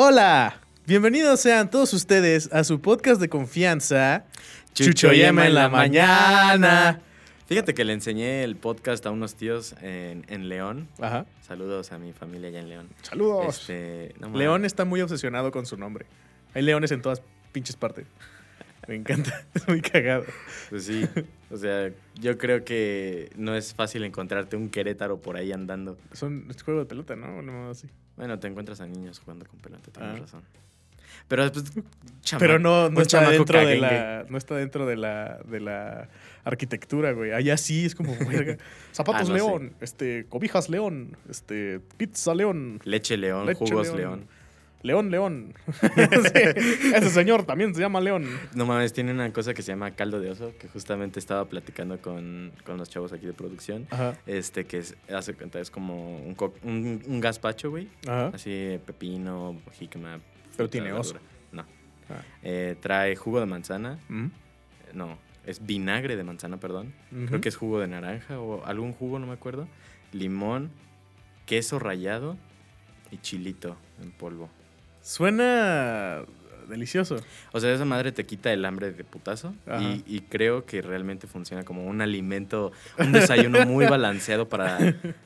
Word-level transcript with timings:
Hola, 0.00 0.60
bienvenidos 0.86 1.40
sean 1.40 1.72
todos 1.72 1.92
ustedes 1.92 2.52
a 2.52 2.62
su 2.62 2.80
podcast 2.80 3.20
de 3.20 3.28
confianza, 3.28 4.26
Chucho 4.72 5.12
y 5.12 5.22
Emma 5.22 5.48
en 5.48 5.54
la 5.54 5.68
mañana. 5.68 7.00
Fíjate 7.48 7.74
que 7.74 7.84
le 7.84 7.94
enseñé 7.94 8.44
el 8.44 8.54
podcast 8.54 9.04
a 9.06 9.10
unos 9.10 9.34
tíos 9.34 9.74
en, 9.82 10.24
en 10.28 10.48
León. 10.48 10.86
Ajá. 11.00 11.26
Saludos 11.40 11.90
a 11.90 11.98
mi 11.98 12.12
familia 12.12 12.48
allá 12.48 12.60
en 12.60 12.68
León. 12.68 12.88
Saludos. 13.02 13.58
Este, 13.62 14.14
no. 14.20 14.28
León 14.36 14.64
está 14.64 14.84
muy 14.84 15.00
obsesionado 15.00 15.50
con 15.50 15.66
su 15.66 15.76
nombre. 15.76 16.06
Hay 16.54 16.62
leones 16.62 16.92
en 16.92 17.02
todas 17.02 17.20
pinches 17.50 17.74
partes. 17.74 18.06
Me 18.86 18.94
encanta, 18.94 19.46
es 19.54 19.66
muy 19.66 19.80
cagado. 19.80 20.26
Pues 20.70 20.84
sí. 20.84 21.08
O 21.50 21.56
sea, 21.56 21.90
yo 22.20 22.38
creo 22.38 22.64
que 22.64 23.32
no 23.34 23.56
es 23.56 23.74
fácil 23.74 24.04
encontrarte 24.04 24.54
un 24.54 24.70
Querétaro 24.70 25.18
por 25.18 25.36
ahí 25.36 25.50
andando. 25.50 25.98
Son 26.12 26.46
es 26.50 26.62
juego 26.62 26.78
de 26.78 26.86
pelota, 26.86 27.16
¿no? 27.16 27.42
No, 27.42 27.70
así. 27.70 27.88
Bueno, 28.18 28.38
te 28.38 28.46
encuentras 28.48 28.80
a 28.82 28.86
niños 28.86 29.18
jugando 29.20 29.46
con 29.46 29.58
pelota, 29.60 29.90
tienes 29.90 30.16
Ah. 30.16 30.18
razón. 30.20 30.42
Pero 31.26 31.48
después. 31.50 31.84
chama- 32.22 32.38
Pero 32.40 32.58
no, 32.58 32.90
no 32.90 33.00
está 33.00 33.30
dentro 33.30 33.58
de 33.66 33.76
la, 33.78 34.26
no 34.28 34.36
está 34.38 34.54
dentro 34.56 34.84
de 34.86 34.96
la, 34.96 35.38
de 35.46 35.60
la 35.60 36.08
arquitectura, 36.44 37.12
güey. 37.12 37.32
Allá 37.32 37.56
sí 37.56 37.84
es 37.86 37.94
como 37.94 38.12
verga. 38.28 38.56
Zapatos 38.92 39.28
Ah, 39.28 39.32
no 39.32 39.38
sé. 39.38 39.44
León, 39.44 39.72
este, 39.80 40.26
cobijas 40.28 40.68
León, 40.68 41.16
este, 41.28 41.80
pizza 41.96 42.34
León, 42.34 42.80
Leche 42.84 43.16
León, 43.16 43.46
Leche 43.46 43.58
jugos 43.58 43.86
León. 43.88 43.96
León. 43.98 44.28
León 44.82 45.10
León. 45.10 45.54
Sí, 45.72 46.92
ese 46.94 47.10
señor 47.10 47.44
también 47.44 47.74
se 47.74 47.80
llama 47.80 48.00
León. 48.00 48.26
No 48.54 48.64
mames, 48.66 48.92
tiene 48.92 49.12
una 49.12 49.32
cosa 49.32 49.52
que 49.54 49.62
se 49.62 49.72
llama 49.72 49.90
caldo 49.92 50.20
de 50.20 50.30
oso, 50.30 50.52
que 50.58 50.68
justamente 50.68 51.18
estaba 51.18 51.44
platicando 51.46 52.00
con, 52.00 52.52
con 52.64 52.76
los 52.78 52.88
chavos 52.88 53.12
aquí 53.12 53.26
de 53.26 53.32
producción. 53.32 53.86
Ajá, 53.90 54.16
Este, 54.26 54.64
que 54.66 54.78
es, 54.78 54.96
hace 55.12 55.34
cuenta, 55.34 55.58
es 55.60 55.70
como 55.70 56.18
un, 56.18 56.34
co- 56.34 56.54
un, 56.62 57.02
un 57.06 57.20
gazpacho, 57.20 57.70
güey. 57.70 57.88
ajá. 58.06 58.28
Así, 58.34 58.78
pepino, 58.86 59.60
jícama. 59.72 60.20
Pero 60.56 60.68
tiene 60.70 60.92
oso. 60.92 61.14
verdura. 61.14 61.32
No. 61.52 61.62
Ah. 62.10 62.22
Eh, 62.42 62.76
trae 62.80 63.16
jugo 63.16 63.40
de 63.40 63.46
manzana. 63.46 63.98
Mm, 64.08 64.26
No, 64.94 65.18
es 65.44 65.64
vinagre 65.66 66.16
de 66.16 66.24
manzana, 66.24 66.58
perdón. 66.58 66.94
Creo 67.26 67.40
que 67.40 67.48
es 67.48 67.56
jugo 67.56 67.80
de 67.80 67.88
naranja 67.88 68.38
o 68.38 68.64
algún 68.64 68.92
jugo, 68.92 69.18
no 69.18 69.26
me 69.26 69.32
acuerdo. 69.34 69.66
Limón, 70.12 70.70
queso 71.46 71.78
rallado 71.78 72.36
y 73.10 73.18
chilito 73.18 73.76
en 74.02 74.10
polvo. 74.12 74.48
Suena 75.08 76.22
delicioso. 76.68 77.16
O 77.52 77.60
sea, 77.60 77.72
esa 77.72 77.86
madre 77.86 78.12
te 78.12 78.26
quita 78.26 78.52
el 78.52 78.62
hambre 78.66 78.92
de 78.92 79.04
putazo 79.04 79.54
y, 79.80 80.04
y 80.06 80.20
creo 80.20 80.66
que 80.66 80.82
realmente 80.82 81.26
funciona 81.26 81.64
como 81.64 81.86
un 81.86 82.02
alimento, 82.02 82.72
un 82.98 83.12
desayuno 83.12 83.64
muy 83.64 83.86
balanceado 83.88 84.50
para, 84.50 84.76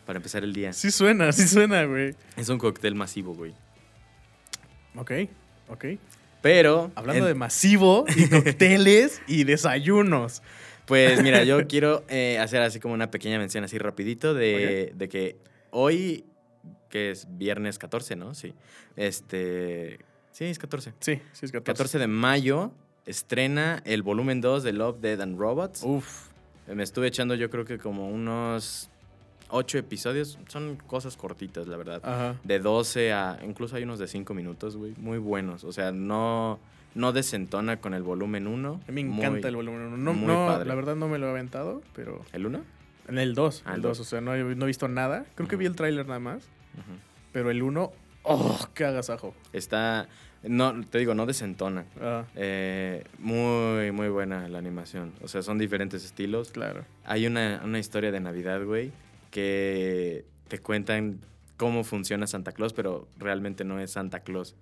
para 0.06 0.18
empezar 0.18 0.44
el 0.44 0.52
día. 0.52 0.72
Sí 0.72 0.92
suena, 0.92 1.32
sí 1.32 1.48
suena, 1.48 1.84
güey. 1.84 2.14
Es 2.36 2.48
un 2.48 2.58
cóctel 2.58 2.94
masivo, 2.94 3.34
güey. 3.34 3.54
Ok, 4.94 5.10
ok. 5.68 5.84
Pero, 6.42 6.92
Hablando 6.94 7.26
en- 7.26 7.32
de 7.32 7.34
masivo 7.34 8.04
y 8.16 8.28
cócteles 8.28 9.20
y 9.26 9.42
desayunos. 9.42 10.42
pues 10.86 11.20
mira, 11.24 11.42
yo 11.42 11.66
quiero 11.66 12.04
eh, 12.08 12.38
hacer 12.38 12.62
así 12.62 12.78
como 12.78 12.94
una 12.94 13.10
pequeña 13.10 13.38
mención 13.38 13.64
así 13.64 13.78
rapidito 13.78 14.32
de, 14.32 14.92
de 14.94 15.08
que 15.08 15.36
hoy, 15.70 16.24
que 16.92 17.10
es 17.10 17.26
viernes 17.38 17.78
14, 17.78 18.14
¿no? 18.16 18.34
Sí. 18.34 18.54
Este, 18.96 19.98
sí, 20.30 20.44
es 20.44 20.58
14. 20.58 20.92
Sí, 21.00 21.20
sí 21.32 21.46
es 21.46 21.50
14. 21.52 21.62
14 21.64 21.98
de 21.98 22.06
mayo 22.06 22.70
estrena 23.06 23.82
el 23.84 24.02
volumen 24.02 24.40
2 24.40 24.62
de 24.62 24.72
Love, 24.72 25.00
Dead 25.00 25.20
and 25.20 25.38
Robots. 25.38 25.82
Uf. 25.84 26.28
Me 26.68 26.82
estuve 26.82 27.08
echando 27.08 27.34
yo 27.34 27.50
creo 27.50 27.64
que 27.64 27.78
como 27.78 28.08
unos 28.08 28.90
8 29.48 29.78
episodios. 29.78 30.38
Son 30.48 30.76
cosas 30.86 31.16
cortitas, 31.16 31.66
la 31.66 31.76
verdad. 31.76 32.00
Ajá. 32.04 32.36
De 32.44 32.58
12 32.60 33.12
a... 33.12 33.38
Incluso 33.44 33.74
hay 33.76 33.82
unos 33.82 33.98
de 33.98 34.06
5 34.06 34.32
minutos, 34.34 34.76
güey. 34.76 34.94
Muy 34.98 35.18
buenos. 35.18 35.64
O 35.64 35.72
sea, 35.72 35.92
no, 35.92 36.60
no 36.94 37.12
desentona 37.12 37.80
con 37.80 37.94
el 37.94 38.02
volumen 38.02 38.46
1. 38.46 38.80
A 38.86 38.92
mí 38.92 39.04
me 39.04 39.16
encanta 39.16 39.48
el 39.48 39.56
volumen 39.56 39.80
1. 39.80 39.96
No, 39.96 40.12
muy 40.14 40.26
no, 40.28 40.46
padre. 40.46 40.68
la 40.68 40.74
verdad 40.74 40.94
no 40.94 41.08
me 41.08 41.18
lo 41.18 41.26
he 41.26 41.30
aventado, 41.30 41.82
pero 41.94 42.24
¿El 42.32 42.46
1? 42.46 42.62
en 43.08 43.18
el 43.18 43.34
2, 43.34 43.62
Ah, 43.66 43.70
el 43.70 43.76
el 43.76 43.82
2, 43.82 43.98
dos. 43.98 44.06
o 44.06 44.08
sea, 44.08 44.20
no 44.20 44.32
he, 44.34 44.42
no 44.54 44.64
he 44.64 44.68
visto 44.68 44.86
nada. 44.88 45.26
Creo 45.34 45.48
que 45.48 45.56
vi 45.56 45.66
el 45.66 45.74
tráiler 45.74 46.06
nada 46.06 46.20
más, 46.20 46.48
Pero 47.32 47.50
el 47.50 47.62
1, 47.62 47.92
oh, 48.22 48.68
qué 48.74 48.84
agasajo. 48.84 49.34
Está... 49.52 50.08
No, 50.42 50.84
te 50.84 50.98
digo, 50.98 51.14
no 51.14 51.24
desentona. 51.24 51.84
Ah, 52.00 52.24
Eh, 52.34 53.04
muy, 53.18 53.92
muy 53.92 54.08
buena 54.08 54.48
la 54.48 54.58
animación. 54.58 55.12
O 55.22 55.28
sea, 55.28 55.42
son 55.42 55.56
diferentes 55.56 56.04
estilos. 56.04 56.50
claro. 56.50 56.84
Hay 57.04 57.26
una, 57.26 57.60
una 57.64 57.78
historia 57.78 58.10
de 58.10 58.18
Navidad, 58.18 58.64
güey, 58.64 58.90
que 59.30 60.24
te 60.48 60.58
cuentan 60.58 61.20
cómo 61.56 61.84
funciona 61.84 62.26
Santa 62.26 62.50
Claus, 62.52 62.72
pero 62.72 63.06
realmente 63.18 63.64
no 63.64 63.78
es 63.78 63.92
Santa 63.92 64.20
Claus. 64.20 64.56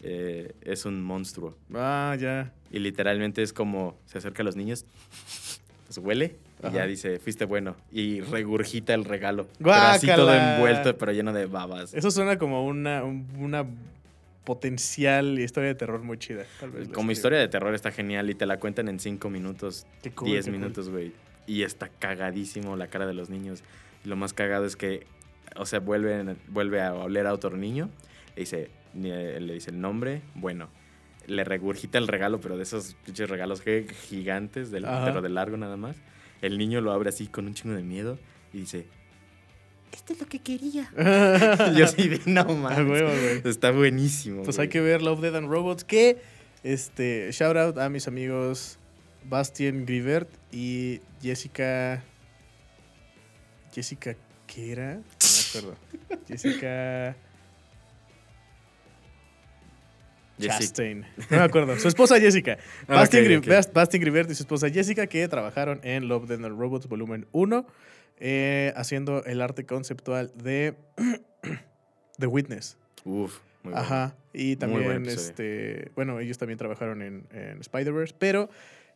Eh, 0.00 0.54
es 0.62 0.84
un 0.84 1.02
monstruo. 1.02 1.56
Ah, 1.74 2.16
ya. 2.18 2.52
Y 2.70 2.78
literalmente 2.78 3.42
es 3.42 3.52
como 3.52 3.96
se 4.06 4.18
acerca 4.18 4.42
a 4.42 4.44
los 4.44 4.56
niños, 4.56 4.84
los 5.88 5.98
huele 5.98 6.36
y 6.70 6.72
ya 6.72 6.86
dice, 6.86 7.18
fuiste 7.18 7.44
bueno. 7.44 7.76
Y 7.90 8.20
regurgita 8.20 8.94
el 8.94 9.04
regalo. 9.04 9.46
Pero 9.58 9.72
así 9.72 10.06
todo 10.06 10.26
¡Guácala! 10.26 10.54
envuelto, 10.56 10.96
pero 10.98 11.12
lleno 11.12 11.32
de 11.32 11.46
babas. 11.46 11.94
Eso 11.94 12.10
suena 12.10 12.38
como 12.38 12.64
una, 12.66 13.02
un- 13.04 13.26
una 13.38 13.64
potencial 14.44 15.38
historia 15.38 15.68
de 15.68 15.74
terror 15.74 16.02
muy 16.02 16.18
chida. 16.18 16.44
Tal 16.60 16.70
vez 16.70 16.88
Como 16.88 17.12
historia 17.12 17.38
de 17.38 17.48
terror 17.48 17.74
está 17.74 17.90
genial 17.92 18.28
y 18.30 18.34
te 18.34 18.46
la 18.46 18.58
cuentan 18.58 18.88
en 18.88 18.98
cinco 18.98 19.30
minutos, 19.30 19.86
Qué 20.02 20.10
cool, 20.10 20.28
10 20.28 20.44
qué 20.44 20.50
cool. 20.50 20.60
minutos, 20.60 20.88
güey. 20.90 21.12
Y 21.46 21.62
está 21.62 21.88
cagadísimo 21.88 22.76
la 22.76 22.88
cara 22.88 23.06
de 23.06 23.14
los 23.14 23.30
niños. 23.30 23.62
Y 24.04 24.08
lo 24.08 24.16
más 24.16 24.32
cagado 24.32 24.64
es 24.64 24.76
que, 24.76 25.06
o 25.56 25.66
sea, 25.66 25.80
vuelve, 25.80 26.36
vuelve 26.48 26.82
a 26.82 26.94
oler 26.94 27.26
a 27.26 27.32
otro 27.34 27.56
niño. 27.56 27.88
Le 28.34 28.40
dice, 28.40 28.70
le 28.94 29.40
le 29.40 29.54
dice 29.54 29.70
el 29.70 29.80
nombre, 29.80 30.22
bueno. 30.34 30.68
Le 31.28 31.44
regurgita 31.44 31.98
el 31.98 32.08
regalo, 32.08 32.40
pero 32.40 32.56
de 32.56 32.64
esos 32.64 32.96
pinches 33.06 33.30
regalos 33.30 33.62
gi- 33.62 33.86
gigantes, 34.08 34.72
del, 34.72 34.82
pero 35.04 35.22
de 35.22 35.28
largo 35.28 35.56
nada 35.56 35.76
más. 35.76 35.96
El 36.42 36.58
niño 36.58 36.80
lo 36.80 36.92
abre 36.92 37.08
así 37.08 37.26
con 37.28 37.46
un 37.46 37.54
chingo 37.54 37.74
de 37.74 37.82
miedo 37.82 38.18
y 38.52 38.58
dice, 38.58 38.86
esto 39.92 40.12
es 40.14 40.20
lo 40.20 40.26
que 40.26 40.40
quería. 40.40 40.90
Yo 41.76 41.84
así 41.84 42.08
de, 42.08 42.20
no 42.26 42.44
mames. 42.44 42.86
güey. 42.86 43.42
Está 43.44 43.70
buenísimo. 43.70 44.42
Pues 44.42 44.56
güey. 44.56 44.66
hay 44.66 44.68
que 44.68 44.80
ver 44.80 45.02
Love, 45.02 45.20
Dead 45.20 45.36
and 45.36 45.48
Robots. 45.48 45.84
Que, 45.84 46.20
este, 46.62 47.30
shout 47.32 47.56
out 47.56 47.78
a 47.78 47.88
mis 47.88 48.08
amigos 48.08 48.78
Bastien 49.24 49.86
Grivert 49.86 50.28
y 50.50 51.00
Jessica. 51.22 52.02
Jessica, 53.72 54.16
¿qué 54.46 54.72
era? 54.72 54.94
No 55.22 55.28
me 55.28 55.60
acuerdo. 55.60 55.76
Jessica 56.26 57.16
Chastain. 60.48 61.00
No 61.30 61.36
me 61.38 61.42
acuerdo. 61.42 61.78
Su 61.78 61.88
esposa 61.88 62.18
Jessica. 62.20 62.58
Ah, 62.88 62.94
Bastien, 62.96 63.24
ok, 63.24 63.28
Gri- 63.30 63.38
ok. 63.38 63.44
Bast- 63.46 63.72
Bastien 63.72 64.00
Grivert 64.02 64.30
y 64.30 64.34
su 64.34 64.42
esposa 64.42 64.68
Jessica 64.70 65.06
que 65.06 65.26
trabajaron 65.28 65.80
en 65.82 66.08
Love, 66.08 66.30
and 66.30 66.44
Robots 66.58 66.86
volumen 66.88 67.26
1 67.32 67.66
eh, 68.18 68.72
haciendo 68.76 69.24
el 69.24 69.40
arte 69.40 69.66
conceptual 69.66 70.32
de 70.36 70.74
The 72.18 72.26
Witness. 72.26 72.76
Uf, 73.04 73.38
muy 73.62 73.72
bueno. 73.72 73.78
Ajá. 73.78 74.14
Y 74.32 74.56
también, 74.56 74.90
episodio. 74.90 75.12
este, 75.20 75.92
bueno, 75.94 76.20
ellos 76.20 76.38
también 76.38 76.58
trabajaron 76.58 77.02
en, 77.02 77.26
en 77.32 77.60
Spider-Verse, 77.60 78.14
pero 78.18 78.48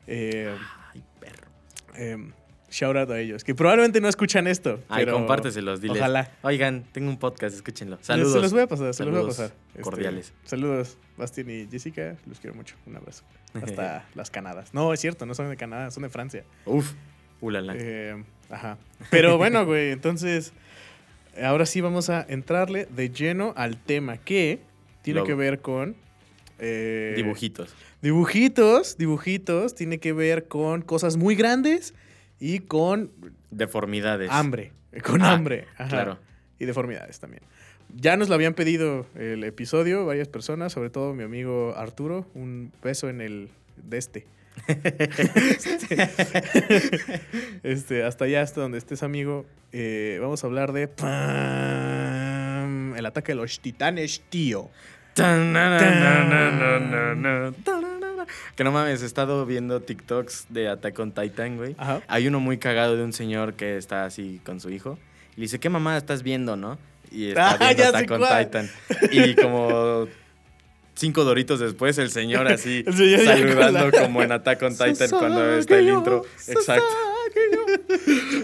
eh, 0.06 0.54
Ay, 0.94 1.02
perro. 1.20 1.48
em, 1.96 2.32
shout 2.70 2.96
out 2.96 3.10
a 3.10 3.18
ellos, 3.20 3.42
que 3.44 3.54
probablemente 3.54 4.00
no 4.00 4.08
escuchan 4.08 4.46
esto. 4.46 4.80
Ay, 4.88 5.04
pero 5.04 5.16
compárteselos, 5.16 5.80
diles. 5.80 5.98
Ojalá. 5.98 6.30
Oigan, 6.42 6.84
tengo 6.92 7.08
un 7.10 7.18
podcast, 7.18 7.54
escúchenlo. 7.56 7.96
Se 7.98 8.04
Saludos. 8.04 8.42
los 8.42 8.52
voy 8.52 8.62
a 8.62 8.66
pasar, 8.66 8.94
se 8.94 9.04
los 9.04 9.12
voy 9.12 9.18
a 9.18 9.32
Saludos 9.32 9.36
pasar. 9.36 9.52
Este, 9.68 9.82
cordiales. 9.82 10.32
saludos, 10.44 10.98
Bastien 11.16 11.48
y 11.50 11.66
Jessica, 11.70 12.16
los 12.26 12.40
quiero 12.40 12.54
mucho. 12.56 12.76
Un 12.86 12.96
abrazo. 12.96 13.24
Hasta 13.54 14.06
las 14.14 14.30
Canadas. 14.30 14.74
No, 14.74 14.92
es 14.92 15.00
cierto, 15.00 15.26
no 15.26 15.34
son 15.34 15.48
de 15.50 15.56
Canadá, 15.56 15.90
son 15.90 16.02
de 16.02 16.08
Francia. 16.10 16.44
Uf, 16.66 16.92
ulala. 17.40 17.74
Eh, 17.76 18.22
ajá. 18.50 18.78
Pero 19.10 19.38
bueno, 19.38 19.64
güey, 19.64 19.90
entonces, 19.92 20.52
ahora 21.42 21.64
sí 21.66 21.80
vamos 21.80 22.10
a 22.10 22.24
entrarle 22.28 22.86
de 22.86 23.10
lleno 23.10 23.54
al 23.56 23.76
tema 23.78 24.18
que 24.18 24.60
tiene 25.02 25.18
Logo. 25.20 25.26
que 25.28 25.34
ver 25.34 25.60
con... 25.60 25.96
eh, 26.58 27.14
Dibujitos. 27.16 27.74
Dibujitos, 28.02 28.98
dibujitos, 28.98 29.74
tiene 29.74 29.98
que 29.98 30.12
ver 30.12 30.48
con 30.48 30.82
cosas 30.82 31.16
muy 31.16 31.34
grandes 31.34 31.94
y 32.38 32.58
con 32.60 33.10
Deformidades. 33.50 34.30
hambre. 34.30 34.72
Con 35.04 35.22
Ah, 35.22 35.32
hambre. 35.32 35.66
ajá. 35.76 35.88
Claro. 35.88 36.18
Y 36.58 36.64
deformidades 36.66 37.18
también. 37.20 37.42
Ya 37.94 38.16
nos 38.16 38.28
lo 38.28 38.34
habían 38.34 38.54
pedido 38.54 39.06
el 39.14 39.44
episodio 39.44 40.06
varias 40.06 40.28
personas, 40.28 40.72
sobre 40.72 40.90
todo 40.90 41.14
mi 41.14 41.22
amigo 41.22 41.74
Arturo. 41.76 42.26
Un 42.34 42.72
beso 42.82 43.08
en 43.08 43.20
el 43.20 43.50
de 43.76 43.98
este. 43.98 44.26
este, 47.62 48.04
hasta 48.04 48.24
allá, 48.24 48.42
hasta 48.42 48.60
donde 48.60 48.78
estés, 48.78 49.02
amigo. 49.02 49.46
Eh, 49.72 50.18
vamos 50.20 50.42
a 50.42 50.46
hablar 50.46 50.72
de 50.72 50.88
¡pam! 50.88 52.94
el 52.96 53.06
ataque 53.06 53.32
de 53.32 53.36
los 53.36 53.60
titanes, 53.60 54.22
tío. 54.28 54.70
Que 58.54 58.64
no 58.64 58.72
mames, 58.72 59.02
he 59.02 59.06
estado 59.06 59.46
viendo 59.46 59.80
TikToks 59.80 60.46
de 60.50 60.68
Attack 60.68 60.98
on 60.98 61.12
Titan, 61.12 61.56
güey. 61.56 61.74
Ajá. 61.78 62.02
Hay 62.08 62.26
uno 62.26 62.40
muy 62.40 62.58
cagado 62.58 62.96
de 62.96 63.04
un 63.04 63.12
señor 63.12 63.54
que 63.54 63.76
está 63.76 64.04
así 64.04 64.40
con 64.44 64.60
su 64.60 64.70
hijo. 64.70 64.98
Y 65.36 65.40
le 65.40 65.42
dice, 65.42 65.60
¿qué 65.60 65.68
mamá 65.68 65.96
estás 65.96 66.22
viendo, 66.22 66.56
no? 66.56 66.78
Y 67.10 67.28
está 67.28 67.52
Ah, 67.52 67.56
viendo 67.58 67.82
sé 67.82 67.88
Attack 67.88 68.10
on. 68.10 68.20
Titan. 68.44 68.70
Y 69.12 69.34
como 69.34 70.08
cinco 70.94 71.24
doritos 71.24 71.60
después, 71.60 71.98
el 71.98 72.10
señor 72.10 72.48
así 72.48 72.82
El 72.86 72.94
señor 72.94 73.20
saludando 73.24 73.90
la- 73.90 74.00
como 74.02 74.22
en 74.22 74.32
Attack 74.32 74.62
on 74.62 74.72
Titan 74.78 75.10
cuando 75.10 75.56
está 75.58 75.78
el 75.78 75.88
intro. 75.88 76.24
Exacto. 76.48 76.84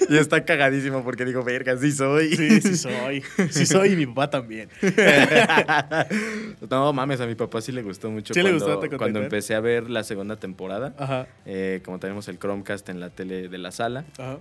Y 0.09 0.17
está 0.19 0.45
cagadísimo 0.45 1.03
porque 1.03 1.25
digo, 1.25 1.43
verga, 1.43 1.77
sí 1.79 1.93
soy. 1.93 2.37
Sí, 2.37 2.61
sí 2.61 2.77
soy. 2.77 3.23
Sí 3.51 3.65
soy 3.65 3.93
y 3.93 3.97
mi 3.97 4.07
papá 4.07 4.29
también. 4.29 4.69
no 6.69 6.93
mames, 6.93 7.21
a 7.21 7.27
mi 7.27 7.35
papá 7.35 7.61
sí 7.61 7.73
le 7.73 7.83
gustó 7.83 8.11
mucho 8.11 8.35
¿Sí 8.35 8.43
le 8.43 8.51
cuando, 8.51 8.77
gustó 8.81 8.99
cuando 8.99 9.21
empecé 9.23 9.55
a 9.55 9.61
ver 9.61 9.89
la 9.91 10.05
segunda 10.05 10.37
temporada. 10.37 10.95
Ajá. 10.99 11.27
eh, 11.47 11.81
como 11.85 11.99
tenemos 11.99 12.29
el 12.29 12.39
Chromecast 12.39 12.89
en 12.89 13.01
la 13.01 13.11
tele 13.11 13.49
de 13.49 13.59
la 13.59 13.71
sala, 13.73 14.05
Ajá. 14.19 14.39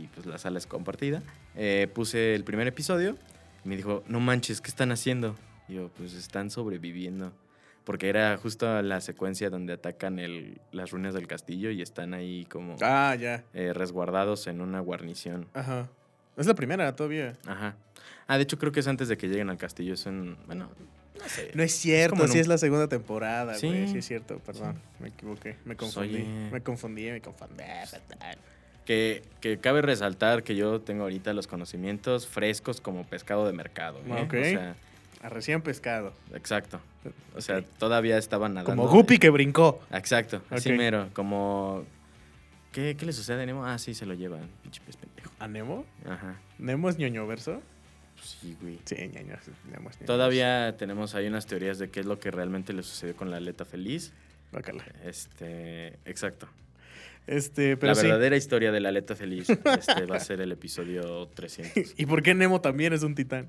y 0.00 0.06
pues 0.08 0.26
la 0.26 0.38
sala 0.38 0.58
es 0.58 0.66
compartida, 0.66 1.22
eh, 1.56 1.88
puse 1.92 2.34
el 2.34 2.44
primer 2.44 2.66
episodio 2.66 3.16
me 3.64 3.76
dijo, 3.76 4.02
no 4.06 4.20
manches, 4.20 4.60
¿qué 4.60 4.68
están 4.68 4.92
haciendo? 4.92 5.36
Y 5.68 5.74
yo, 5.74 5.88
pues 5.96 6.14
están 6.14 6.50
sobreviviendo. 6.50 7.32
Porque 7.84 8.08
era 8.08 8.36
justo 8.36 8.80
la 8.82 9.00
secuencia 9.00 9.50
donde 9.50 9.72
atacan 9.72 10.18
el, 10.18 10.60
las 10.70 10.90
ruinas 10.90 11.14
del 11.14 11.26
castillo 11.26 11.70
y 11.70 11.80
están 11.82 12.12
ahí 12.14 12.44
como 12.44 12.76
Ah, 12.82 13.16
ya. 13.18 13.42
eh, 13.54 13.72
resguardados 13.72 14.46
en 14.46 14.60
una 14.60 14.80
guarnición. 14.80 15.46
Ajá. 15.54 15.88
Es 16.36 16.46
la 16.46 16.54
primera 16.54 16.94
todavía. 16.94 17.36
Ajá. 17.46 17.74
Ah, 18.26 18.36
de 18.36 18.42
hecho 18.44 18.58
creo 18.58 18.70
que 18.70 18.80
es 18.80 18.86
antes 18.86 19.08
de 19.08 19.16
que 19.16 19.28
lleguen 19.28 19.50
al 19.50 19.56
castillo. 19.56 19.94
Es 19.94 20.04
bueno, 20.46 20.70
no 21.18 21.28
sé. 21.28 21.50
No 21.54 21.62
es 21.62 21.72
cierto, 21.72 22.22
en 22.22 22.28
sí 22.28 22.34
un- 22.36 22.40
es 22.42 22.48
la 22.48 22.58
segunda 22.58 22.86
temporada, 22.86 23.54
Sí. 23.54 23.66
güey. 23.66 23.88
Sí 23.88 23.98
es 23.98 24.06
cierto, 24.06 24.38
perdón. 24.38 24.80
Me 25.00 25.08
equivoqué. 25.08 25.56
Me 25.64 25.74
Pues, 25.74 25.92
confundí. 25.92 26.22
Me 26.52 26.60
confundí, 26.62 27.10
me 27.10 27.20
confundí. 27.20 27.62
Que, 28.90 29.22
que 29.40 29.58
cabe 29.58 29.82
resaltar 29.82 30.42
que 30.42 30.56
yo 30.56 30.80
tengo 30.80 31.04
ahorita 31.04 31.32
los 31.32 31.46
conocimientos 31.46 32.26
frescos 32.26 32.80
como 32.80 33.04
pescado 33.04 33.46
de 33.46 33.52
mercado. 33.52 34.00
¿eh? 34.04 34.22
Ok. 34.24 34.34
O 34.34 34.44
sea, 34.44 34.74
A 35.22 35.28
recién 35.28 35.62
pescado. 35.62 36.12
exacto. 36.34 36.80
O 37.36 37.40
sea, 37.40 37.62
todavía 37.78 38.18
estaban 38.18 38.54
nadando. 38.54 38.82
Como 38.82 38.88
Guppy 38.92 39.18
que 39.18 39.30
brincó. 39.30 39.80
Exacto, 39.92 40.42
así 40.50 40.72
Ok. 40.72 40.76
mero. 40.76 41.08
Como. 41.12 41.84
¿Qué, 42.72 42.96
¿Qué 42.96 43.06
le 43.06 43.12
sucede 43.12 43.44
a 43.44 43.46
Nemo? 43.46 43.64
Ah, 43.64 43.78
sí, 43.78 43.94
se 43.94 44.06
lo 44.06 44.14
llevan. 44.14 44.48
Pinche 44.64 44.80
pez 44.84 44.96
pendejo. 44.96 45.30
¿A 45.38 45.46
Nemo? 45.46 45.84
Ajá. 46.04 46.40
¿Nemo 46.58 46.88
es 46.88 46.98
ñoño 46.98 47.28
verso? 47.28 47.62
Pues 48.16 48.36
sí, 48.40 48.56
güey. 48.60 48.80
Sí, 48.86 48.96
ñoño. 48.96 49.36
Nemo 49.70 49.88
es 49.90 49.98
ñoño 49.98 50.06
Todavía 50.06 50.76
tenemos 50.76 51.14
ahí 51.14 51.28
unas 51.28 51.46
teorías 51.46 51.78
de 51.78 51.90
qué 51.90 52.00
es 52.00 52.06
lo 52.06 52.18
que 52.18 52.32
realmente 52.32 52.72
le 52.72 52.82
sucedió 52.82 53.14
con 53.14 53.30
la 53.30 53.36
aleta 53.36 53.64
feliz. 53.64 54.12
Guácala. 54.50 54.84
Este, 55.04 55.98
exacto. 56.04 56.48
Este, 57.26 57.76
pero 57.76 57.92
la 57.92 57.94
sí. 57.94 58.06
verdadera 58.06 58.36
historia 58.36 58.72
de 58.72 58.80
la 58.80 58.88
aleta 58.88 59.14
feliz 59.14 59.48
este, 59.50 60.06
va 60.06 60.16
a 60.16 60.20
ser 60.20 60.40
el 60.40 60.50
episodio 60.50 61.28
300. 61.28 61.94
¿Y 61.96 62.06
por 62.06 62.22
qué 62.22 62.34
Nemo 62.34 62.60
también 62.60 62.92
es 62.92 63.02
un 63.02 63.14
titán? 63.14 63.48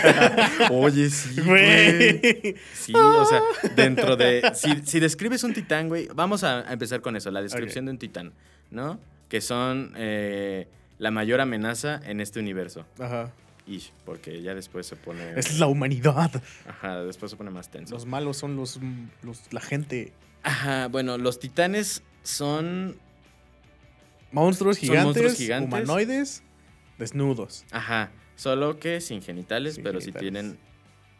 Oye, 0.70 1.08
sí, 1.08 1.40
güey. 1.40 2.18
Güey. 2.18 2.56
Sí, 2.74 2.92
o 2.94 3.24
sea, 3.24 3.40
dentro 3.76 4.16
de. 4.16 4.50
Si, 4.54 4.82
si 4.84 4.98
describes 4.98 5.44
un 5.44 5.54
titán, 5.54 5.88
güey, 5.88 6.08
vamos 6.14 6.42
a, 6.42 6.68
a 6.68 6.72
empezar 6.72 7.00
con 7.00 7.16
eso, 7.16 7.30
la 7.30 7.42
descripción 7.42 7.84
de 7.84 7.92
un 7.92 7.98
titán, 7.98 8.32
¿no? 8.70 8.98
Que 9.28 9.40
son 9.40 9.92
eh, 9.96 10.66
la 10.98 11.10
mayor 11.10 11.40
amenaza 11.40 12.00
en 12.04 12.20
este 12.20 12.40
universo. 12.40 12.86
Ajá. 12.98 13.30
Ish, 13.66 13.92
porque 14.04 14.42
ya 14.42 14.54
después 14.54 14.86
se 14.86 14.96
pone. 14.96 15.34
Es 15.36 15.58
la 15.58 15.66
humanidad. 15.66 16.42
Ajá, 16.66 17.02
después 17.04 17.30
se 17.30 17.36
pone 17.36 17.50
más 17.50 17.70
tenso. 17.70 17.94
Los 17.94 18.06
malos 18.06 18.36
son 18.36 18.56
los, 18.56 18.80
los 19.22 19.52
la 19.52 19.60
gente. 19.60 20.12
Ajá, 20.42 20.88
bueno, 20.88 21.18
los 21.18 21.38
titanes 21.38 22.02
son. 22.22 22.96
Monstruos 24.30 24.76
Son 24.76 24.80
gigantes, 24.88 25.04
monstruos 25.04 25.34
gigantes. 25.36 25.66
humanoides, 25.68 26.42
desnudos. 26.98 27.64
Ajá, 27.70 28.10
solo 28.34 28.78
que 28.78 29.00
sin 29.02 29.20
genitales, 29.22 29.74
Sin 29.74 29.84
pero 29.84 30.00
sí 30.00 30.06
genitales. 30.12 30.32
tienen. 30.32 30.58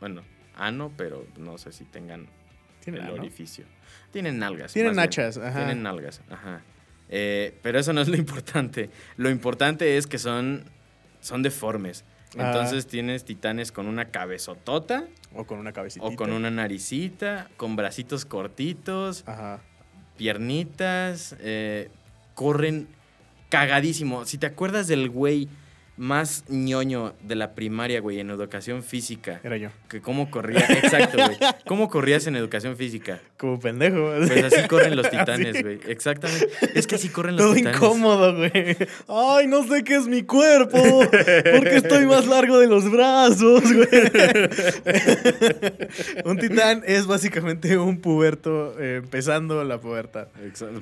Bueno, 0.00 0.22
ano, 0.56 0.92
pero 0.96 1.26
no 1.36 1.58
sé 1.58 1.72
si 1.72 1.84
tengan 1.84 2.26
Tienen 2.82 3.02
el 3.02 3.08
ano. 3.08 3.20
orificio. 3.20 3.66
Tienen 4.12 4.38
nalgas. 4.38 4.72
Tienen 4.72 4.92
bien. 4.92 5.00
hachas, 5.04 5.36
ajá. 5.36 5.58
Tienen 5.58 5.82
nalgas, 5.82 6.22
ajá. 6.30 6.62
Eh, 7.10 7.58
pero 7.62 7.78
eso 7.78 7.92
no 7.92 8.00
es 8.00 8.08
lo 8.08 8.16
importante. 8.24 8.88
Lo 9.18 9.28
importante 9.28 9.98
es 9.98 10.06
que 10.06 10.16
son, 10.18 10.64
son 11.20 11.42
deformes. 11.42 12.04
Ah. 12.38 12.46
Entonces 12.46 12.86
tienes 12.86 13.26
titanes 13.26 13.72
con 13.72 13.86
una 13.88 14.06
cabezotota 14.06 15.04
O 15.34 15.44
con 15.44 15.58
una 15.58 15.74
cabecita. 15.74 16.06
o 16.06 16.16
con 16.16 16.32
una 16.32 16.50
naricita, 16.50 17.50
con 17.58 17.76
bracitos 17.76 18.24
cortitos, 18.24 19.22
Ajá. 19.28 19.60
Piernitas, 20.16 21.36
eh, 21.40 21.90
corren 22.34 22.88
cagadísimo. 23.48 24.24
Si 24.24 24.38
te 24.38 24.46
acuerdas 24.46 24.86
del 24.88 25.10
güey 25.10 25.48
más 25.98 26.44
ñoño 26.48 27.12
de 27.22 27.34
la 27.34 27.54
primaria, 27.54 28.00
güey, 28.00 28.18
en 28.18 28.30
educación 28.30 28.82
física, 28.82 29.40
Era 29.44 29.58
yo. 29.58 29.68
que 29.88 30.00
cómo 30.00 30.30
corría, 30.30 30.60
exacto, 30.60 31.18
güey. 31.18 31.36
¿Cómo 31.66 31.88
corrías 31.90 32.26
en 32.26 32.34
educación 32.34 32.76
física? 32.76 33.20
Como 33.36 33.60
pendejo. 33.60 34.10
Pues 34.26 34.44
así 34.52 34.66
corren 34.68 34.96
los 34.96 35.08
titanes, 35.10 35.54
Así. 35.54 35.62
güey. 35.62 35.80
Exactamente. 35.86 36.48
Es 36.74 36.86
que 36.86 36.94
así 36.94 37.10
corren 37.10 37.36
los 37.36 37.44
Todo 37.44 37.54
titanes. 37.54 37.76
incómodo, 37.76 38.34
güey. 38.36 38.76
Ay, 39.06 39.46
no 39.48 39.64
sé 39.68 39.84
qué 39.84 39.96
es 39.96 40.06
mi 40.06 40.22
cuerpo. 40.22 40.78
Porque 40.82 41.76
estoy 41.76 42.06
más 42.06 42.26
largo 42.26 42.58
de 42.58 42.68
los 42.68 42.90
brazos, 42.90 43.62
güey. 43.62 43.88
un 46.24 46.38
titán 46.38 46.82
es 46.86 47.06
básicamente 47.06 47.76
un 47.78 48.00
puberto 48.00 48.78
eh, 48.80 48.96
empezando 49.02 49.62
la 49.64 49.80
pubertad. 49.80 50.28
Exacto. 50.44 50.80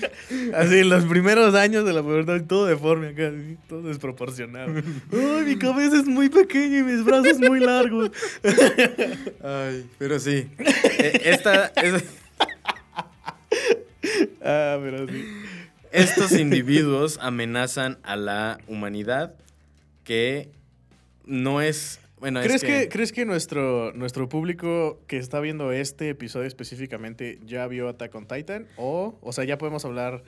Así, 0.54 0.78
en 0.78 0.88
los 0.88 1.04
primeros 1.04 1.54
años 1.54 1.84
de 1.84 1.92
la 1.92 2.02
pubertad, 2.02 2.40
todo 2.46 2.66
deforme 2.66 3.08
acá, 3.08 3.28
así, 3.28 3.56
todo 3.68 3.82
desproporcionado. 3.82 4.72
Ay, 5.12 5.44
mi 5.46 5.56
cabeza 5.56 5.96
es 5.98 6.06
muy 6.06 6.28
pequeña 6.28 6.78
y 6.78 6.82
mis 6.82 7.04
brazos 7.04 7.38
muy 7.38 7.60
largos. 7.60 8.10
Ay, 9.42 9.86
pero 9.98 10.18
sí. 10.18 10.48
Eh, 10.58 11.20
Esta, 11.24 11.66
es- 11.76 12.04
Ah, 14.42 14.78
pero 14.80 15.06
sí. 15.08 15.24
estos 15.92 16.32
individuos 16.32 17.18
amenazan 17.20 17.98
a 18.02 18.16
la 18.16 18.58
humanidad 18.68 19.34
que 20.04 20.48
no 21.24 21.60
es... 21.60 21.98
Bueno, 22.26 22.40
¿Crees 22.40 22.56
es 22.56 22.62
que, 22.62 22.78
que... 22.80 22.88
¿crees 22.88 23.12
que 23.12 23.24
nuestro, 23.24 23.92
nuestro 23.92 24.28
público 24.28 24.98
que 25.06 25.16
está 25.16 25.38
viendo 25.38 25.70
este 25.70 26.08
episodio 26.08 26.46
específicamente 26.48 27.38
ya 27.46 27.68
vio 27.68 27.88
Attack 27.88 28.12
on 28.16 28.26
Titan? 28.26 28.66
O, 28.76 29.16
o 29.20 29.32
sea, 29.32 29.44
ya 29.44 29.58
podemos 29.58 29.84
hablar, 29.84 30.24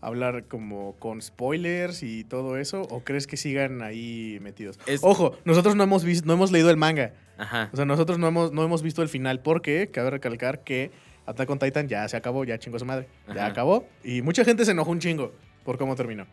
hablar 0.00 0.44
como 0.44 0.96
con 0.98 1.20
spoilers 1.20 2.02
y 2.02 2.24
todo 2.24 2.56
eso. 2.56 2.82
¿O 2.90 3.04
crees 3.04 3.26
que 3.26 3.36
sigan 3.36 3.82
ahí 3.82 4.38
metidos? 4.40 4.78
Es- 4.86 5.00
Ojo, 5.04 5.36
nosotros 5.44 5.76
no 5.76 5.82
hemos 5.84 6.04
visto, 6.04 6.26
no 6.26 6.32
hemos 6.32 6.50
leído 6.52 6.70
el 6.70 6.78
manga. 6.78 7.12
Ajá. 7.36 7.68
O 7.70 7.76
sea, 7.76 7.84
nosotros 7.84 8.18
no 8.18 8.28
hemos, 8.28 8.50
no 8.52 8.64
hemos 8.64 8.82
visto 8.82 9.02
el 9.02 9.10
final 9.10 9.40
porque 9.40 9.88
cabe 9.92 10.08
recalcar 10.08 10.64
que 10.64 10.90
Attack 11.26 11.50
on 11.50 11.58
Titan 11.58 11.86
ya 11.86 12.08
se 12.08 12.16
acabó, 12.16 12.44
ya 12.44 12.58
chingó 12.58 12.78
su 12.78 12.86
madre. 12.86 13.08
Ya 13.34 13.44
acabó. 13.46 13.86
Y 14.02 14.22
mucha 14.22 14.42
gente 14.44 14.64
se 14.64 14.70
enojó 14.70 14.90
un 14.90 15.00
chingo 15.00 15.32
por 15.64 15.76
cómo 15.76 15.94
terminó. 15.96 16.26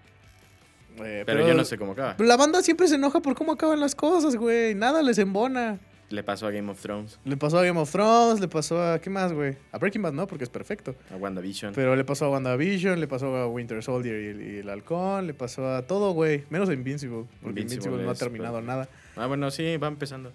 Eh, 1.03 1.23
Pero, 1.25 1.47
yo 1.47 1.53
no 1.53 1.63
sé 1.65 1.77
cómo 1.77 1.93
acaba. 1.93 2.15
La 2.19 2.37
banda 2.37 2.61
siempre 2.61 2.87
se 2.87 2.95
enoja 2.95 3.19
por 3.21 3.35
cómo 3.35 3.51
acaban 3.53 3.79
las 3.79 3.95
cosas, 3.95 4.35
güey. 4.35 4.75
Nada 4.75 5.01
les 5.01 5.17
embona. 5.17 5.79
Le 6.09 6.23
pasó 6.23 6.47
a 6.47 6.51
Game 6.51 6.71
of 6.71 6.81
Thrones, 6.81 7.19
Le 7.23 7.37
pasó 7.37 7.59
a 7.59 7.63
Game 7.63 7.79
of 7.79 7.91
Thrones, 7.91 8.39
le 8.39 8.47
pasó 8.47 8.81
a. 8.81 8.97
¿Qué 8.99 9.11
más, 9.11 9.31
güey? 9.31 9.55
A 9.71 9.77
Breaking 9.77 10.01
Bad 10.01 10.13
no, 10.13 10.25
porque 10.25 10.43
es 10.43 10.49
perfecto. 10.49 10.95
a 11.13 11.17
WandaVision. 11.17 11.73
Pero 11.75 11.95
le 11.95 12.03
pasó 12.03 12.25
a 12.25 12.29
WandaVision, 12.31 12.99
le 12.99 13.07
pasó 13.07 13.35
a 13.37 13.47
Winter 13.47 13.83
Soldier 13.83 14.19
y 14.19 14.27
el, 14.27 14.41
y 14.41 14.57
el 14.59 14.69
Halcón, 14.69 15.27
le 15.27 15.35
pasó 15.35 15.67
a 15.75 15.83
todo, 15.83 16.13
güey. 16.13 16.45
Menos 16.49 16.67
a 16.69 16.73
Invincible, 16.73 17.25
porque 17.43 17.61
Invincible 17.61 17.85
Invincible, 17.91 18.03
no 18.05 18.09
ha 18.11 18.15
terminado 18.15 18.55
pero- 18.55 18.65
nada. 18.65 18.89
Ah, 19.15 19.27
bueno, 19.27 19.51
sí, 19.51 19.77
va 19.77 19.87
empezando. 19.87 20.31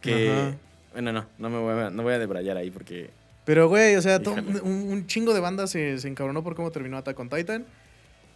Que... 0.00 0.30
Ajá. 0.30 0.56
Bueno, 0.94 1.12
no, 1.12 1.26
no 1.38 1.50
me 1.50 1.58
voy 1.58 1.82
a, 1.82 1.90
no 1.90 2.02
voy 2.02 2.14
a 2.14 2.18
debrayar 2.18 2.56
ahí 2.56 2.70
porque... 2.70 3.10
Pero, 3.44 3.68
güey, 3.68 3.96
o 3.96 4.00
sea, 4.00 4.20
un, 4.24 4.62
un 4.64 5.06
chingo 5.06 5.34
de 5.34 5.40
bandas 5.40 5.70
se, 5.70 5.98
se 5.98 6.08
encabronó 6.08 6.42
por 6.42 6.54
cómo 6.54 6.70
terminó 6.70 6.96
Attack 6.96 7.18
on 7.18 7.28
Titan. 7.28 7.66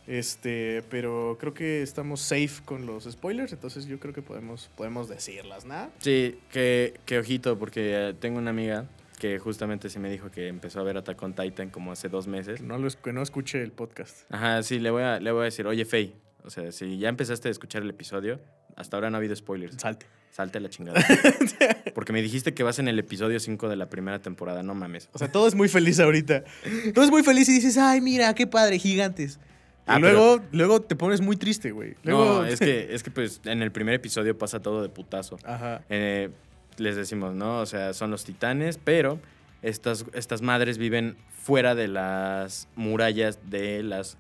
Este, 0.09 0.83
pero 0.89 1.37
creo 1.39 1.53
que 1.53 1.83
estamos 1.83 2.23
safe 2.23 2.63
con 2.65 2.87
los 2.87 3.05
spoilers, 3.05 3.53
entonces 3.53 3.85
yo 3.85 4.01
creo 4.01 4.15
que 4.15 4.23
podemos, 4.23 4.71
podemos 4.75 5.07
decirlas, 5.07 5.67
¿no? 5.67 5.91
Sí, 5.99 6.39
que, 6.51 6.95
que 7.05 7.19
ojito, 7.19 7.59
porque 7.59 8.09
eh, 8.09 8.15
tengo 8.19 8.39
una 8.39 8.51
amiga 8.51 8.87
que 9.19 9.39
justamente 9.39 9.91
sí 9.91 9.99
me 9.99 10.11
dijo 10.11 10.31
que 10.31 10.49
empezó 10.49 10.81
a 10.81 10.83
ver 10.83 10.97
Attack 10.97 11.23
on 11.23 11.35
Titan 11.35 11.69
como 11.69 11.93
hace 11.93 12.09
dos 12.09 12.27
meses. 12.27 12.61
Que 12.61 12.67
no, 12.67 12.79
lo, 12.79 12.89
que 12.89 13.13
no 13.13 13.21
escuche 13.21 13.63
el 13.63 13.71
podcast. 13.71 14.23
Ajá, 14.33 14.63
sí, 14.63 14.79
le 14.79 14.91
voy 14.91 15.03
a, 15.03 15.21
le 15.21 15.31
voy 15.31 15.43
a 15.43 15.45
decir, 15.45 15.67
oye, 15.67 15.85
Faye, 15.85 16.15
o 16.43 16.49
sea, 16.49 16.73
si 16.73 16.99
ya 16.99 17.11
empezaste 17.11 17.49
a 17.49 17.51
escuchar 17.51 17.83
el 17.83 17.91
episodio, 17.91 18.41
hasta 18.77 18.97
ahora 18.97 19.11
no 19.11 19.17
ha 19.17 19.19
habido 19.19 19.37
spoilers. 19.37 19.77
Salte. 19.79 20.07
Salte 20.31 20.57
a 20.57 20.61
la 20.63 20.71
chingada. 20.71 21.05
Porque 21.95 22.13
me 22.15 22.23
dijiste 22.23 22.55
que 22.55 22.63
vas 22.63 22.79
en 22.79 22.89
el 22.89 22.99
episodio 22.99 23.41
5 23.41 23.69
de 23.69 23.77
la 23.77 23.91
primera 23.91 24.23
temporada, 24.23 24.63
no 24.63 24.75
mames. 24.75 25.11
O 25.13 25.19
sea, 25.19 25.31
todo 25.31 25.49
es 25.49 25.55
muy 25.55 25.69
feliz 25.69 26.01
ahorita. 26.01 26.45
Todo 26.95 27.05
es 27.05 27.11
muy 27.11 27.23
feliz 27.23 27.49
y 27.49 27.53
dices, 27.53 27.77
ay, 27.77 28.01
mira, 28.01 28.33
qué 28.35 28.47
padre, 28.47 28.79
gigantes. 28.79 29.41
Y 29.89 29.91
Ah, 29.93 29.99
luego, 29.99 30.41
luego 30.53 30.83
te 30.83 30.95
pones 30.97 31.21
muy 31.21 31.37
triste, 31.37 31.71
güey. 31.71 31.95
Luego... 32.03 32.25
No, 32.25 32.45
es 32.45 32.59
que, 32.61 32.95
es 32.95 33.03
que 33.03 33.11
pues 33.11 33.41
en 33.45 33.63
el 33.63 33.73
primer 33.73 33.95
episodio 33.95 34.37
pasa 34.37 34.61
todo 34.61 34.83
de 34.83 34.89
putazo. 34.89 35.39
Ajá. 35.45 35.83
Eh, 35.89 36.29
les 36.77 36.95
decimos, 36.97 37.35
¿no? 37.35 37.61
O 37.61 37.67
sea, 37.67 37.95
son 37.95 38.11
los 38.11 38.25
titanes, 38.25 38.79
pero 38.79 39.19
estas, 39.63 40.05
estas 40.13 40.43
madres 40.43 40.79
viven 40.79 41.17
fuera 41.43 41.75
de 41.75 41.89
las 41.89 42.69
murallas 42.77 43.39
de 43.51 43.83
las... 43.83 44.19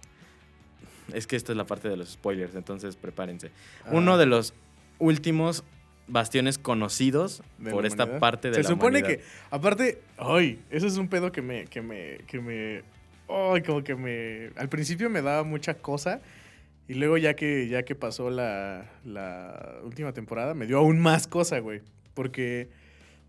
Es 1.12 1.26
que 1.26 1.36
esta 1.36 1.52
es 1.52 1.56
la 1.58 1.64
parte 1.66 1.88
de 1.88 1.96
los 1.96 2.10
spoilers, 2.10 2.54
entonces 2.54 2.96
prepárense. 2.96 3.50
Ah. 3.84 3.90
Uno 3.92 4.18
de 4.18 4.26
los 4.26 4.54
últimos 4.98 5.64
bastiones 6.06 6.56
conocidos 6.58 7.42
por 7.70 7.84
esta 7.86 8.18
parte 8.18 8.48
de 8.48 8.54
Se 8.54 8.62
la 8.62 8.68
supone 8.70 9.00
humanidad. 9.00 9.18
que, 9.20 9.24
aparte, 9.50 10.00
ay, 10.16 10.58
eso 10.70 10.86
es 10.86 10.96
un 10.96 11.08
pedo 11.08 11.30
que 11.32 11.42
me, 11.42 11.66
que 11.66 11.82
me, 11.82 12.18
que 12.26 12.40
me, 12.40 12.82
ay, 13.28 13.62
como 13.62 13.82
que 13.84 13.94
me, 13.94 14.50
al 14.56 14.68
principio 14.68 15.10
me 15.10 15.22
daba 15.22 15.44
mucha 15.44 15.74
cosa 15.74 16.20
y 16.88 16.94
luego 16.94 17.18
ya 17.18 17.34
que, 17.34 17.68
ya 17.68 17.84
que 17.84 17.94
pasó 17.94 18.30
la, 18.30 18.90
la 19.04 19.76
última 19.84 20.12
temporada 20.12 20.54
me 20.54 20.66
dio 20.66 20.78
aún 20.78 20.98
más 20.98 21.26
cosa, 21.26 21.58
güey, 21.58 21.82
porque 22.14 22.70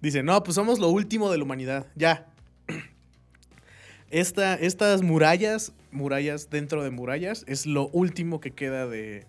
dice, 0.02 0.24
no, 0.24 0.42
pues 0.44 0.56
somos 0.56 0.80
lo 0.80 0.88
último 0.90 1.30
de 1.30 1.38
la 1.38 1.44
humanidad, 1.44 1.88
ya. 1.96 2.28
Esta, 4.10 4.56
estas 4.56 5.04
murallas, 5.04 5.74
murallas 5.92 6.50
dentro 6.50 6.84
de 6.84 6.90
murallas, 6.90 7.44
es 7.48 7.68
lo 7.68 7.90
último 7.90 8.40
que 8.40 8.52
queda 8.52 8.88
de, 8.88 9.26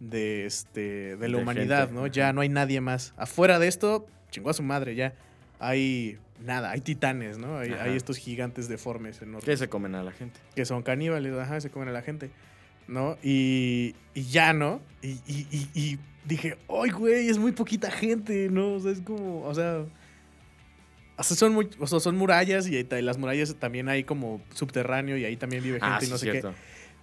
de, 0.00 0.46
este, 0.46 1.16
de 1.16 1.28
la 1.28 1.36
De 1.36 1.42
humanidad, 1.42 1.86
gente, 1.86 1.94
¿no? 1.94 2.06
Ya 2.08 2.32
no 2.32 2.40
hay 2.40 2.48
nadie 2.48 2.80
más. 2.80 3.14
Afuera 3.16 3.60
de 3.60 3.68
esto, 3.68 4.06
chingó 4.30 4.50
a 4.50 4.54
su 4.54 4.64
madre, 4.64 4.96
ya. 4.96 5.14
Hay 5.60 6.18
nada, 6.44 6.70
hay 6.70 6.80
titanes, 6.80 7.38
¿no? 7.38 7.58
Hay, 7.58 7.72
hay 7.72 7.96
estos 7.96 8.16
gigantes 8.18 8.68
deformes 8.68 9.20
enormes. 9.22 9.44
Que 9.44 9.56
se 9.56 9.68
comen 9.68 9.94
a 9.94 10.02
la 10.02 10.12
gente. 10.12 10.40
Que 10.54 10.64
son 10.64 10.82
caníbales, 10.82 11.32
ajá, 11.34 11.60
se 11.60 11.70
comen 11.70 11.88
a 11.88 11.92
la 11.92 12.02
gente, 12.02 12.30
¿no? 12.88 13.16
Y, 13.22 13.94
y 14.14 14.22
ya, 14.24 14.52
¿no? 14.52 14.80
Y, 15.02 15.18
y- 15.26 15.46
y- 15.50 15.68
y 15.74 15.98
dije, 16.24 16.56
¡ay, 16.68 16.90
güey! 16.90 17.28
Es 17.28 17.38
muy 17.38 17.52
poquita 17.52 17.90
gente, 17.90 18.48
¿no? 18.50 18.74
O 18.74 18.80
sea, 18.80 18.92
es 18.92 19.00
como, 19.00 19.42
o 19.42 19.54
sea... 19.54 19.84
o 21.16 21.22
sea, 21.22 21.36
son, 21.36 21.52
muy- 21.52 21.68
o 21.78 21.86
sea, 21.86 22.00
son 22.00 22.16
murallas 22.16 22.66
y 22.68 22.82
las 23.02 23.18
murallas 23.18 23.54
también 23.56 23.88
hay 23.88 24.04
como 24.04 24.40
subterráneo 24.54 25.16
y 25.16 25.24
ahí 25.24 25.36
también 25.36 25.62
vive 25.62 25.80
gente 25.80 25.86
Ah, 25.94 25.98
y 26.00 26.04
sí, 26.06 26.10
no 26.10 26.18
sé 26.18 26.30
qué 26.32 26.42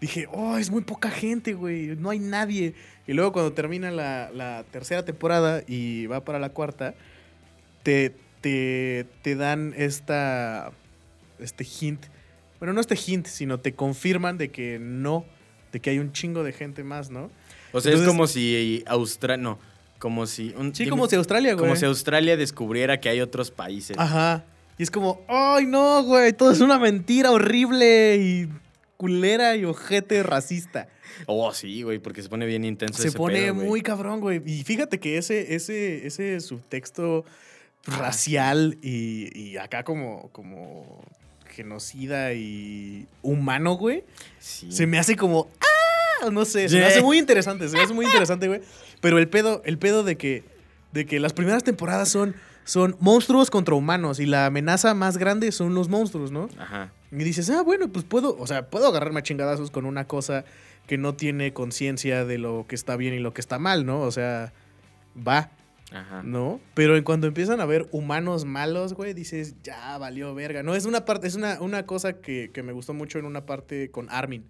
dije, 0.02 0.28
oh, 0.32 0.58
es 0.58 0.70
muy 0.72 0.82
poca 0.82 1.10
gente, 1.12 1.54
güey, 1.54 1.88
no 1.98 2.10
hay 2.10 2.20
nadie. 2.20 2.74
Y 3.06 3.12
luego 3.12 3.34
cuando 3.34 3.52
termina 3.52 3.92
la, 3.92 4.32
la 4.34 4.64
tercera 4.72 5.04
temporada 5.04 5.62
y 5.68 6.06
va 6.06 6.24
para 6.24 6.40
la 6.40 6.50
cuarta, 6.52 6.96
te, 7.84 8.16
te, 8.42 9.06
te 9.22 9.36
dan 9.36 9.74
esta, 9.78 10.72
este 11.40 11.66
hint. 11.66 12.06
Bueno, 12.60 12.74
no 12.74 12.82
este 12.82 12.96
hint, 12.96 13.28
sino 13.28 13.60
te 13.60 13.74
confirman 13.74 14.38
de 14.38 14.50
que 14.50 14.80
no, 14.80 15.26
de 15.72 15.80
que 15.80 15.90
hay 15.92 16.00
un 16.00 16.12
chingo 16.12 16.44
de 16.44 16.52
gente 16.54 16.84
más, 16.84 17.10
¿no? 17.10 17.30
O 17.72 17.82
sea, 17.82 17.92
Entonces- 17.92 18.02
es 18.02 18.08
como 18.08 18.28
si 18.28 18.84
Australia. 18.88 19.42
No, 19.44 19.60
como 20.00 20.26
si. 20.26 20.54
Un, 20.58 20.74
Sí, 20.76 20.84
dime- 20.86 20.92
como 20.92 21.08
si 21.08 21.16
Australia, 21.16 21.54
güey. 21.54 21.66
como 21.66 21.76
si 21.76 21.86
Australia 21.86 22.36
descubriera 22.38 23.00
que 23.00 23.10
hay 23.10 23.22
otros 23.22 23.52
países. 23.52 23.98
Ajá. 24.00 24.44
Y 24.78 24.84
es 24.84 24.92
como, 24.92 25.22
ay, 25.28 25.66
no, 25.66 26.04
güey, 26.04 26.32
todo 26.34 26.52
es 26.52 26.62
una 26.62 26.80
mentira 26.80 27.32
horrible 27.32 28.16
y 28.18 28.50
culera 28.98 29.56
y 29.58 29.66
ojete 29.66 30.24
racista. 30.24 30.88
Oh, 31.26 31.54
sí, 31.54 31.82
güey, 31.84 32.00
porque 32.00 32.22
se 32.24 32.30
pone 32.30 32.46
bien 32.46 32.64
intenso. 32.64 33.02
Se 33.02 33.10
ese 33.10 33.18
pone 33.18 33.42
pedo, 33.42 33.56
muy 33.56 33.82
cabrón, 33.82 34.22
güey. 34.22 34.42
Y 34.46 34.64
fíjate 34.64 35.00
que 35.00 35.18
ese, 35.18 35.54
ese, 35.54 36.08
ese 36.08 36.40
subtexto 36.40 37.26
racial 37.86 38.78
y, 38.82 39.38
y 39.38 39.58
acá 39.58 39.84
como, 39.84 40.30
como 40.32 41.02
genocida 41.48 42.34
y 42.34 43.08
humano, 43.22 43.74
güey, 43.74 44.04
Sí. 44.40 44.72
se 44.72 44.88
me 44.88 45.00
hace 45.00 45.16
como, 45.16 45.48
¡ah! 45.62 46.30
No 46.32 46.46
sé, 46.46 46.68
se 46.70 46.78
me 46.78 46.86
hace 46.86 47.02
muy 47.02 47.18
interesante, 47.18 47.68
se 47.70 47.78
me 47.78 47.84
hace 47.84 47.94
muy 47.94 48.06
interesante, 48.06 48.48
güey. 48.48 48.62
Pero 49.02 49.18
el 49.18 49.30
pedo, 49.30 49.62
el 49.66 49.78
pedo 49.78 50.04
de 50.04 50.18
que, 50.18 50.44
de 50.92 51.06
que 51.06 51.20
las 51.20 51.32
primeras 51.34 51.64
temporadas 51.64 52.10
son, 52.10 52.36
son 52.66 52.98
monstruos 53.00 53.50
contra 53.50 53.74
humanos 53.76 54.20
y 54.20 54.26
la 54.26 54.46
amenaza 54.46 54.94
más 54.94 55.18
grande 55.18 55.52
son 55.54 55.76
los 55.76 55.88
monstruos, 55.88 56.32
¿no? 56.32 56.50
Ajá. 56.60 56.92
Y 57.12 57.16
dices, 57.24 57.50
ah, 57.50 57.64
bueno, 57.64 57.88
pues 57.88 58.06
puedo, 58.06 58.38
o 58.38 58.46
sea, 58.48 58.70
puedo 58.70 58.88
agarrarme 58.88 59.20
a 59.20 59.24
chingadazos 59.24 59.72
con 59.72 59.86
una 59.86 60.06
cosa 60.08 60.44
que 60.88 60.98
no 60.98 61.16
tiene 61.16 61.54
conciencia 61.54 62.26
de 62.26 62.38
lo 62.38 62.66
que 62.68 62.76
está 62.76 62.96
bien 62.98 63.14
y 63.14 63.20
lo 63.20 63.34
que 63.34 63.42
está 63.42 63.58
mal, 63.58 63.86
¿no? 63.86 64.02
O 64.02 64.12
sea, 64.12 64.52
va, 65.16 65.52
Ajá. 65.92 66.22
¿no? 66.24 66.60
Pero 66.76 66.96
en 66.98 67.04
cuando 67.04 67.28
empiezan 67.28 67.62
a 67.62 67.66
ver 67.66 67.88
humanos 67.92 68.46
malos, 68.46 68.94
güey, 68.94 69.14
dices, 69.14 69.56
ya 69.64 69.98
valió 69.98 70.36
verga. 70.36 70.62
No, 70.64 70.76
es 70.76 70.86
una 70.86 71.06
parte, 71.06 71.28
es 71.28 71.36
una, 71.36 71.60
una 71.62 71.86
cosa 71.86 72.14
que, 72.14 72.52
que 72.54 72.62
me 72.64 72.74
gustó 72.74 72.94
mucho 72.94 73.18
en 73.20 73.26
una 73.26 73.46
parte 73.46 73.90
con 73.90 74.08
Armin, 74.12 74.46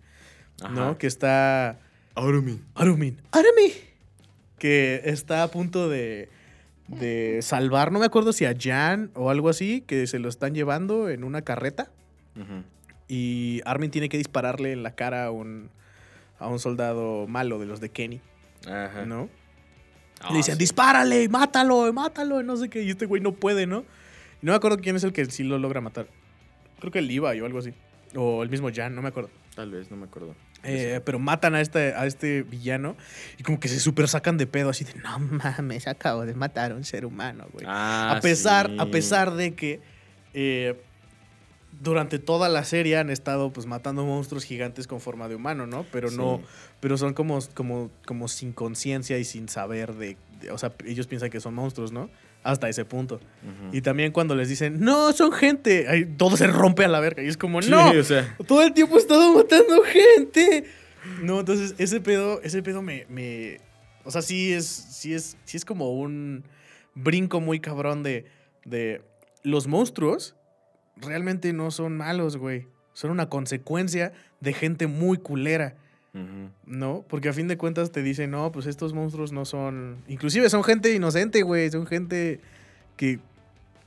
Ajá. 0.61 0.73
¿no? 0.73 0.97
Que 0.97 1.07
está. 1.07 1.79
Armin. 2.15 2.63
Armin. 2.75 3.21
Armin. 3.31 3.71
Que 4.57 5.01
está 5.05 5.43
a 5.43 5.47
punto 5.49 5.89
de. 5.89 6.29
De 6.87 7.43
salvar, 7.43 7.91
no 7.91 7.99
me 7.99 8.07
acuerdo 8.07 8.33
si 8.33 8.45
a 8.45 8.55
Jan 8.59 9.11
o 9.13 9.29
algo 9.29 9.49
así, 9.49 9.81
que 9.81 10.07
se 10.07 10.17
lo 10.17 10.27
están 10.27 10.55
llevando 10.55 11.07
en 11.09 11.23
una 11.23 11.43
carreta. 11.43 11.91
Ujú. 12.35 12.63
Y 13.07 13.61
Armin 13.63 13.91
tiene 13.91 14.09
que 14.09 14.17
dispararle 14.17 14.71
en 14.71 14.81
la 14.81 14.95
cara 14.95 15.25
a 15.25 15.31
un, 15.31 15.69
a 16.39 16.47
un 16.47 16.57
soldado 16.57 17.27
malo 17.27 17.59
de 17.59 17.67
los 17.67 17.79
de 17.79 17.89
Kenny, 17.89 18.21
Ajá. 18.67 19.05
¿no? 19.05 19.29
Le 20.29 20.37
dicen, 20.37 20.55
sí. 20.55 20.59
dispárale, 20.59 21.27
mátalo, 21.29 21.91
mátalo, 21.93 22.43
no 22.43 22.57
sé 22.57 22.69
qué. 22.69 22.83
Y 22.83 22.89
este 22.89 23.05
güey 23.05 23.21
no 23.21 23.31
puede, 23.33 23.65
¿no? 23.65 23.85
Y 24.41 24.45
no 24.45 24.51
me 24.51 24.55
acuerdo 24.55 24.77
quién 24.79 24.95
es 24.95 25.03
el 25.03 25.13
que 25.13 25.25
sí 25.25 25.43
lo 25.43 25.57
logra 25.57 25.81
matar. 25.81 26.07
Creo 26.79 26.91
que 26.91 26.99
el 26.99 27.07
Levi 27.07 27.39
o 27.39 27.45
algo 27.45 27.59
así. 27.59 27.73
O 28.15 28.43
el 28.43 28.49
mismo 28.49 28.69
Jan, 28.73 28.95
no 28.95 29.01
me 29.01 29.09
acuerdo. 29.09 29.29
Tal 29.55 29.71
vez, 29.71 29.91
no 29.91 29.97
me 29.97 30.05
acuerdo. 30.05 30.35
Eh, 30.63 30.99
pero 31.05 31.19
matan 31.19 31.55
a 31.55 31.61
este, 31.61 31.93
a 31.93 32.05
este 32.05 32.43
villano 32.43 32.97
y 33.37 33.43
como 33.43 33.59
que 33.59 33.69
se 33.69 33.79
super 33.79 34.09
sacan 34.09 34.37
de 34.37 34.45
pedo 34.45 34.69
así 34.69 34.83
de, 34.83 34.93
no 34.95 35.17
mames, 35.19 35.87
acabo 35.87 36.25
de 36.25 36.33
matar 36.33 36.73
a 36.73 36.75
un 36.75 36.83
ser 36.83 37.05
humano, 37.05 37.47
güey. 37.53 37.65
Ah, 37.67 38.15
a 38.17 38.19
pesar, 38.19 38.67
sí. 38.67 38.75
a 38.77 38.85
pesar 38.87 39.33
de 39.35 39.53
que 39.53 39.79
eh, 40.33 40.81
durante 41.81 42.19
toda 42.19 42.49
la 42.49 42.63
serie 42.65 42.97
han 42.97 43.09
estado 43.09 43.51
pues 43.53 43.65
matando 43.65 44.03
monstruos 44.05 44.43
gigantes 44.43 44.85
con 44.87 44.99
forma 44.99 45.27
de 45.29 45.35
humano, 45.35 45.65
¿no? 45.65 45.85
Pero 45.91 46.11
no, 46.11 46.37
Sí. 46.37 46.43
pero 46.81 46.97
son 46.97 47.13
como, 47.13 47.39
como, 47.53 47.89
como 48.05 48.27
sin 48.27 48.51
conciencia 48.51 49.17
y 49.17 49.23
sin 49.23 49.47
saber 49.49 49.95
de, 49.95 50.17
de- 50.41 50.51
o 50.51 50.57
sea, 50.57 50.73
ellos 50.85 51.07
piensan 51.07 51.29
que 51.29 51.39
son 51.39 51.53
monstruos, 51.53 51.91
¿no? 51.91 52.09
Hasta 52.43 52.69
ese 52.69 52.85
punto. 52.85 53.19
Y 53.73 53.81
también 53.81 54.11
cuando 54.13 54.33
les 54.35 54.47
dicen, 54.49 54.79
no, 54.79 55.11
son 55.11 55.31
gente, 55.33 55.87
ahí 55.89 56.05
todo 56.05 56.37
se 56.37 56.47
rompe 56.47 56.85
a 56.85 56.87
la 56.87 56.99
verga. 57.01 57.21
Y 57.21 57.27
es 57.27 57.35
como, 57.37 57.61
Sí, 57.61 57.69
no, 57.69 57.91
o 57.91 58.03
sea. 58.03 58.33
todo 58.47 58.61
el 58.63 58.73
tiempo 58.73 58.95
he 58.95 58.99
estado 58.99 59.33
matando 59.33 59.81
gente. 59.83 60.63
No, 61.21 61.39
entonces 61.41 61.75
ese 61.77 61.99
pedo, 62.01 62.41
ese 62.41 62.61
pedo 62.63 62.81
me, 62.81 63.05
me- 63.09 63.59
o 64.05 64.11
sea, 64.11 64.21
sí 64.21 64.53
es, 64.53 64.65
sí 64.65 65.13
es, 65.13 65.37
sí 65.43 65.57
es 65.57 65.65
como 65.65 65.91
un 65.91 66.43
brinco 66.95 67.39
muy 67.41 67.59
cabrón 67.59 68.03
de, 68.03 68.25
de 68.65 69.01
los 69.43 69.67
monstruos 69.67 70.35
realmente 71.01 71.53
no 71.53 71.71
son 71.71 71.97
malos, 71.97 72.37
güey. 72.37 72.67
Son 72.93 73.11
una 73.11 73.29
consecuencia 73.29 74.13
de 74.39 74.53
gente 74.53 74.87
muy 74.87 75.17
culera. 75.17 75.75
¿no? 76.65 77.05
Porque 77.07 77.29
a 77.29 77.33
fin 77.33 77.47
de 77.47 77.57
cuentas 77.57 77.91
te 77.91 78.01
dicen, 78.01 78.31
no, 78.31 78.51
pues 78.51 78.65
estos 78.65 78.93
monstruos 78.93 79.31
no 79.31 79.45
son, 79.45 79.97
inclusive 80.07 80.49
son 80.49 80.63
gente 80.63 80.93
inocente, 80.93 81.43
güey, 81.43 81.69
son 81.69 81.85
gente 81.85 82.41
que 82.97 83.19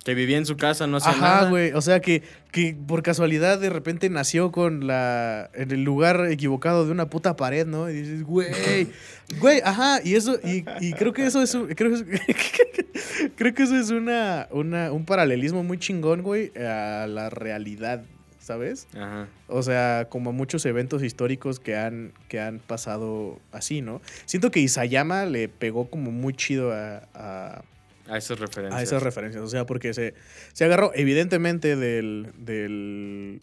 Que 0.04 0.14
vivía 0.14 0.36
en 0.36 0.46
su 0.46 0.56
casa, 0.56 0.86
no 0.86 0.96
hacía 0.96 1.12
Ajá, 1.12 1.20
nada. 1.20 1.50
güey. 1.50 1.72
O 1.72 1.80
sea, 1.80 2.00
que, 2.00 2.22
que 2.50 2.76
por 2.88 3.02
casualidad 3.04 3.58
de 3.60 3.70
repente 3.70 4.10
nació 4.10 4.50
con 4.50 4.86
la. 4.86 5.48
en 5.54 5.70
el 5.70 5.84
lugar 5.84 6.26
equivocado 6.30 6.84
de 6.84 6.90
una 6.90 7.06
puta 7.08 7.36
pared, 7.36 7.66
¿no? 7.66 7.88
Y 7.88 7.94
dices, 7.94 8.22
güey. 8.24 8.48
Güey, 9.40 9.60
ajá. 9.64 10.00
Y 10.04 10.14
eso. 10.16 10.38
Y, 10.44 10.64
y 10.80 10.92
creo 10.92 11.12
que 11.14 11.24
eso 11.24 11.40
es. 11.40 11.54
un- 11.54 11.68
Creo 11.68 11.92
creo 13.36 13.54
que 13.54 13.62
eso 13.62 13.76
es 13.76 13.90
una, 13.90 14.46
una, 14.50 14.92
un 14.92 15.04
paralelismo 15.04 15.62
muy 15.64 15.78
chingón, 15.78 16.22
güey, 16.22 16.52
a 16.58 17.06
la 17.08 17.30
realidad, 17.30 18.04
¿sabes? 18.38 18.88
Ajá. 18.94 19.28
O 19.48 19.62
sea, 19.62 20.06
como 20.10 20.32
muchos 20.32 20.66
eventos 20.66 21.02
históricos 21.02 21.60
que 21.60 21.76
han, 21.76 22.12
que 22.28 22.40
han 22.40 22.58
pasado 22.58 23.38
así, 23.52 23.80
¿no? 23.82 24.00
Siento 24.26 24.50
que 24.50 24.60
Isayama 24.60 25.24
le 25.26 25.48
pegó 25.48 25.88
como 25.88 26.10
muy 26.10 26.34
chido 26.34 26.72
a- 26.72 27.08
a, 27.14 27.62
A 28.08 28.18
esas 28.18 28.38
referencias. 28.38 28.80
a 28.80 28.82
esas 28.82 29.02
referencias. 29.02 29.42
O 29.42 29.48
sea, 29.48 29.64
porque 29.66 29.94
se, 29.94 30.14
se 30.52 30.64
agarró 30.64 30.90
evidentemente 30.94 31.76
del, 31.76 32.28
del, 32.38 33.40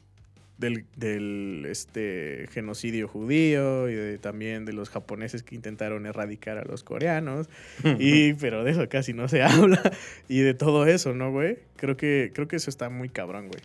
del, 0.58 0.86
del, 0.98 1.66
este, 1.70 2.48
genocidio 2.52 3.08
judío 3.08 3.90
y 3.90 3.94
de- 3.96 4.18
también 4.18 4.66
de 4.66 4.74
los 4.74 4.90
japoneses 4.90 5.44
que 5.44 5.56
intentaron 5.56 6.06
erradicar 6.06 6.58
a 6.58 6.66
los 6.66 6.84
coreanos. 6.84 7.48
y, 8.00 8.34
pero 8.34 8.64
de 8.64 8.72
eso 8.72 8.88
casi 8.90 9.14
no 9.14 9.28
se 9.28 9.42
habla. 9.44 9.82
Y 10.28 10.40
de 10.42 10.54
todo 10.54 10.86
eso, 10.86 11.14
¿no, 11.14 11.32
güey? 11.32 11.60
Creo 11.78 11.96
que, 11.98 12.32
creo 12.34 12.48
que 12.48 12.58
eso 12.58 12.70
está 12.70 12.90
muy 12.90 13.10
cabrón, 13.10 13.48
güey. 13.48 13.62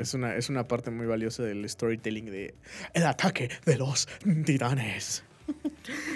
Es, 0.00 0.14
una, 0.14 0.36
es 0.36 0.48
una 0.48 0.68
parte 0.68 0.92
muy 0.92 1.06
valiosa 1.06 1.42
del 1.42 1.68
storytelling 1.68 2.26
de 2.26 2.54
el 2.94 3.04
ataque 3.04 3.48
de 3.64 3.76
los 3.76 4.06
titanes. 4.44 5.24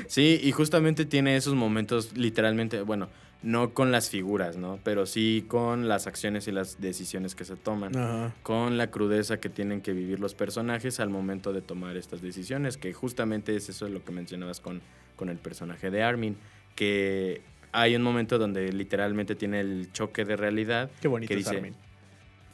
Sí, 0.09 0.41
y 0.43 0.51
justamente 0.51 1.05
tiene 1.05 1.37
esos 1.37 1.55
momentos 1.55 2.17
literalmente, 2.17 2.81
bueno, 2.83 3.09
no 3.43 3.73
con 3.73 3.91
las 3.91 4.11
figuras, 4.11 4.57
¿no? 4.57 4.79
Pero 4.85 5.07
sí 5.07 5.45
con 5.49 5.89
las 5.89 6.07
acciones 6.07 6.47
y 6.49 6.53
las 6.53 6.81
decisiones 6.81 7.35
que 7.35 7.45
se 7.45 7.57
toman. 7.57 7.97
Ajá. 7.97 8.35
Con 8.43 8.77
la 8.77 8.91
crudeza 8.91 9.41
que 9.41 9.49
tienen 9.49 9.81
que 9.81 9.93
vivir 9.93 10.21
los 10.21 10.35
personajes 10.35 11.01
al 11.01 11.11
momento 11.11 11.53
de 11.53 11.63
tomar 11.63 11.97
estas 11.97 12.21
decisiones, 12.21 12.77
que 12.77 12.93
justamente 12.93 13.57
es 13.57 13.69
eso 13.69 13.89
lo 13.89 14.05
que 14.05 14.13
mencionabas 14.13 14.61
con, 14.61 14.83
con 15.17 15.29
el 15.31 15.39
personaje 15.39 15.91
de 15.91 16.03
Armin, 16.03 16.37
que 16.77 17.41
hay 17.73 17.97
un 17.97 18.03
momento 18.03 18.39
donde 18.39 18.73
literalmente 18.73 19.35
tiene 19.35 19.61
el 19.61 19.91
choque 19.93 20.25
de 20.25 20.37
realidad. 20.37 20.91
Qué 21.01 21.09
bonito 21.09 21.33
que 21.33 21.41
es 21.41 21.49
Armin. 21.49 21.75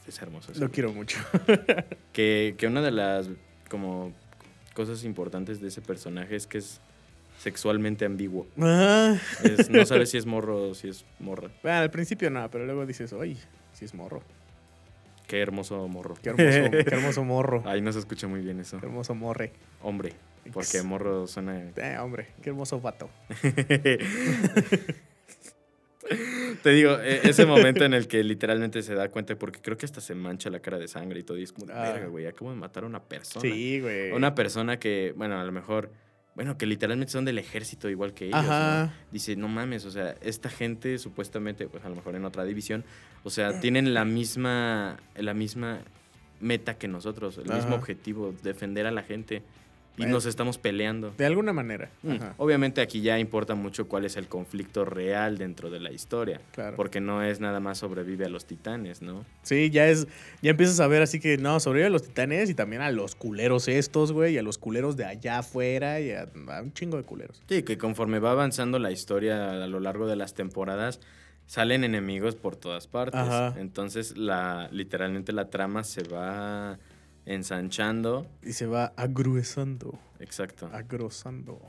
Es 0.07 0.23
hermoso. 0.23 0.53
es 0.53 0.59
Lo 0.59 0.67
hermoso. 0.67 0.75
quiero 0.75 0.93
mucho. 0.93 1.19
Que, 2.13 2.55
que 2.57 2.67
una 2.67 2.81
de 2.81 2.93
las 2.93 3.29
como 3.69 4.13
cosas 4.75 5.05
importantes 5.05 5.61
de 5.61 5.69
ese 5.69 5.81
personaje 5.83 6.37
es 6.37 6.47
que 6.47 6.59
es 6.59 6.81
sexualmente 7.39 8.05
ambiguo. 8.05 8.47
Ah. 8.61 9.17
Es- 9.45 9.71
no 9.71 9.85
sabes 9.87 10.11
si 10.11 10.19
es 10.19 10.27
morro 10.27 10.71
o 10.71 10.75
si 10.75 10.89
es 10.89 11.05
morra. 11.21 11.49
Bueno, 11.63 11.79
al 11.79 11.91
principio 11.91 12.31
no, 12.31 12.51
pero 12.51 12.65
luego 12.67 12.87
dices, 12.87 13.13
oye, 13.13 13.37
sí 13.73 13.85
es 13.85 13.95
morro. 13.95 14.23
Qué 15.27 15.41
hermoso 15.41 15.87
morro. 15.89 16.15
Qué 16.23 16.29
hermoso, 16.31 16.71
qué 16.71 16.95
hermoso 16.95 17.25
morro. 17.25 17.63
Ahí 17.67 17.81
no 17.81 17.93
se 17.93 17.99
escucha 17.99 18.29
muy 18.29 18.41
bien 18.43 18.61
eso. 18.61 18.79
Qué 18.79 18.87
hermoso 18.87 19.15
morre. 19.15 19.53
Hombre. 19.83 20.13
Porque 20.53 20.81
morro 20.83 21.27
suena. 21.27 21.61
Eh, 21.77 21.97
hombre, 22.01 22.29
qué 22.41 22.51
hermoso 22.51 22.81
vato. 22.81 23.11
Te 26.63 26.71
digo, 26.71 26.99
e- 27.01 27.29
ese 27.29 27.45
momento 27.47 27.85
en 27.85 27.93
el 27.95 28.07
que 28.07 28.23
literalmente 28.23 28.81
se 28.83 28.95
da 28.95 29.09
cuenta, 29.09 29.35
porque 29.37 29.61
creo 29.61 29.77
que 29.77 29.87
hasta 29.87 30.01
se 30.01 30.15
mancha 30.15 30.51
la 30.51 30.61
cara 30.61 30.79
de 30.79 30.87
sangre 30.87 31.19
y 31.21 31.23
todo, 31.25 31.37
y 31.39 31.43
es 31.43 31.53
como, 31.53 31.67
Ah. 31.73 31.91
verga, 31.91 32.07
güey, 32.07 32.27
acabo 32.27 32.51
de 32.51 32.57
matar 32.57 32.85
a 32.85 32.87
una 32.87 33.03
persona. 33.03 33.43
Sí, 33.43 33.81
güey. 33.81 34.13
Una 34.13 34.35
persona 34.37 34.79
que, 34.79 35.13
bueno, 35.17 35.41
a 35.41 35.45
lo 35.45 35.51
mejor, 35.51 35.91
bueno, 36.37 36.59
que 36.59 36.67
literalmente 36.67 37.11
son 37.11 37.25
del 37.25 37.39
ejército 37.39 37.89
igual 37.89 38.13
que 38.13 38.27
ellos. 38.27 38.45
Dice, 39.11 39.35
no 39.37 39.49
mames, 39.49 39.87
o 39.87 39.91
sea, 39.91 40.15
esta 40.21 40.51
gente 40.51 40.99
supuestamente, 40.99 41.67
pues 41.67 41.83
a 41.85 41.89
lo 41.89 41.97
mejor 41.97 42.15
en 42.15 42.27
otra 42.27 42.45
división, 42.45 42.85
o 43.25 43.31
sea, 43.31 43.59
tienen 43.59 43.95
la 43.95 44.05
misma, 44.05 44.99
la 45.17 45.33
misma 45.33 45.81
meta 46.41 46.77
que 46.77 46.89
nosotros, 46.89 47.39
el 47.39 47.51
mismo 47.53 47.75
objetivo, 47.75 48.35
defender 48.43 48.87
a 48.87 48.91
la 48.91 49.03
gente. 49.03 49.43
Y 49.97 50.03
Bueno. 50.03 50.15
nos 50.17 50.27
estamos 50.27 50.59
peleando. 50.59 51.15
De 51.17 51.25
alguna 51.25 51.53
manera. 51.55 51.89
Mm, 52.03 52.11
Ajá, 52.13 52.35
Obviamente 52.37 52.83
aquí 52.83 53.01
ya 53.01 53.19
importa 53.19 53.55
mucho 53.55 53.89
cuál 53.89 54.05
es 54.05 54.17
el 54.17 54.29
conflicto 54.29 54.85
real 54.85 55.39
dentro 55.39 55.71
de 55.71 55.81
la 55.81 55.91
historia. 55.91 56.41
claro. 56.53 56.77
Porque 56.77 57.01
no 57.01 57.23
es 57.23 57.41
nada 57.41 57.61
más 57.61 57.79
sobrevive 57.79 58.27
a 58.27 58.29
los 58.29 58.45
titanes, 58.45 59.01
¿no? 59.01 59.25
Sí, 59.43 59.71
ya 59.71 59.87
es, 59.89 60.07
ya 60.43 60.51
empiezas 60.51 60.81
a 60.81 60.87
ver 60.87 61.01
así 61.03 61.19
que 61.19 61.39
no, 61.39 61.61
sobrevive 61.61 61.87
a 61.87 61.91
los 61.91 62.03
titanes 62.03 62.51
y 62.51 62.55
también 62.55 62.83
a 62.83 62.91
los 62.91 63.15
culeros 63.15 63.69
estos, 63.69 64.13
güey, 64.13 64.35
y 64.35 64.39
a 64.39 64.43
los 64.43 64.59
culeros 64.59 64.97
de 64.97 65.07
allá 65.07 65.39
afuera 65.39 66.01
y 66.01 66.11
a, 66.13 66.29
a 66.49 66.63
un 66.63 66.73
chingo 66.75 66.97
de 66.99 67.05
culeros. 67.05 67.43
Sí, 67.49 67.63
que 67.63 67.79
conforme 67.79 68.19
va 68.19 68.33
avanzando 68.33 68.79
la 68.79 68.91
historia 68.91 69.65
a 69.65 69.67
lo 69.67 69.81
largo 69.81 70.07
de 70.07 70.17
las 70.17 70.35
temporadas, 70.35 71.01
salen 71.47 71.85
enemigos 71.85 72.35
por 72.35 72.57
todas 72.57 72.87
partes. 72.87 73.21
Ajá. 73.21 73.55
Entonces, 73.59 74.17
la, 74.19 74.69
literalmente 74.73 75.33
la 75.33 75.49
trama 75.49 75.85
se 75.85 76.03
va 76.03 76.79
ensanchando. 77.27 78.27
Y 78.43 78.53
se 78.53 78.67
va 78.67 78.93
agruesando, 78.97 79.99
Exacto. 80.21 80.71
agrosando, 80.73 81.61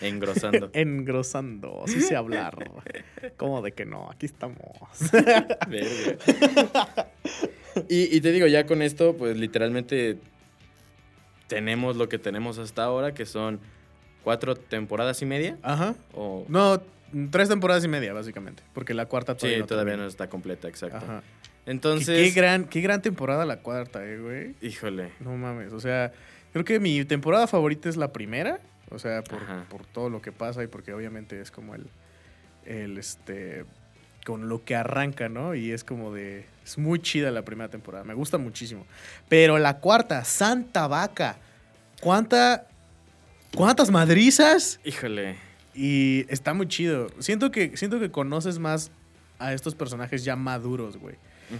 Engrosando. 0.00 0.70
engrosando, 0.74 1.82
así 1.84 2.00
sé 2.00 2.16
hablar. 2.16 2.70
¿Cómo 3.36 3.62
de 3.62 3.72
que 3.72 3.86
no? 3.86 4.10
Aquí 4.10 4.26
estamos. 4.26 4.58
Y, 7.88 8.14
y 8.14 8.20
te 8.20 8.32
digo, 8.32 8.46
ya 8.46 8.66
con 8.66 8.82
esto, 8.82 9.16
pues 9.16 9.34
literalmente 9.36 10.18
tenemos 11.46 11.96
lo 11.96 12.06
que 12.08 12.18
tenemos 12.18 12.58
hasta 12.58 12.84
ahora, 12.84 13.14
que 13.14 13.24
son 13.24 13.60
cuatro 14.22 14.54
temporadas 14.56 15.22
y 15.22 15.26
media. 15.26 15.56
Ajá. 15.62 15.94
O, 16.14 16.44
No, 16.48 16.82
tres 17.30 17.48
temporadas 17.48 17.82
y 17.84 17.88
media, 17.88 18.12
básicamente, 18.12 18.62
porque 18.74 18.92
la 18.92 19.06
cuarta 19.06 19.36
todavía 19.36 19.56
sí, 19.56 19.60
no 19.62 19.66
todavía 19.66 19.96
no 19.96 20.06
está 20.06 20.28
completa, 20.28 20.68
exacto. 20.68 20.98
Ajá. 20.98 21.22
Entonces, 21.66 22.18
qué, 22.18 22.24
qué 22.34 22.40
gran, 22.40 22.64
qué 22.64 22.80
gran 22.80 23.02
temporada 23.02 23.46
la 23.46 23.58
cuarta, 23.58 24.04
eh, 24.04 24.18
güey. 24.18 24.54
híjole. 24.60 25.12
No 25.20 25.36
mames, 25.36 25.72
o 25.72 25.80
sea, 25.80 26.12
creo 26.52 26.64
que 26.64 26.80
mi 26.80 27.04
temporada 27.04 27.46
favorita 27.46 27.88
es 27.88 27.96
la 27.96 28.12
primera, 28.12 28.60
o 28.90 28.98
sea, 28.98 29.22
por, 29.22 29.40
por 29.68 29.86
todo 29.86 30.10
lo 30.10 30.20
que 30.20 30.32
pasa 30.32 30.62
y 30.62 30.66
porque 30.66 30.92
obviamente 30.92 31.40
es 31.40 31.50
como 31.50 31.74
el, 31.74 31.86
el, 32.66 32.98
este, 32.98 33.64
con 34.24 34.48
lo 34.48 34.64
que 34.64 34.74
arranca, 34.74 35.28
¿no? 35.28 35.54
Y 35.54 35.72
es 35.72 35.84
como 35.84 36.12
de, 36.12 36.44
es 36.64 36.78
muy 36.78 37.00
chida 37.00 37.30
la 37.30 37.42
primera 37.42 37.70
temporada, 37.70 38.04
me 38.04 38.14
gusta 38.14 38.38
muchísimo. 38.38 38.86
Pero 39.28 39.58
la 39.58 39.78
cuarta, 39.78 40.24
Santa 40.24 40.86
Vaca, 40.86 41.36
¿cuánta, 42.00 42.66
cuántas 43.54 43.90
madrizas? 43.90 44.80
Híjole. 44.84 45.36
Y 45.74 46.26
está 46.28 46.52
muy 46.54 46.68
chido. 46.68 47.08
Siento 47.18 47.50
que, 47.50 47.76
siento 47.76 47.98
que 47.98 48.10
conoces 48.10 48.58
más 48.58 48.90
a 49.38 49.52
estos 49.52 49.74
personajes 49.74 50.24
ya 50.24 50.36
maduros, 50.36 50.98
güey. 50.98 51.16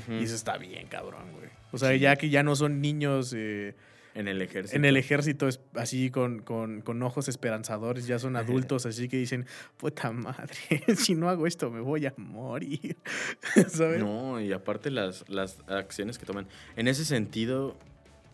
Y 0.08 0.24
eso 0.24 0.34
está 0.34 0.58
bien, 0.58 0.86
cabrón, 0.88 1.32
güey. 1.32 1.48
O 1.72 1.78
sea, 1.78 1.90
Sí. 1.92 1.98
ya 2.00 2.16
que 2.16 2.28
ya 2.30 2.42
no 2.42 2.54
son 2.56 2.80
niños... 2.80 3.32
eh, 3.36 3.74
En 4.14 4.28
el 4.28 4.42
ejército. 4.42 4.76
en 4.76 4.84
el 4.84 4.96
ejército 4.98 5.48
así 5.74 6.10
con, 6.10 6.40
con- 6.42 6.82
con 6.82 7.02
ojos 7.02 7.28
esperanzadores, 7.28 8.06
ya 8.06 8.18
son 8.18 8.36
adultos, 8.36 8.84
así 8.84 9.08
que 9.08 9.16
dicen, 9.16 9.46
puta 9.78 10.12
madre, 10.12 10.54
si 10.96 11.14
no 11.14 11.30
hago 11.30 11.46
esto 11.46 11.70
me 11.70 11.80
voy 11.80 12.04
a 12.06 12.12
morir. 12.18 12.96
¿Sabes? 13.68 14.00
No, 14.00 14.38
y 14.40 14.52
aparte 14.52 14.90
las, 14.90 15.26
las 15.30 15.60
acciones 15.66 16.18
que 16.18 16.26
toman. 16.26 16.46
En 16.76 16.88
ese 16.88 17.04
sentido, 17.06 17.74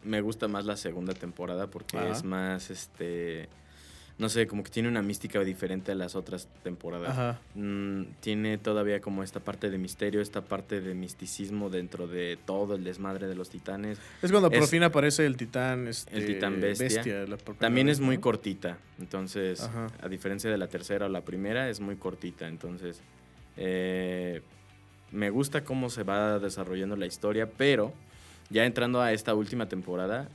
me 0.03 0.21
gusta 0.21 0.49
más 0.49 0.65
la 0.65 0.77
segunda 0.77 1.15
temporada 1.15 1.69
porque 1.69 1.97
Ajá. 1.97 2.09
es 2.11 2.25
más, 2.25 2.71
este, 2.71 3.49
no 4.19 4.29
sé, 4.29 4.49
como 4.49 4.65
que 4.65 4.71
tiene 4.71 4.89
una 4.89 5.01
mística 5.01 5.39
diferente 5.45 5.93
a 5.93 5.95
las 5.95 6.17
otras 6.17 6.49
temporadas. 6.65 7.11
Ajá. 7.11 7.41
Mm, 7.55 8.03
tiene 8.21 8.59
todavía 8.59 9.01
como 9.01 9.23
esta 9.23 9.39
parte 9.39 9.71
de 9.71 9.79
misterio, 9.79 10.21
esta 10.21 10.43
parte 10.43 10.81
de 10.81 10.95
misticismo 10.95 11.71
dentro 11.71 12.09
de 12.09 12.37
todo 12.45 12.75
el 12.75 12.83
desmadre 12.83 13.29
de 13.29 13.37
los 13.37 13.49
titanes. 13.49 14.01
Es 14.21 14.33
cuando 14.33 14.51
por 14.51 14.67
fin 14.67 14.83
aparece 14.83 15.25
el 15.25 15.37
titán, 15.37 15.87
este, 15.87 16.17
El 16.17 16.27
titán 16.27 16.61
bestia. 16.61 17.27
la 17.27 17.37
También 17.37 17.87
vez, 17.87 17.99
es 17.99 18.01
muy 18.01 18.17
¿no? 18.17 18.21
cortita, 18.23 18.79
entonces, 18.99 19.63
Ajá. 19.63 19.87
a 20.03 20.09
diferencia 20.09 20.51
de 20.51 20.59
la 20.59 20.67
tercera 20.67 21.07
o 21.07 21.09
la 21.09 21.21
primera, 21.25 21.71
es 21.71 21.79
muy 21.79 21.95
cortita, 21.95 22.49
entonces, 22.49 23.01
eh, 23.57 24.43
me 25.13 25.31
gusta 25.31 25.63
cómo 25.63 25.91
se 25.91 26.03
va 26.03 26.41
desarrollando 26.41 26.97
la 26.97 27.07
historia, 27.07 27.49
pero 27.57 27.93
ya 28.51 28.65
entrando 28.65 29.01
a 29.01 29.13
esta 29.13 29.35
última 29.35 29.69
temporada, 29.69 30.29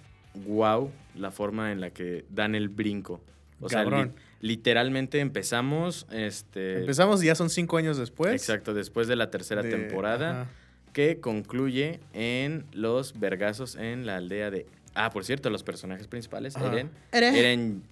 wow, 0.46 0.89
la 1.15 1.32
forma 1.32 1.72
en 1.74 1.82
la 1.82 1.89
que 1.89 2.24
dan 2.30 2.56
el 2.56 2.69
brinco. 2.69 3.22
O 3.65 3.69
sea, 3.69 3.84
li- 3.86 4.12
literalmente 4.41 5.19
empezamos, 5.19 6.06
este, 6.12 6.80
Empezamos 6.80 7.23
y 7.23 7.28
ya 7.28 7.36
son 7.36 7.49
cinco 7.49 7.78
años 7.78 7.97
después. 7.97 8.34
exacto, 8.34 8.73
después 8.73 9.08
de 9.08 9.15
la 9.15 9.30
tercera 9.32 9.62
de- 9.62 9.69
temporada, 9.69 10.41
ajá. 10.43 10.49
que 10.93 11.19
concluye 11.19 11.99
en 12.13 12.65
los 12.73 13.19
vergazos 13.19 13.76
en 13.76 14.06
la 14.06 14.17
aldea 14.17 14.52
de... 14.52 14.65
Ah, 14.95 15.10
por 15.10 15.26
cierto, 15.26 15.49
los 15.49 15.63
personajes 15.63 16.06
principales, 16.08 16.56
Ajá. 16.56 16.67
Eren, 16.67 16.91
Eren. 17.12 17.84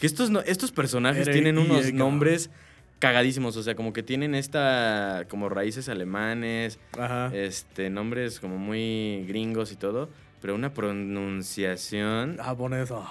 Que 0.00 0.06
estos, 0.06 0.30
no- 0.30 0.40
estos 0.40 0.72
personajes 0.72 1.22
Eren 1.28 1.32
tienen 1.32 1.58
unos 1.58 1.76
Yeager. 1.78 1.94
nombres 1.94 2.50
cagadísimos, 2.98 3.56
o 3.56 3.62
sea, 3.62 3.76
como 3.76 3.92
que 3.92 4.02
tienen 4.02 4.34
esta, 4.34 5.26
como 5.28 5.48
raíces 5.48 5.88
alemanes, 5.88 6.78
Ajá. 6.98 7.30
este, 7.34 7.88
nombres 7.90 8.40
como 8.40 8.56
muy 8.58 9.24
gringos 9.28 9.70
y 9.70 9.76
todo, 9.76 10.08
pero 10.40 10.54
una 10.54 10.72
pronunciación 10.74 12.38
Ah, 12.40 12.52
bonito. 12.52 13.06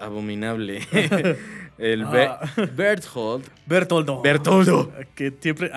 Abominable. 0.00 0.80
El 1.78 2.04
Ah. 2.04 2.40
Berthold. 2.76 3.44
Bertoldo. 3.66 4.20
Bertoldo. 4.20 4.92
Que 5.14 5.32
siempre. 5.40 5.70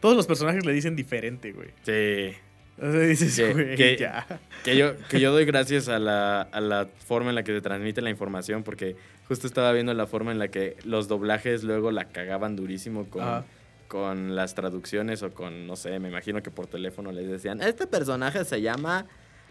todos 0.00 0.16
los 0.16 0.26
personajes 0.26 0.64
le 0.66 0.72
dicen 0.72 0.96
diferente, 0.96 1.52
güey. 1.52 1.68
Sí. 1.82 2.36
O 2.76 2.90
sea, 2.90 3.00
dices, 3.02 3.36
Que- 3.36 3.52
güey, 3.52 3.76
que- 3.76 3.96
ya. 3.96 4.26
Que 4.64 4.76
yo, 4.76 4.96
que 5.08 5.20
yo 5.20 5.30
doy 5.30 5.44
gracias 5.44 5.88
a 5.88 5.98
la, 6.00 6.42
a 6.42 6.60
la 6.60 6.88
forma 7.06 7.28
en 7.28 7.36
la 7.36 7.44
que 7.44 7.52
se 7.52 7.60
transmite 7.60 8.00
la 8.02 8.10
información, 8.10 8.64
porque 8.64 8.96
justo 9.28 9.46
estaba 9.46 9.72
viendo 9.72 9.94
la 9.94 10.06
forma 10.08 10.32
en 10.32 10.40
la 10.40 10.48
que 10.48 10.76
los 10.84 11.06
doblajes 11.06 11.62
luego 11.62 11.92
la 11.92 12.06
cagaban 12.06 12.56
durísimo 12.56 13.08
con, 13.08 13.44
con 13.86 14.34
las 14.34 14.56
traducciones 14.56 15.22
o 15.22 15.32
con, 15.32 15.68
no 15.68 15.76
sé, 15.76 16.00
me 16.00 16.08
imagino 16.08 16.42
que 16.42 16.50
por 16.50 16.66
teléfono 16.66 17.12
les 17.12 17.28
decían, 17.28 17.62
este 17.62 17.86
personaje 17.86 18.44
se 18.44 18.60
llama, 18.60 19.06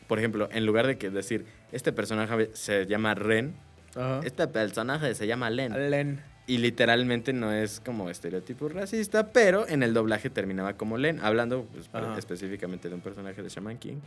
por 0.08 0.20
ejemplo, 0.20 0.50
en 0.52 0.66
lugar 0.66 0.86
de 0.86 0.98
que 0.98 1.10
decir, 1.10 1.46
este 1.72 1.94
personaje 1.94 2.50
se 2.54 2.86
llama 2.88 3.16
Ren, 3.16 3.56
Ajá. 3.96 4.22
este 4.24 4.48
personaje 4.48 5.14
se 5.16 5.28
llama 5.28 5.50
Len. 5.50 5.92
Len. 5.92 6.22
Y 6.46 6.58
literalmente 6.58 7.32
no 7.32 7.54
es 7.54 7.80
como 7.80 8.10
estereotipo 8.10 8.68
racista, 8.68 9.32
pero 9.32 9.68
en 9.68 9.82
el 9.82 9.94
doblaje 9.94 10.30
terminaba 10.30 10.74
como 10.74 10.98
Len, 10.98 11.20
hablando 11.22 11.66
pues, 11.72 11.90
específicamente 12.18 12.90
de 12.90 12.96
un 12.96 13.02
personaje 13.02 13.42
de 13.42 13.50
Shaman 13.50 13.78
King. 13.78 13.98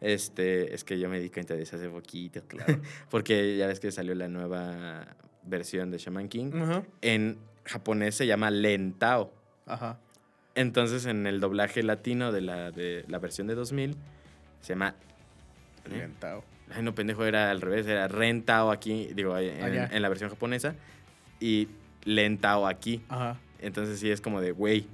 Este, 0.00 0.74
es 0.74 0.82
que 0.82 0.98
yo 0.98 1.08
me 1.08 1.20
di 1.20 1.30
cuenta 1.30 1.54
de 1.54 1.62
eso 1.62 1.76
hace 1.76 1.88
poquito, 1.88 2.42
claro. 2.48 2.80
porque 3.10 3.56
ya 3.56 3.66
ves 3.66 3.80
que 3.80 3.92
salió 3.92 4.14
la 4.14 4.28
nueva 4.28 5.06
versión 5.42 5.90
de 5.90 5.98
Shaman 5.98 6.28
King. 6.28 6.52
En 7.02 7.38
japonés 7.64 8.14
se 8.14 8.26
llama 8.26 8.50
Lentao. 8.50 9.32
Ajá. 9.66 9.98
Entonces 10.54 11.06
en 11.06 11.26
el 11.26 11.40
doblaje 11.40 11.82
latino 11.82 12.32
de 12.32 12.40
la, 12.40 12.70
de 12.70 13.04
la 13.08 13.18
versión 13.18 13.46
de 13.46 13.54
2000 13.54 13.96
se 14.60 14.72
llama... 14.72 14.94
¿eh? 15.86 15.90
Inventado. 15.92 16.44
Ay, 16.74 16.82
no, 16.82 16.94
pendejo, 16.94 17.24
era 17.24 17.50
al 17.50 17.60
revés, 17.60 17.86
era 17.86 18.08
Rentao 18.08 18.70
aquí, 18.70 19.08
digo, 19.14 19.36
en, 19.38 20.02
la 20.02 20.08
versión 20.08 20.30
japonesa, 20.30 20.74
y 21.40 21.68
Lentao 22.04 22.66
aquí. 22.66 23.00
Ajá. 23.08 23.38
Entonces 23.60 23.98
sí 23.98 24.10
es 24.10 24.20
como 24.20 24.40
de, 24.40 24.52
güey, 24.52 24.86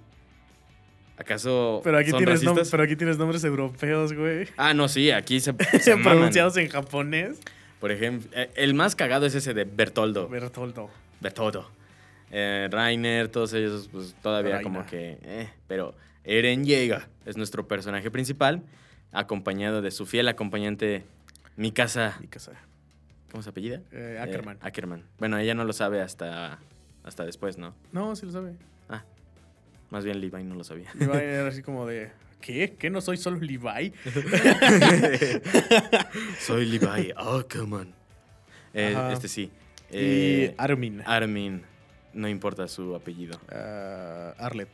¿acaso 1.17 1.81
Pero 1.83 1.99
aquí, 1.99 2.11
son 2.11 2.19
tienes 2.19 2.43
racistas? 2.43 2.71
pero 2.71 2.83
aquí 2.83 2.97
tienes 2.97 3.19
nombres 3.19 3.43
europeos, 3.45 4.13
güey. 4.13 4.49
Ah, 4.57 4.75
no, 4.75 4.89
sí, 4.89 5.11
aquí 5.11 5.41
se, 5.41 5.55
se. 5.81 5.97
Pronunciados 5.97 6.57
en 6.57 6.69
japonés. 6.69 7.41
Por 7.81 7.91
ejemplo, 7.91 8.31
eh, 8.35 8.51
el 8.57 8.75
más 8.75 8.95
cagado 8.95 9.27
es 9.27 9.35
ese 9.35 9.55
de 9.55 9.65
Bertoldo. 9.65 10.29
Bertoldo. 10.29 10.91
Bertoldo. 11.21 11.71
Eh, 12.31 12.69
Rainer, 12.71 13.29
todos 13.29 13.53
ellos, 13.55 13.89
pues 13.91 14.15
todavía 14.23 14.63
como 14.63 14.87
que... 14.87 15.19
eh, 15.23 15.49
pero 15.67 15.95
Eren 16.25 16.65
Yeager 16.65 17.09
es 17.27 17.37
nuestro 17.37 17.67
personaje 17.67 18.11
principal, 18.11 18.63
acompañado 19.13 19.83
de 19.83 19.91
su 19.91 20.07
fiel 20.07 20.29
acompañante, 20.29 21.05
Mikasa. 21.57 22.17
Mi 22.21 22.29
casa. 22.29 22.53
¿Cómo 23.31 23.43
se 23.43 23.51
apellida? 23.51 23.81
Eh, 23.93 24.19
Ackerman. 24.21 24.57
Eh, 24.57 24.61
Ackerman. 24.63 25.05
Bueno, 25.19 25.39
ella 25.39 25.55
no 25.55 25.65
lo 25.65 25.73
sabe 25.73 26.01
hasta, 26.01 26.59
hasta 27.05 27.25
después, 27.25 27.59
¿no? 27.59 27.75
No, 27.93 28.17
sí 28.17 28.27
lo 28.27 28.33
sabe. 28.33 28.55
Ah, 28.89 29.05
más 29.91 30.05
bien 30.05 30.21
Levi 30.21 30.43
no 30.45 30.55
lo 30.55 30.65
sabía. 30.65 30.91
Levi 30.99 31.17
era 31.17 31.49
así 31.49 31.63
como 31.63 31.87
de, 31.87 32.11
¿qué? 32.41 32.75
¿Qué 32.79 32.91
no 32.91 33.01
soy 33.01 33.17
solo 33.17 33.39
Levi? 33.39 33.93
Soy 36.41 36.67
Levi 36.67 37.13
Ackerman. 37.17 37.93
Eh, 38.75 38.97
este 39.13 39.29
sí. 39.29 39.51
y 39.91 39.93
Eh, 39.93 40.55
Armin. 40.59 41.03
Armin. 41.07 41.63
No 42.13 42.29
importa 42.29 42.67
su 42.67 42.97
apellido. 42.97 43.39
Ah, 43.51 44.35
Arlet. 44.39 44.69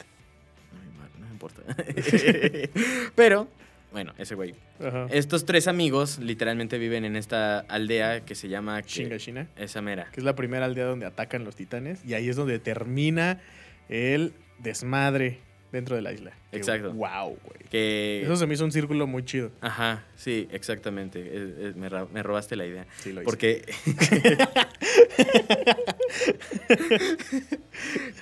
No, 1.18 1.26
no 1.26 1.32
importa. 1.32 1.62
Pero, 3.14 3.48
bueno, 3.96 4.12
ese 4.18 4.34
güey. 4.34 4.54
Ajá. 4.78 5.06
Estos 5.08 5.46
tres 5.46 5.68
amigos 5.68 6.18
literalmente 6.18 6.76
viven 6.76 7.06
en 7.06 7.16
esta 7.16 7.60
aldea 7.60 8.26
que 8.26 8.34
se 8.34 8.50
llama... 8.50 8.82
Shingashina. 8.82 9.48
Esa 9.56 9.80
mera. 9.80 10.10
Que 10.12 10.20
es 10.20 10.24
la 10.24 10.34
primera 10.34 10.66
aldea 10.66 10.84
donde 10.84 11.06
atacan 11.06 11.44
los 11.44 11.56
titanes. 11.56 12.04
Y 12.04 12.12
ahí 12.12 12.28
es 12.28 12.36
donde 12.36 12.58
termina 12.58 13.40
el 13.88 14.34
desmadre 14.58 15.38
dentro 15.76 15.96
de 15.96 16.02
la 16.02 16.12
isla. 16.12 16.32
Que, 16.50 16.56
Exacto. 16.56 16.92
Wow, 16.92 17.38
güey. 17.44 17.68
Que... 17.70 18.22
Eso 18.24 18.36
se 18.36 18.46
me 18.46 18.54
hizo 18.54 18.64
un 18.64 18.72
círculo 18.72 19.06
muy 19.06 19.24
chido. 19.24 19.50
Ajá, 19.60 20.04
sí, 20.16 20.48
exactamente. 20.50 21.72
Me 21.76 22.22
robaste 22.22 22.56
la 22.56 22.66
idea. 22.66 22.86
Sí, 22.98 23.12
lo 23.12 23.20
hice. 23.20 23.24
Porque. 23.24 23.64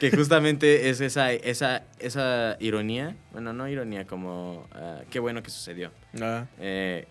que 0.01 0.11
justamente 0.11 0.91
es 0.91 1.01
esa, 1.01 1.33
esa, 1.33 1.85
esa 1.99 2.57
ironía. 2.61 3.17
Bueno, 3.33 3.53
no 3.53 3.69
ironía, 3.69 4.07
como. 4.07 4.67
ah, 4.73 5.01
qué 5.11 5.19
bueno 5.19 5.43
que 5.43 5.51
sucedió. 5.51 5.91
Ah, 6.21 6.47
Eh, 6.59 7.07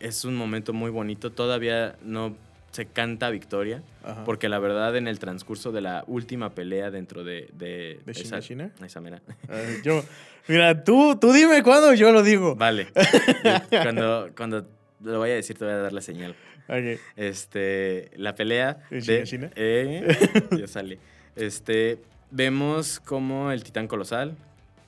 es 0.00 0.24
un 0.24 0.36
momento 0.36 0.72
muy 0.72 0.90
bonito. 0.90 1.32
Todavía 1.32 1.96
no 2.02 2.36
se 2.76 2.86
canta 2.86 3.30
victoria. 3.30 3.82
ajá. 4.04 4.24
Porque 4.24 4.48
la 4.48 4.58
verdad, 4.58 4.94
en 4.96 5.08
el 5.08 5.18
transcurso 5.18 5.72
de 5.72 5.80
la 5.80 6.04
última 6.06 6.54
pelea 6.54 6.90
dentro 6.90 7.24
de. 7.24 7.48
¿De, 7.52 8.00
¿De 8.04 8.12
esa, 8.12 8.22
Shingashina? 8.22 8.70
esa 8.84 9.00
mera. 9.00 9.20
Ah, 9.48 9.62
yo, 9.82 10.04
mira, 10.48 10.84
tú, 10.84 11.16
tú 11.20 11.32
dime 11.32 11.62
cuándo, 11.62 11.94
yo 11.94 12.12
lo 12.12 12.22
digo. 12.22 12.54
Vale. 12.54 12.88
cuando, 13.70 14.30
cuando 14.36 14.66
lo 15.02 15.18
voy 15.18 15.30
a 15.30 15.34
decir, 15.34 15.56
te 15.58 15.64
voy 15.64 15.74
a 15.74 15.78
dar 15.78 15.92
la 15.92 16.00
señal. 16.00 16.34
Ok. 16.68 17.00
Este, 17.16 18.10
la 18.16 18.34
pelea 18.34 18.78
¿En 18.90 19.00
de 19.00 19.22
China, 19.22 19.24
China? 19.24 19.50
eh, 19.56 20.16
ya 20.58 20.66
sale. 20.66 20.98
Este, 21.36 21.98
vemos 22.30 23.00
como 23.00 23.52
el 23.52 23.62
titán 23.62 23.86
colosal, 23.88 24.36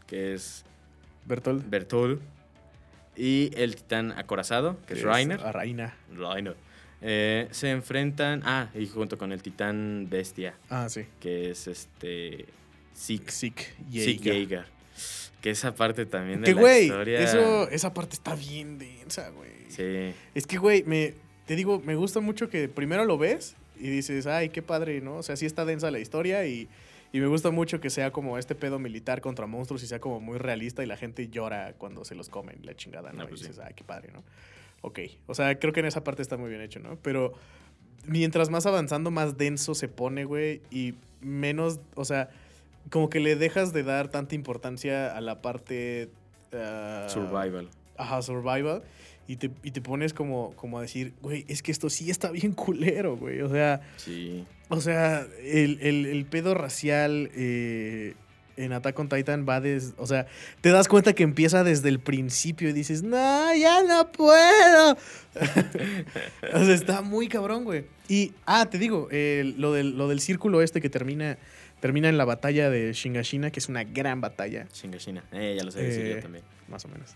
que 0.07 0.35
es 0.35 0.64
Bertolt. 1.24 1.68
Bertol, 1.68 2.20
y 3.16 3.51
el 3.57 3.74
titán 3.77 4.12
acorazado, 4.16 4.77
que 4.87 4.94
es 4.94 5.03
Reiner, 5.03 5.40
A 5.44 5.53
Reina. 5.53 5.94
Reiner, 6.14 6.57
eh, 7.01 7.49
se 7.51 7.71
enfrentan, 7.71 8.43
ah, 8.45 8.71
y 8.75 8.87
junto 8.87 9.19
con 9.19 9.33
el 9.33 9.43
titán 9.43 10.07
bestia, 10.11 10.55
Ah, 10.71 10.89
sí. 10.89 11.03
que 11.21 11.51
es 11.51 11.67
este 11.69 12.47
Zeke, 12.97 13.31
Sick 13.31 13.73
Zeke 13.93 14.19
Jaeger. 14.23 14.65
Que 15.41 15.51
esa 15.51 15.73
parte 15.75 16.05
también 16.07 16.41
de 16.41 16.47
Que, 16.47 16.55
la 16.55 16.61
güey, 16.61 16.85
historia. 16.87 17.21
eso, 17.21 17.69
esa 17.71 17.95
parte 17.95 18.15
está 18.15 18.35
bien 18.35 18.79
densa, 18.79 19.29
güey. 19.31 19.51
Sí, 19.69 20.13
Es 20.35 20.47
que, 20.49 20.57
güey, 20.59 20.83
me, 20.83 21.15
te 21.47 21.55
digo, 21.55 21.81
me 21.85 21.95
gusta 21.95 22.19
mucho 22.19 22.51
que 22.51 22.69
primero 22.69 23.05
lo 23.05 23.17
ves 23.19 23.55
y 23.79 23.89
dices, 23.89 24.27
ay, 24.27 24.49
qué 24.49 24.63
padre, 24.63 25.01
¿no? 25.01 25.17
O 25.19 25.23
sea, 25.23 25.37
sí 25.37 25.47
está 25.47 25.65
densa 25.65 25.93
la 25.93 26.01
historia 26.01 26.45
y, 26.45 26.69
y 27.13 27.21
me 27.21 27.29
gusta 27.29 27.53
mucho 27.53 27.81
que 27.81 27.89
sea 27.91 28.11
como 28.11 28.37
este 28.39 28.57
pedo 28.57 28.81
militar 28.81 29.21
contra 29.21 29.47
monstruos 29.47 29.85
y 29.85 29.87
sea 29.87 30.01
como 30.01 30.19
muy 30.19 30.39
realista 30.39 30.83
y 30.83 30.87
la 30.87 30.97
gente 30.97 31.29
llora 31.29 31.73
cuando 31.79 32.05
se 32.05 32.17
los 32.17 32.29
comen, 32.29 32.59
la 32.65 32.75
chingada, 32.75 33.13
¿no? 33.13 33.21
Ah, 33.23 33.25
y 33.27 33.29
pues 33.29 33.41
sí. 33.43 33.47
dices, 33.47 33.63
ay, 33.65 33.75
qué 33.77 33.85
padre, 33.85 34.11
¿no? 34.13 34.25
Ok, 34.83 35.01
o 35.27 35.35
sea, 35.35 35.59
creo 35.59 35.73
que 35.73 35.81
en 35.81 35.87
esa 35.87 36.05
parte 36.05 36.23
está 36.23 36.37
muy 36.37 36.49
bien 36.51 36.61
hecho, 36.62 36.79
¿no? 36.81 36.97
Pero 37.03 37.33
mientras 38.07 38.49
más 38.51 38.64
avanzando, 38.67 39.11
más 39.11 39.37
denso 39.37 39.75
se 39.75 39.88
pone, 39.88 40.25
güey, 40.25 40.61
y 40.71 40.95
menos, 41.21 41.81
o 41.95 42.05
sea, 42.05 42.31
como 42.91 43.11
que 43.11 43.21
le 43.21 43.37
dejas 43.37 43.73
de 43.73 43.83
dar 43.83 44.09
tanta 44.09 44.35
importancia 44.35 45.14
a 45.17 45.21
la 45.21 45.43
parte... 45.43 46.09
ah, 46.53 47.07
Survival. 47.09 47.69
Ajá, 47.97 48.23
survival. 48.23 48.83
Y 49.27 49.37
te, 49.37 49.51
y 49.62 49.73
te 49.73 49.83
pones 49.83 50.14
como, 50.14 50.53
como 50.57 50.79
a 50.79 50.83
decir, 50.83 51.12
güey, 51.21 51.45
es 51.49 51.62
que 51.62 51.71
esto 51.73 51.91
sí 51.91 52.11
está 52.11 52.31
bien 52.31 52.53
culero, 52.53 53.17
güey. 53.17 53.43
O 53.43 53.49
sea, 53.51 53.83
Sí. 53.97 54.47
o 54.71 54.81
sea, 54.81 55.27
el, 55.43 55.79
el- 55.83 56.07
el 56.07 56.25
pedo 56.25 56.55
racial 56.55 57.31
eh, 57.35 58.14
en 58.59 58.73
Attack 58.73 58.99
on 58.99 59.09
Titan 59.09 59.47
va 59.49 59.61
desde. 59.61 59.94
O 59.97 60.07
sea, 60.07 60.27
te 60.61 60.71
das 60.71 60.88
cuenta 60.88 61.12
que 61.14 61.23
empieza 61.23 61.64
desde 61.64 61.88
el 61.88 62.01
principio 62.01 62.68
y 62.68 62.73
dices, 62.73 63.03
no, 63.03 63.55
ya 63.55 63.83
no 63.85 64.11
puedo. 64.12 64.92
o 66.53 66.64
sea, 66.64 66.75
está 66.75 67.03
muy 67.03 67.29
cabrón, 67.29 67.64
güey. 67.64 67.85
Y, 68.09 68.33
ah, 68.47 68.66
te 68.71 68.79
digo, 68.79 69.09
eh, 69.11 69.55
lo, 69.57 69.73
del, 69.73 69.97
lo 69.97 70.09
del 70.09 70.21
círculo 70.21 70.61
este 70.62 70.81
que 70.81 70.90
termina, 70.90 71.38
termina 71.81 72.09
en 72.09 72.18
la 72.18 72.25
batalla 72.25 72.71
de 72.71 72.92
Shingashina, 72.92 73.51
que 73.51 73.61
es 73.61 73.68
una 73.68 73.85
gran 73.85 74.21
batalla 74.21 74.66
Shingashina. 74.73 75.25
Eh, 75.33 75.55
ya 75.57 75.64
lo 75.64 75.71
sé 75.71 75.83
decir 75.83 76.07
Eh, 76.07 76.14
yo 76.16 76.21
también. 76.23 76.44
más 76.68 76.85
o 76.85 76.88
menos. 76.88 77.14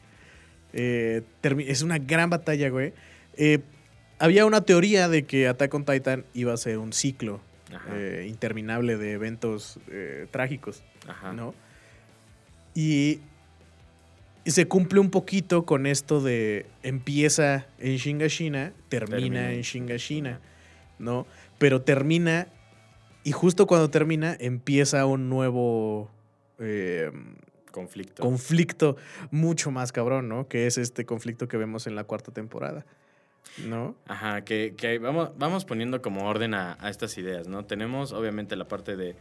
Eh, 0.72 1.22
es 1.66 1.83
una 1.83 1.98
gran 1.98 2.31
batalla, 2.31 2.68
güey. 2.70 2.92
Eh, 3.37 3.61
había 4.18 4.46
una 4.46 4.61
teoría 4.61 5.09
de 5.09 5.24
que 5.24 5.48
Attack 5.48 5.74
on 5.74 5.85
Titan 5.85 6.24
iba 6.35 6.52
a 6.52 6.57
ser 6.57 6.78
un 6.78 6.92
ciclo. 6.92 7.40
Eh, 7.92 8.26
interminable 8.28 8.96
de 8.96 9.12
eventos 9.12 9.78
eh, 9.88 10.26
trágicos, 10.30 10.82
Ajá. 11.08 11.32
¿no? 11.32 11.54
Y, 12.74 13.20
y 14.44 14.50
se 14.50 14.66
cumple 14.66 15.00
un 15.00 15.11
poquito 15.11 15.64
con 15.64 15.87
esto 15.87 16.20
de 16.20 16.66
empieza 16.82 17.66
en 17.78 17.96
Shingashina, 17.96 18.72
termina, 18.88 19.16
Termina 19.16 19.50
en 19.50 19.56
en 19.56 19.62
Shingashina, 19.62 20.40
¿no? 20.98 21.26
Pero 21.58 21.82
termina 21.82 22.48
y 23.24 23.32
justo 23.32 23.66
cuando 23.66 23.88
termina 23.90 24.37
empieza 24.40 25.06
un 25.06 25.28
nuevo... 25.28 26.11
eh, 26.58 27.11
Conflicto. 27.70 28.22
conflicto 28.22 28.96
mucho 29.30 29.70
más 29.70 29.92
cabrón, 29.92 30.28
¿no? 30.28 30.46
Que 30.46 30.66
es 30.66 30.76
este 30.76 31.06
conflicto 31.06 31.48
que 31.48 31.56
vemos 31.56 31.87
en 31.87 31.94
la 31.94 32.04
cuarta 32.04 32.30
temporada, 32.30 32.85
¿no? 33.66 33.94
Ajá, 34.07 34.42
que, 34.44 34.74
que 34.76 34.98
vamos, 34.98 35.31
vamos 35.37 35.64
poniendo 35.64 36.00
como 36.02 36.26
orden 36.28 36.55
a, 36.55 36.76
a 36.81 36.90
estas 36.90 37.16
ideas, 37.18 37.48
¿no? 37.48 37.64
Tenemos 37.64 38.12
obviamente 38.12 38.57
la 38.57 38.66
parte 38.68 38.96
de 38.96 39.16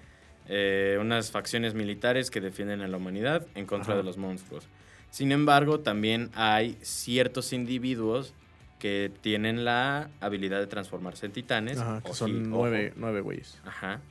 eh, 0.48 0.98
unas 1.00 1.32
facciones 1.32 1.74
militares 1.74 2.32
que 2.32 2.42
defienden 2.42 2.82
a 2.82 2.88
la 2.88 2.98
humanidad 2.98 3.46
en 3.56 3.66
contra 3.66 3.94
Ajá. 3.94 3.98
de 3.98 4.04
los 4.04 4.18
monstruos. 4.18 4.68
Sin 5.10 5.32
embargo, 5.32 5.82
también 5.82 6.30
hay 6.36 6.78
ciertos 6.82 7.52
individuos 7.54 8.34
que 8.80 9.12
tienen 9.22 9.64
la 9.66 10.10
habilidad 10.22 10.60
de 10.60 10.68
transformarse 10.68 11.26
en 11.26 11.34
titanes. 11.34 11.78
Ajá, 11.78 12.02
que 12.02 12.14
son 12.14 12.50
nueve, 12.50 12.94
nueve 12.96 13.22
güeyes. 13.22 13.60
Ajá. 13.66 14.02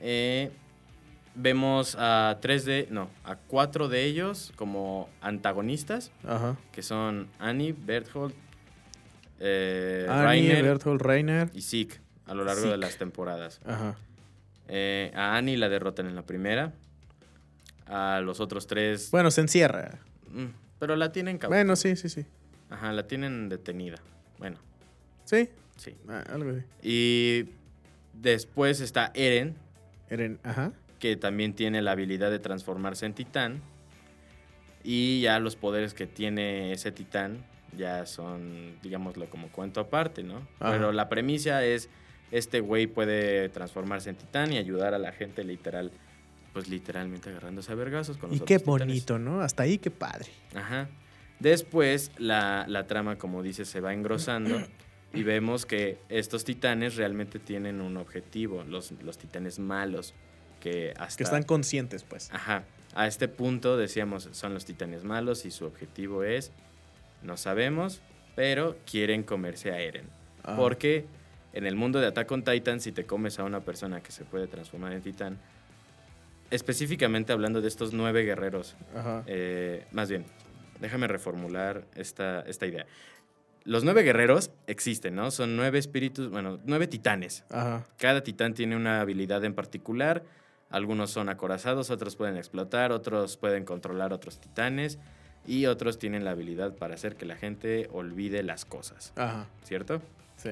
Eh, 0.00 0.50
vemos 1.34 1.96
a 1.98 2.38
tres 2.40 2.64
de, 2.64 2.88
no, 2.90 3.08
a 3.22 3.36
cuatro 3.36 3.88
de 3.88 4.04
ellos 4.04 4.52
como 4.56 5.08
antagonistas, 5.20 6.10
Ajá. 6.26 6.56
que 6.72 6.82
son 6.82 7.28
Annie, 7.38 7.72
Berthold, 7.72 8.34
eh, 9.40 10.06
Annie, 10.08 10.24
Rainer 10.24 10.62
Bertolt, 10.64 11.02
Reiner. 11.02 11.50
y 11.54 11.62
Zeke 11.62 12.00
a 12.26 12.34
lo 12.34 12.44
largo 12.44 12.68
de 12.70 12.76
las 12.76 12.96
temporadas. 12.96 13.60
Ajá. 13.64 13.96
Eh, 14.68 15.12
a 15.14 15.36
Annie 15.36 15.56
la 15.56 15.68
derrotan 15.68 16.06
en 16.06 16.14
la 16.16 16.22
primera. 16.22 16.72
A 17.86 18.20
los 18.20 18.40
otros 18.40 18.66
tres. 18.66 19.10
Bueno, 19.12 19.30
se 19.30 19.40
encierra. 19.42 19.98
mm, 20.32 20.46
pero 20.80 20.96
la 20.96 21.12
tienen 21.12 21.38
cau- 21.38 21.48
Bueno, 21.48 21.76
sí, 21.76 21.94
sí, 21.96 22.08
sí. 22.08 22.26
Ajá, 22.68 22.92
la 22.92 23.06
tienen 23.06 23.48
detenida. 23.48 23.96
Bueno, 24.38 24.58
Sí, 25.24 25.48
sí. 25.76 25.94
ah, 26.08 26.24
algo 26.32 26.50
así. 26.50 26.62
Y 26.82 27.48
después 28.12 28.80
está 28.80 29.12
Eren, 29.14 29.54
Eren, 30.10 30.40
ajá. 30.42 30.72
que 30.98 31.16
también 31.16 31.54
tiene 31.54 31.80
la 31.80 31.92
habilidad 31.92 32.30
de 32.32 32.38
transformarse 32.40 33.06
en 33.06 33.14
titán. 33.14 33.62
Y 34.82 35.20
ya 35.20 35.38
los 35.40 35.54
poderes 35.56 35.94
que 35.94 36.06
tiene 36.06 36.72
ese 36.72 36.90
titán 36.92 37.44
ya 37.76 38.06
son, 38.06 38.78
digámoslo, 38.82 39.28
como 39.30 39.48
cuento 39.48 39.80
aparte, 39.80 40.22
¿no? 40.22 40.36
Ajá. 40.60 40.72
Pero 40.72 40.92
la 40.92 41.08
premisa 41.08 41.64
es, 41.64 41.88
este 42.30 42.60
güey 42.60 42.86
puede 42.86 43.48
transformarse 43.48 44.10
en 44.10 44.16
titán 44.16 44.52
y 44.52 44.58
ayudar 44.58 44.94
a 44.94 44.98
la 44.98 45.12
gente 45.12 45.44
literal, 45.44 45.92
pues 46.52 46.68
literalmente 46.68 47.30
agarrándose 47.30 47.72
a 47.72 47.74
vergazos 47.74 48.16
con 48.16 48.30
los 48.30 48.38
Y 48.38 48.40
qué 48.40 48.58
titanes. 48.58 48.86
bonito, 48.88 49.18
¿no? 49.18 49.40
Hasta 49.40 49.62
ahí, 49.64 49.78
qué 49.78 49.90
padre. 49.90 50.30
Ajá. 50.54 50.88
Después 51.38 52.12
la, 52.18 52.64
la 52.68 52.86
trama, 52.86 53.16
como 53.16 53.42
dices, 53.42 53.68
se 53.68 53.80
va 53.80 53.92
engrosando 53.92 54.58
y 55.12 55.22
vemos 55.22 55.66
que 55.66 55.98
estos 56.08 56.44
titanes 56.44 56.96
realmente 56.96 57.38
tienen 57.38 57.80
un 57.80 57.96
objetivo, 57.98 58.64
los, 58.64 58.92
los 59.02 59.18
titanes 59.18 59.58
malos, 59.58 60.14
que 60.60 60.94
hasta... 60.98 61.18
Que 61.18 61.24
están 61.24 61.42
conscientes, 61.42 62.04
pues. 62.04 62.30
Ajá. 62.32 62.64
A 62.94 63.06
este 63.06 63.28
punto 63.28 63.76
decíamos, 63.76 64.30
son 64.32 64.54
los 64.54 64.64
titanes 64.64 65.04
malos 65.04 65.44
y 65.44 65.50
su 65.50 65.66
objetivo 65.66 66.24
es, 66.24 66.52
no 67.26 67.36
sabemos, 67.36 68.00
pero 68.34 68.76
quieren 68.90 69.22
comerse 69.22 69.72
a 69.72 69.80
Eren. 69.80 70.06
Ajá. 70.42 70.56
Porque 70.56 71.06
en 71.52 71.66
el 71.66 71.74
mundo 71.76 72.00
de 72.00 72.06
Attack 72.06 72.30
on 72.32 72.44
Titan, 72.44 72.80
si 72.80 72.92
te 72.92 73.04
comes 73.06 73.38
a 73.38 73.44
una 73.44 73.60
persona 73.60 74.00
que 74.02 74.12
se 74.12 74.24
puede 74.24 74.46
transformar 74.46 74.92
en 74.92 75.02
titán, 75.02 75.38
específicamente 76.50 77.32
hablando 77.32 77.60
de 77.60 77.68
estos 77.68 77.92
nueve 77.92 78.22
guerreros, 78.22 78.76
Ajá. 78.94 79.22
eh, 79.26 79.84
más 79.90 80.08
bien, 80.08 80.24
déjame 80.80 81.08
reformular 81.08 81.84
esta, 81.94 82.40
esta 82.42 82.66
idea. 82.66 82.86
los 83.64 83.82
nueve 83.82 84.02
guerreros 84.02 84.50
existen, 84.68 85.16
¿no? 85.16 85.30
Son 85.32 85.56
nueve 85.56 85.78
espíritus, 85.78 86.30
bueno, 86.30 86.60
nueve 86.64 86.86
titanes. 86.86 87.44
Ajá. 87.50 87.84
Cada 87.98 88.22
titán 88.22 88.54
tiene 88.54 88.76
una 88.76 89.00
habilidad 89.00 89.44
en 89.44 89.54
particular. 89.54 90.22
Algunos 90.70 91.10
son 91.10 91.28
acorazados, 91.28 91.90
otros 91.90 92.16
pueden 92.16 92.36
explotar, 92.36 92.92
otros 92.92 93.36
pueden 93.36 93.64
controlar 93.64 94.12
otros 94.12 94.40
titanes 94.40 94.98
y 95.46 95.66
otros 95.66 95.98
tienen 95.98 96.24
la 96.24 96.32
habilidad 96.32 96.74
para 96.74 96.94
hacer 96.94 97.16
que 97.16 97.26
la 97.26 97.36
gente 97.36 97.88
olvide 97.92 98.42
las 98.42 98.64
cosas, 98.64 99.12
Ajá. 99.16 99.46
¿cierto? 99.64 100.02
Sí. 100.36 100.50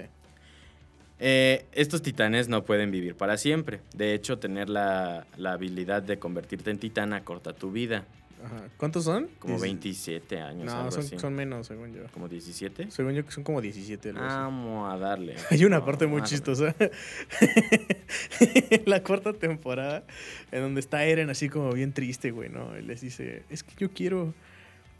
Eh, 1.21 1.65
estos 1.73 2.03
titanes 2.03 2.49
no 2.49 2.65
pueden 2.65 2.91
vivir 2.91 3.15
para 3.15 3.37
siempre. 3.37 3.81
De 3.95 4.15
hecho, 4.15 4.39
tener 4.39 4.69
la, 4.69 5.27
la 5.37 5.53
habilidad 5.53 6.03
de 6.03 6.19
convertirte 6.19 6.71
en 6.71 6.79
titán 6.79 7.13
acorta 7.13 7.53
tu 7.53 7.71
vida. 7.71 8.05
Ajá. 8.45 8.69
¿Cuántos 8.77 9.05
son? 9.05 9.29
Como 9.39 9.57
Dieci- 9.57 9.61
27 9.63 10.41
años, 10.41 10.67
No, 10.67 10.73
algo 10.79 10.91
son, 10.91 11.01
así. 11.01 11.19
son 11.19 11.35
menos, 11.35 11.67
según 11.67 11.95
yo. 11.95 12.03
¿Como 12.13 12.29
17? 12.29 12.91
Según 12.91 13.15
yo 13.15 13.23
son 13.31 13.43
como 13.43 13.63
17. 13.63 14.11
algo 14.11 14.21
así. 14.23 14.29
Vamos 14.37 14.93
a 14.93 14.99
darle. 14.99 15.37
Hay 15.51 15.65
una 15.65 15.79
No, 15.79 15.85
parte 15.87 16.07
muy 16.07 16.23
chistosa. 16.25 16.75
la 18.87 19.03
cuarta 19.03 19.33
temporada, 19.33 20.05
en 20.53 20.61
donde 20.63 20.81
está 20.81 21.05
Eren 21.05 21.31
así 21.31 21.49
como 21.49 21.73
bien 21.73 21.93
triste, 21.93 22.33
güey, 22.33 22.51
¿no? 22.51 22.77
Y 22.79 22.83
les 22.83 23.01
dice, 23.01 23.45
es 23.49 23.63
que 23.63 23.73
yo 23.79 23.91
quiero, 23.93 24.35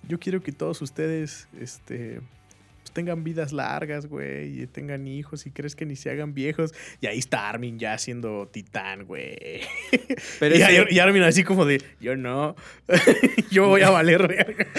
yo 0.09 0.19
quiero 0.19 0.43
que 0.43 0.53
todos 0.53 0.83
ustedes, 0.83 1.49
este, 1.59 2.21
tengan 2.95 3.23
vidas 3.25 3.53
largas, 3.53 4.07
güey, 4.07 4.63
y 4.63 4.67
tengan 4.67 5.07
hijos 5.07 5.45
y 5.47 5.51
crees 5.51 5.77
que 5.77 5.85
ni 5.85 5.97
se 5.97 6.09
hagan 6.11 6.33
viejos. 6.33 6.73
Y 7.03 7.07
ahí 7.07 7.19
está 7.19 7.49
Armin 7.51 7.79
ya 7.79 7.99
siendo 7.99 8.49
titán, 8.51 9.05
güey. 9.05 9.61
Pero 10.41 10.57
y, 10.57 10.63
ese- 10.63 10.87
y 10.91 10.99
Armin 11.01 11.23
así 11.25 11.45
como 11.45 11.67
de, 11.67 11.83
yo 12.01 12.17
no, 12.17 12.57
yo 13.51 13.69
voy 13.69 13.83
a 13.83 13.91
valer. 13.91 14.69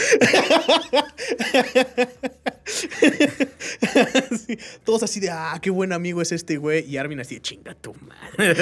Sí, 4.45 4.57
todos 4.83 5.03
así 5.03 5.19
de, 5.19 5.29
ah, 5.29 5.57
qué 5.61 5.69
buen 5.69 5.93
amigo 5.93 6.21
es 6.21 6.31
este 6.31 6.57
güey. 6.57 6.83
Y 6.89 6.97
Armin 6.97 7.19
así 7.19 7.35
de, 7.35 7.41
chinga 7.41 7.75
tu 7.75 7.93
madre. 7.93 8.55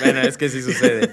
Bueno, 0.00 0.20
es 0.22 0.36
que 0.36 0.48
sí 0.48 0.62
sucede. 0.62 1.10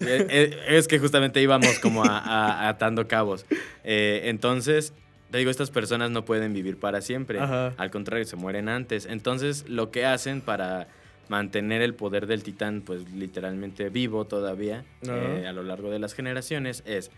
Eh, 0.00 0.26
eh, 0.30 0.56
es 0.68 0.86
que 0.88 0.98
justamente 0.98 1.40
íbamos 1.40 1.78
como 1.78 2.04
a- 2.04 2.18
a- 2.18 2.68
atando 2.68 3.08
cabos. 3.08 3.46
Eh, 3.84 4.22
entonces, 4.24 4.92
te 5.30 5.38
digo, 5.38 5.50
estas 5.50 5.70
personas 5.70 6.10
no 6.10 6.24
pueden 6.24 6.52
vivir 6.54 6.78
para 6.78 7.00
siempre. 7.00 7.38
Ajá. 7.40 7.74
Al 7.76 7.90
contrario, 7.90 8.24
se 8.24 8.36
mueren 8.36 8.68
antes. 8.68 9.06
Entonces, 9.06 9.68
lo 9.68 9.90
que 9.90 10.04
hacen 10.06 10.40
para 10.40 10.88
mantener 11.28 11.82
el 11.82 11.94
poder 11.94 12.26
del 12.26 12.42
titán, 12.42 12.80
pues 12.80 13.10
literalmente 13.12 13.90
vivo 13.90 14.24
todavía 14.26 14.84
eh, 15.02 15.44
a 15.46 15.52
lo 15.52 15.62
largo 15.62 15.90
de 15.90 15.98
las 15.98 16.14
generaciones, 16.14 16.82
es, 16.86 17.10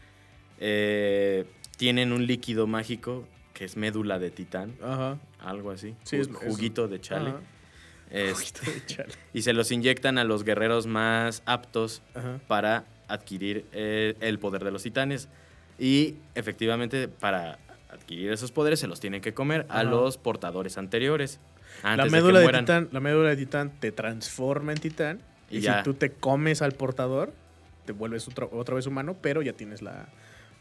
eh, 0.58 1.44
tienen 1.76 2.12
un 2.12 2.26
líquido 2.26 2.66
mágico 2.66 3.26
que 3.54 3.64
es 3.64 3.76
médula 3.76 4.18
de 4.18 4.30
titán, 4.30 4.74
Ajá. 4.82 5.18
algo 5.38 5.70
así, 5.70 5.94
Sí, 6.02 6.16
es- 6.16 6.28
es- 6.28 6.34
juguito 6.36 6.88
de 6.88 7.00
chale. 7.00 7.30
Ajá. 7.30 7.40
Este, 8.10 8.32
Ojito 8.32 8.70
de 8.72 8.86
chale. 8.86 9.12
y 9.32 9.42
se 9.42 9.52
los 9.52 9.70
inyectan 9.70 10.18
a 10.18 10.24
los 10.24 10.42
guerreros 10.42 10.86
más 10.88 11.42
aptos 11.46 12.02
Ajá. 12.14 12.40
para 12.48 12.84
adquirir 13.06 13.64
eh, 13.72 14.16
el 14.20 14.38
poder 14.40 14.64
de 14.64 14.72
los 14.72 14.82
titanes. 14.82 15.28
Y 15.78 16.16
efectivamente, 16.34 17.06
para 17.08 17.58
adquirir 17.92 18.32
esos 18.32 18.52
poderes 18.52 18.80
se 18.80 18.86
los 18.86 19.00
tienen 19.00 19.20
que 19.20 19.34
comer 19.34 19.66
a 19.68 19.82
los 19.82 20.16
portadores 20.18 20.78
anteriores. 20.78 21.40
La 21.84 22.04
médula 22.06 22.40
de 22.40 22.46
que 22.46 22.58
titán, 22.58 22.88
la 22.92 23.00
médula 23.00 23.28
de 23.30 23.36
titán 23.36 23.72
te 23.80 23.92
transforma 23.92 24.72
en 24.72 24.78
titán. 24.78 25.20
Y 25.50 25.62
si 25.62 25.68
tú 25.84 25.94
te 25.94 26.10
comes 26.12 26.62
al 26.62 26.72
portador, 26.72 27.32
te 27.86 27.92
vuelves 27.92 28.28
otro- 28.28 28.50
otra 28.52 28.74
vez 28.76 28.86
humano, 28.86 29.16
pero 29.20 29.42
ya 29.42 29.52
tienes 29.52 29.82
la, 29.82 30.08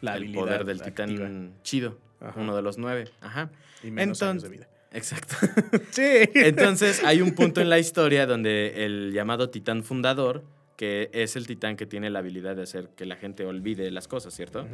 la 0.01 0.11
el 0.13 0.17
habilidad 0.23 0.41
poder 0.41 0.65
del 0.65 0.81
activa 0.81 1.07
titán 1.07 1.53
chido. 1.63 1.97
Ajá. 2.21 2.39
Uno 2.39 2.55
de 2.55 2.61
los 2.61 2.77
nueve. 2.77 3.09
Ajá. 3.21 3.49
y 3.83 3.91
menos 3.91 4.21
años 4.23 4.43
de 4.43 4.49
vida. 4.49 4.67
Exacto. 4.91 5.35
Sí. 5.91 6.03
Entonces 6.33 7.03
hay 7.03 7.21
un 7.21 7.33
punto 7.33 7.61
en 7.61 7.69
la 7.69 7.77
historia 7.79 8.25
donde 8.25 8.85
el 8.85 9.11
llamado 9.13 9.49
titán 9.49 9.83
fundador, 9.83 10.43
que 10.79 11.09
es 11.11 11.35
el 11.35 11.45
titán 11.45 11.75
que 11.75 11.85
tiene 11.85 12.09
la 12.09 12.19
habilidad 12.19 12.55
de 12.55 12.61
hacer 12.63 12.87
que 12.95 13.05
la 13.05 13.17
gente 13.17 13.43
olvide 13.45 13.91
las 13.91 14.07
cosas, 14.07 14.33
¿cierto? 14.33 14.65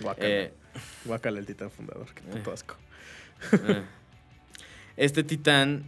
Guácala. 0.00 0.28
Eh, 0.28 0.52
Guácala 1.04 1.40
el 1.40 1.46
titán 1.46 1.72
fundador. 1.72 2.06
Qué 2.14 2.22
puto 2.22 2.50
Eh. 2.50 2.54
asco. 2.54 2.76
Eh. 3.66 3.82
Este 4.96 5.24
titán, 5.24 5.82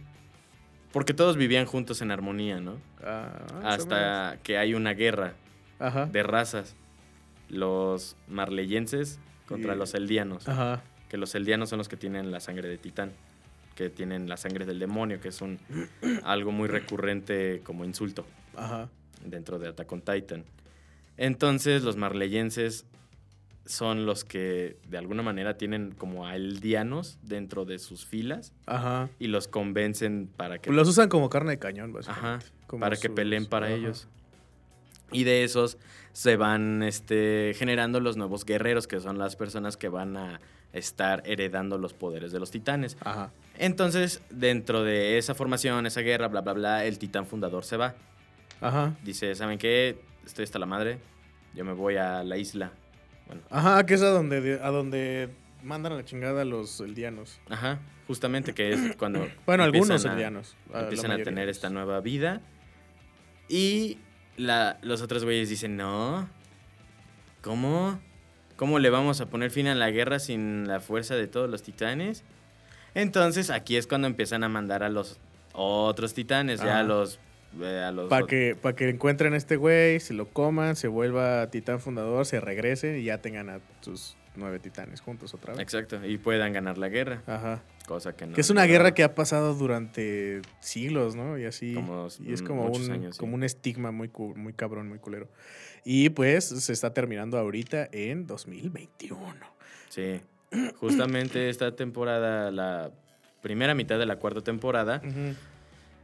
porque 0.91 1.13
todos 1.13 1.37
vivían 1.37 1.65
juntos 1.65 2.01
en 2.01 2.11
armonía, 2.11 2.59
¿no? 2.59 2.79
Ah. 3.01 3.45
Hasta 3.63 4.39
que 4.43 4.57
hay 4.57 4.73
una 4.73 4.91
guerra 4.93 5.35
Ajá. 5.79 6.05
de 6.07 6.21
razas. 6.21 6.75
Los 7.47 8.17
marleyenses 8.27 9.19
contra 9.47 9.73
Y- 9.73 9.77
los 9.77 9.93
eldianos. 9.93 10.49
Ajá. 10.49 10.83
Que 11.07 11.15
los 11.15 11.33
eldianos 11.33 11.69
son 11.69 11.77
los 11.77 11.87
que 11.87 11.95
tienen 11.95 12.29
la 12.29 12.41
sangre 12.41 12.67
de 12.67 12.77
titán. 12.77 13.13
Que 13.75 13.89
tienen 13.89 14.27
la 14.27 14.35
sangre 14.35 14.65
del 14.65 14.79
demonio, 14.79 15.21
que 15.21 15.29
es 15.29 15.39
un 15.39 15.59
algo 16.23 16.51
muy 16.51 16.67
recurrente 16.67 17.61
como 17.63 17.85
insulto 17.85 18.25
Ajá. 18.57 18.89
Dentro 19.25 19.59
de 19.59 19.69
Attack 19.69 19.91
on 19.91 20.01
Titan. 20.01 20.45
Entonces, 21.17 21.83
los 21.83 21.97
marleyenses 21.97 22.85
son 23.65 24.05
los 24.05 24.25
que 24.25 24.77
de 24.87 24.97
alguna 24.97 25.21
manera 25.21 25.57
tienen 25.57 25.91
como 25.91 26.25
a 26.25 26.35
eldianos 26.35 27.19
dentro 27.21 27.63
de 27.63 27.77
sus 27.79 28.05
filas 28.05 28.53
Ajá. 28.65 29.09
y 29.19 29.27
los 29.27 29.47
convencen 29.47 30.29
para 30.35 30.57
que 30.57 30.67
Pues 30.67 30.75
los 30.75 30.87
usan 30.87 31.09
como 31.09 31.29
carne 31.29 31.51
de 31.51 31.59
cañón, 31.59 31.93
básicamente. 31.93 32.45
Ajá, 32.45 32.53
Como 32.67 32.81
para 32.81 32.95
que 32.97 33.09
peleen 33.09 33.45
para 33.45 33.67
ajá. 33.67 33.75
ellos. 33.75 34.07
Y 35.11 35.25
de 35.25 35.43
esos 35.43 35.77
se 36.13 36.37
van 36.37 36.81
este, 36.83 37.53
generando 37.55 37.99
los 37.99 38.17
nuevos 38.17 38.45
guerreros, 38.45 38.87
que 38.87 38.99
son 38.99 39.17
las 39.19 39.35
personas 39.35 39.77
que 39.77 39.89
van 39.89 40.17
a 40.17 40.39
estar 40.73 41.21
heredando 41.25 41.77
los 41.77 41.93
poderes 41.93 42.31
de 42.31 42.39
los 42.39 42.49
titanes. 42.49 42.97
Ajá. 43.01 43.31
Entonces, 43.57 44.21
dentro 44.29 44.83
de 44.83 45.17
esa 45.17 45.35
formación, 45.35 45.85
esa 45.85 46.01
guerra, 46.01 46.29
bla, 46.29 46.41
bla, 46.41 46.53
bla, 46.53 46.85
el 46.85 46.97
titán 46.97 47.27
fundador 47.27 47.63
se 47.65 47.77
va. 47.77 47.93
Ajá. 48.61 48.95
Dice, 49.03 49.33
¿saben 49.35 49.57
qué? 49.57 49.99
Estoy 50.25 50.43
hasta 50.43 50.59
la 50.59 50.65
madre. 50.65 50.99
Yo 51.53 51.65
me 51.65 51.73
voy 51.73 51.97
a 51.97 52.23
la 52.23 52.37
isla. 52.37 52.71
Bueno, 53.27 53.41
Ajá, 53.49 53.85
que 53.85 53.95
es 53.95 54.01
a 54.01 54.09
donde, 54.09 54.59
a 54.61 54.69
donde 54.69 55.29
mandan 55.63 55.93
a 55.93 55.95
la 55.95 56.05
chingada 56.05 56.41
a 56.43 56.45
los 56.45 56.79
eldianos. 56.79 57.39
ajá, 57.49 57.79
justamente 58.07 58.53
que 58.53 58.71
es 58.71 58.95
cuando... 58.97 59.27
Bueno, 59.45 59.63
algunos 59.63 59.89
empiezan 59.89 60.11
a- 60.11 60.13
eldianos. 60.13 60.55
a 60.73 60.79
empiezan 60.81 61.11
a 61.11 61.17
tener 61.17 61.49
esta 61.49 61.69
nueva 61.69 61.99
vida. 62.01 62.41
Y 63.49 63.97
la- 64.37 64.77
los 64.81 65.01
otros 65.01 65.23
güeyes 65.23 65.49
dicen, 65.49 65.75
no, 65.77 66.29
¿cómo? 67.41 67.99
¿Cómo 68.55 68.79
le 68.79 68.89
vamos 68.89 69.21
a 69.21 69.25
poner 69.27 69.49
fin 69.51 69.67
a 69.67 69.75
la 69.75 69.89
guerra 69.91 70.19
sin 70.19 70.67
la 70.67 70.79
fuerza 70.79 71.15
de 71.15 71.27
todos 71.27 71.49
los 71.49 71.63
titanes? 71.63 72.23
Entonces 72.93 73.49
aquí 73.49 73.75
es 73.77 73.87
cuando 73.87 74.07
empiezan 74.07 74.43
a 74.43 74.49
mandar 74.49 74.83
a 74.83 74.89
los 74.89 75.19
otros 75.53 76.13
titanes, 76.13 76.59
ya 76.59 76.71
Ajá. 76.71 76.79
a 76.81 76.83
los 76.83 77.19
Para 78.09 78.25
que, 78.27 78.55
pa' 78.59 78.73
que 78.73 78.89
encuentren 78.89 79.33
a 79.33 79.37
este 79.37 79.55
güey, 79.57 79.99
se 79.99 80.13
lo 80.13 80.27
coman, 80.29 80.75
se 80.75 80.87
vuelva 80.87 81.49
titán 81.49 81.79
fundador, 81.79 82.25
se 82.25 82.39
regresen 82.39 82.97
y 82.97 83.03
ya 83.03 83.19
tengan 83.19 83.49
a 83.49 83.59
sus 83.81 84.15
nueve 84.35 84.59
titanes 84.59 85.01
juntos 85.01 85.33
otra 85.33 85.53
vez. 85.53 85.61
Exacto, 85.61 86.05
y 86.05 86.17
puedan 86.17 86.53
ganar 86.53 86.77
la 86.77 86.89
guerra, 86.89 87.21
Ajá. 87.27 87.61
cosa 87.85 88.15
que 88.15 88.25
no... 88.25 88.33
que 88.33 88.41
es 88.41 88.49
una 88.49 88.65
guerra 88.65 88.93
que 88.93 89.03
ha 89.03 89.15
pasado 89.15 89.53
durante 89.53 90.41
siglos, 90.59 91.15
¿no? 91.15 91.37
Y 91.37 91.45
así. 91.45 91.73
Como 91.73 92.07
y 92.19 92.33
es 92.33 92.41
como 92.41 92.67
un, 92.67 92.91
años, 92.91 93.15
sí. 93.15 93.19
como 93.19 93.35
un 93.35 93.43
estigma 93.43 93.91
muy, 93.91 94.09
muy 94.35 94.53
cabrón, 94.53 94.87
muy 94.87 94.99
culero. 94.99 95.27
Y 95.83 96.09
pues 96.09 96.45
se 96.45 96.73
está 96.73 96.93
terminando 96.93 97.37
ahorita 97.37 97.89
en 97.91 98.27
2021. 98.27 99.19
Sí, 99.89 100.21
justamente 100.75 101.49
esta 101.49 101.75
temporada, 101.75 102.51
la 102.51 102.91
primera 103.41 103.73
mitad 103.73 103.97
de 103.99 104.05
la 104.05 104.17
cuarta 104.17 104.41
temporada, 104.41 105.01
Ujú. 105.03 105.35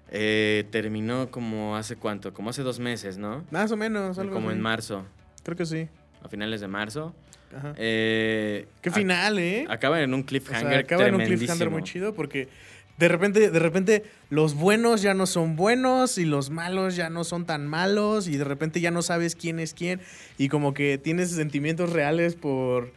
Eh, 0.10 0.66
terminó 0.72 1.30
como 1.32 1.76
hace 1.76 1.96
cuánto, 1.98 2.34
como 2.34 2.50
hace 2.50 2.64
dos 2.64 2.80
meses, 2.80 3.18
¿no? 3.18 3.44
Más 3.52 3.72
o 3.72 3.78
menos, 3.78 4.18
algo 4.18 4.34
Como 4.34 4.50
así. 4.50 4.56
en 4.58 4.62
marzo, 4.62 5.06
Creo 5.44 5.58
que 5.58 5.66
sí. 5.66 5.88
a 6.24 6.30
finales 6.30 6.62
de 6.62 6.68
marzo. 6.68 7.14
Ajá. 7.56 7.74
Eh, 7.78 8.68
Qué 8.82 8.92
final, 8.92 9.40
¿eh? 9.40 9.66
Acaba 9.70 10.02
en 10.02 10.14
un 10.14 10.22
O 10.22 10.26
cliffhanger 10.26 10.70
sea, 10.70 10.80
acaba 10.80 11.08
en 11.08 11.16
un 11.16 11.22
cliffhanger 11.22 11.70
muy 11.70 11.84
chido 11.84 12.14
porque 12.14 12.50
de 12.98 13.08
repente, 13.08 13.52
de 13.52 13.60
repente 13.60 14.04
los 14.30 14.54
buenos 14.56 15.02
ya 15.02 15.14
no 15.14 15.26
son 15.28 15.56
buenos 15.56 16.18
y 16.18 16.26
los 16.26 16.50
malos 16.50 16.96
ya 16.96 17.10
no 17.10 17.24
son 17.24 17.46
tan 17.46 17.68
malos 17.68 18.28
y 18.28 18.38
de 18.38 18.44
repente 18.44 18.82
ya 18.82 18.92
no 18.92 19.02
sabes 19.02 19.36
quién 19.36 19.60
es 19.60 19.74
quién 19.74 20.02
y 20.38 20.50
como 20.50 20.74
que 20.74 20.98
tienes 20.98 21.32
sentimientos 21.32 21.92
reales 21.94 22.36
por 22.36 22.92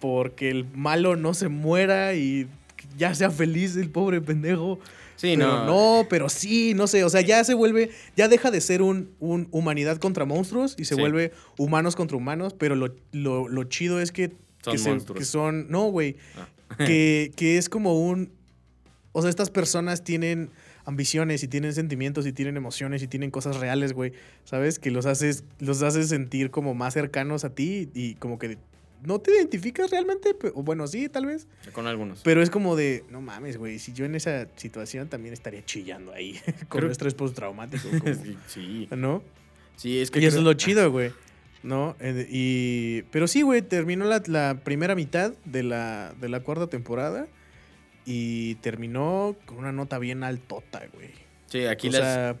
porque 0.00 0.50
el 0.50 0.64
malo 0.74 1.14
no 1.16 1.34
se 1.34 1.48
muera 1.48 2.14
y 2.14 2.48
ya 2.96 3.14
sea 3.14 3.30
feliz 3.30 3.76
el 3.76 3.90
pobre 3.90 4.20
pendejo. 4.20 4.80
Sí, 5.16 5.34
pero 5.36 5.64
no. 5.64 5.66
no, 6.02 6.06
pero 6.08 6.28
sí, 6.28 6.74
no 6.74 6.86
sé, 6.86 7.04
o 7.04 7.08
sea, 7.10 7.20
ya 7.20 7.44
se 7.44 7.54
vuelve, 7.54 7.90
ya 8.16 8.28
deja 8.28 8.50
de 8.50 8.60
ser 8.60 8.82
un, 8.82 9.10
un 9.20 9.48
humanidad 9.52 9.98
contra 9.98 10.24
monstruos 10.24 10.74
y 10.78 10.84
se 10.84 10.94
Sí. 10.96 11.00
vuelve 11.00 11.32
humanos 11.58 11.94
contra 11.96 12.16
humanos, 12.16 12.54
pero 12.58 12.74
lo, 12.74 12.94
lo- 13.12 13.48
lo 13.48 13.64
chido 13.64 14.00
es 14.00 14.10
que, 14.12 14.32
Son 14.62 14.72
que, 14.72 14.78
se- 14.78 14.90
monstruos. 14.90 15.18
que 15.18 15.24
son, 15.24 15.66
no, 15.70 15.84
güey, 15.90 16.16
Ah. 16.36 16.48
que, 16.86 17.32
que 17.36 17.58
es 17.58 17.68
como 17.68 18.00
un, 18.00 18.30
o 19.12 19.20
sea, 19.20 19.30
estas 19.30 19.50
personas 19.50 20.02
tienen 20.04 20.50
ambiciones 20.84 21.44
y 21.44 21.48
tienen 21.48 21.72
sentimientos 21.74 22.26
y 22.26 22.32
tienen 22.32 22.56
emociones 22.56 23.02
y 23.04 23.06
tienen 23.06 23.30
cosas 23.30 23.58
reales, 23.58 23.92
güey, 23.92 24.12
¿sabes? 24.44 24.80
Que 24.80 24.90
los 24.90 25.06
haces, 25.06 25.44
los 25.60 25.80
haces 25.82 26.08
sentir 26.08 26.50
como 26.50 26.74
más 26.74 26.94
cercanos 26.94 27.44
a 27.44 27.54
ti 27.54 27.88
y 27.94 28.14
como 28.16 28.38
que 28.40 28.58
no 29.04 29.20
te 29.20 29.32
identificas 29.32 29.90
realmente, 29.90 30.34
o 30.54 30.62
bueno, 30.62 30.86
sí, 30.86 31.08
tal 31.08 31.26
vez. 31.26 31.46
Con 31.72 31.86
algunos. 31.86 32.20
Pero 32.22 32.42
es 32.42 32.50
como 32.50 32.76
de, 32.76 33.04
no 33.10 33.20
mames, 33.20 33.56
güey, 33.56 33.78
si 33.78 33.92
yo 33.92 34.04
en 34.04 34.14
esa 34.14 34.46
situación 34.56 35.08
también 35.08 35.32
estaría 35.34 35.64
chillando 35.64 36.12
ahí 36.12 36.40
con 36.68 36.80
Creo- 36.80 36.90
estrés 36.90 37.14
postraumático. 37.14 37.88
como- 37.98 38.14
Sí, 38.14 38.36
sí. 38.46 38.88
¿No? 38.90 39.22
Sí, 39.76 40.00
es 40.00 40.10
que. 40.10 40.20
Y 40.20 40.26
eso 40.26 40.38
es 40.38 40.44
lo 40.44 40.54
chido, 40.54 40.90
güey. 40.90 41.12
¿No? 41.62 41.96
Eh, 42.00 42.26
y, 42.30 43.02
pero 43.12 43.28
sí, 43.28 43.42
güey, 43.42 43.62
terminó 43.62 44.04
la, 44.04 44.20
la 44.26 44.60
primera 44.64 44.94
mitad 44.96 45.32
de 45.44 45.62
la, 45.62 46.12
de 46.20 46.28
la 46.28 46.40
cuarta 46.40 46.66
temporada 46.66 47.28
y 48.04 48.56
terminó 48.56 49.36
con 49.46 49.58
una 49.58 49.70
nota 49.72 49.98
bien 49.98 50.24
altota, 50.24 50.82
güey. 50.92 51.10
Sí, 51.46 51.66
aquí 51.66 51.88
o 51.88 51.92
las. 51.92 52.00
sea, 52.00 52.36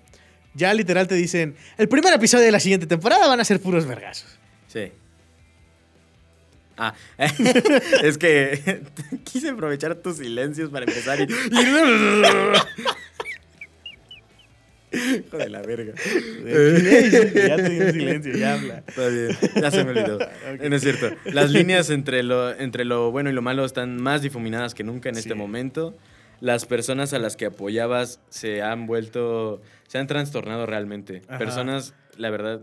ya 0.54 0.74
literal 0.74 1.06
te 1.06 1.14
dicen, 1.14 1.54
el 1.78 1.88
primer 1.88 2.12
episodio 2.14 2.44
de 2.44 2.50
la 2.52 2.58
siguiente 2.60 2.86
temporada 2.86 3.28
van 3.28 3.38
a 3.40 3.44
ser 3.44 3.60
puros 3.60 3.86
vergazos. 3.86 4.38
Sí. 4.66 4.90
Ah, 6.82 6.94
es 8.02 8.18
que 8.18 8.82
quise 9.24 9.50
aprovechar 9.50 9.94
tus 9.96 10.16
silencios 10.16 10.70
para 10.70 10.84
empezar 10.84 11.20
y. 11.20 11.28
Hijo 14.94 15.38
de 15.38 15.48
la 15.48 15.62
verga. 15.62 15.94
ya 15.94 17.56
te 17.56 17.68
di 17.70 17.80
un 17.80 17.92
silencio, 17.92 18.36
ya 18.36 18.54
habla. 18.54 18.82
Está 18.86 19.08
bien, 19.08 19.30
ya 19.54 19.70
se 19.70 19.84
me 19.84 19.90
olvidó. 19.92 20.18
No 20.68 20.76
es 20.76 20.82
cierto. 20.82 21.08
Las 21.24 21.50
líneas 21.50 21.88
entre 21.88 22.22
lo, 22.22 22.50
entre 22.50 22.84
lo 22.84 23.10
bueno 23.10 23.30
y 23.30 23.32
lo 23.32 23.40
malo 23.40 23.64
están 23.64 23.96
más 24.02 24.20
difuminadas 24.20 24.74
que 24.74 24.84
nunca 24.84 25.08
en 25.08 25.16
este 25.16 25.34
momento. 25.34 25.96
Las 26.40 26.66
personas 26.66 27.14
a 27.14 27.18
las 27.18 27.36
que 27.36 27.46
apoyabas 27.46 28.20
se 28.28 28.60
han 28.60 28.86
vuelto, 28.86 29.62
se 29.88 29.96
han 29.96 30.08
trastornado 30.08 30.66
realmente. 30.66 31.22
Ajá. 31.26 31.38
Personas, 31.38 31.94
la 32.18 32.28
verdad, 32.28 32.60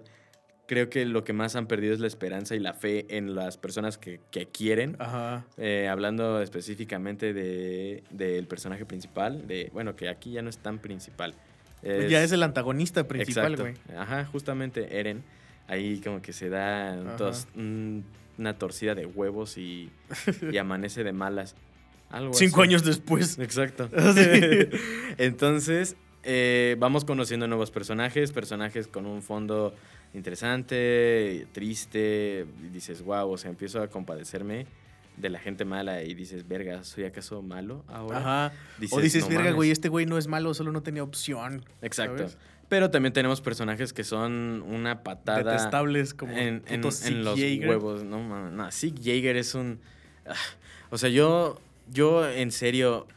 creo 0.69 0.87
que 0.91 1.03
lo 1.05 1.23
que 1.23 1.33
más 1.33 1.55
han 1.55 1.65
perdido 1.65 1.95
es 1.95 1.99
la 1.99 2.05
esperanza 2.05 2.55
y 2.55 2.59
la 2.59 2.73
fe 2.73 3.07
en 3.17 3.33
las 3.33 3.57
personas 3.57 3.97
que, 3.97 4.19
que 4.29 4.45
quieren. 4.45 4.95
Ajá. 4.99 5.43
Eh, 5.57 5.87
hablando 5.89 6.41
específicamente 6.43 7.33
de- 7.33 8.03
del 8.11 8.45
personaje 8.45 8.85
principal, 8.85 9.47
de 9.47 9.71
bueno, 9.73 9.95
que 9.95 10.09
aquí 10.09 10.31
ya 10.33 10.43
no 10.43 10.49
es 10.51 10.59
tan 10.59 10.77
principal. 10.77 11.33
ya 11.83 12.23
es 12.23 12.31
el 12.31 12.43
antagonista 12.43 13.07
principal, 13.07 13.55
güey. 13.57 13.73
Ajá, 13.97 14.25
justamente 14.25 14.99
Eren. 14.99 15.23
Ahí 15.67 15.99
como 16.01 16.21
que 16.21 16.33
se 16.33 16.49
da 16.49 17.15
tos- 17.17 17.47
un- 17.55 18.03
una 18.37 18.53
torcida 18.57 18.93
de 18.95 19.07
huevos 19.07 19.57
y, 19.57 19.89
y 20.51 20.57
amanece 20.59 21.03
de 21.03 21.13
malas. 21.13 21.55
Algo 22.11 22.33
Cinco 22.33 22.61
así. 22.61 22.69
años 22.69 22.83
después. 22.85 23.39
Exacto. 23.39 23.89
Sí. 24.15 24.69
Entonces, 25.17 25.95
eh, 26.23 26.75
vamos 26.79 27.05
conociendo 27.05 27.47
nuevos 27.47 27.71
personajes, 27.71 28.31
personajes 28.31 28.87
con 28.87 29.05
un 29.05 29.21
fondo 29.21 29.73
interesante, 30.13 31.47
triste. 31.51 32.45
Y 32.63 32.69
dices, 32.69 33.01
wow, 33.01 33.29
o 33.29 33.37
sea, 33.37 33.49
empiezo 33.49 33.81
a 33.81 33.87
compadecerme 33.87 34.65
de 35.17 35.29
la 35.29 35.39
gente 35.39 35.65
mala 35.65 36.01
y 36.03 36.13
dices, 36.13 36.47
verga, 36.47 36.83
¿soy 36.83 37.03
acaso 37.03 37.41
malo 37.41 37.83
ahora? 37.87 38.19
Ajá. 38.19 38.53
o 38.91 39.01
dices, 39.01 39.23
"No 39.23 39.29
verga, 39.29 39.43
mames". 39.43 39.55
güey, 39.55 39.71
este 39.71 39.89
güey 39.89 40.05
no 40.05 40.17
es 40.17 40.27
malo, 40.27 40.53
solo 40.53 40.71
no 40.71 40.81
tenía 40.81 41.03
opción. 41.03 41.65
Exacto. 41.81 42.17
¿sabes? 42.19 42.37
Pero 42.69 42.91
también 42.91 43.13
tenemos 43.13 43.41
personajes 43.41 43.93
que 43.93 44.03
son 44.03 44.63
una 44.65 45.03
patada 45.03 45.43
Detestables 45.43 46.13
como 46.13 46.33
en, 46.37 46.63
los 46.81 47.03
huevos. 47.05 48.03
No, 48.03 48.19
mames, 48.21 48.53
no, 48.53 48.71
Zeke 48.71 49.01
Jaeger 49.01 49.35
es 49.37 49.55
un... 49.55 49.79
ah, 50.27 50.35
O 50.91 50.97
sea, 50.97 51.09
yo, 51.09 51.59
yo 51.91 52.29
en 52.29 52.51
serio 52.51 53.07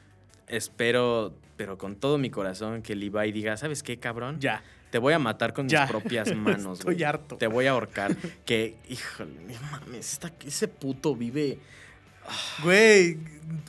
espero, 0.48 1.34
pero 1.56 1.78
con 1.78 1.96
todo 1.96 2.18
mi 2.18 2.30
corazón, 2.30 2.82
que 2.82 2.96
Levi 2.96 3.30
diga, 3.30 3.56
¿sabes 3.56 3.82
qué, 3.82 3.98
cabrón? 3.98 4.40
Ya. 4.40 4.62
Te 4.92 4.98
voy 4.98 5.12
a 5.14 5.18
matar 5.18 5.52
con 5.54 5.68
Ya. 5.68 5.80
mis 5.82 5.90
propias 5.90 6.32
manos, 6.36 6.78
Estoy 6.78 7.02
harto. 7.02 7.36
Te 7.38 7.48
voy 7.48 7.66
a 7.66 7.72
ahorcar. 7.72 8.14
que, 8.44 8.76
híjole, 8.88 9.56
mames, 9.72 10.12
esta- 10.12 10.30
ese 10.46 10.68
puto 10.68 11.16
vive... 11.16 11.58
Güey, 12.62 13.18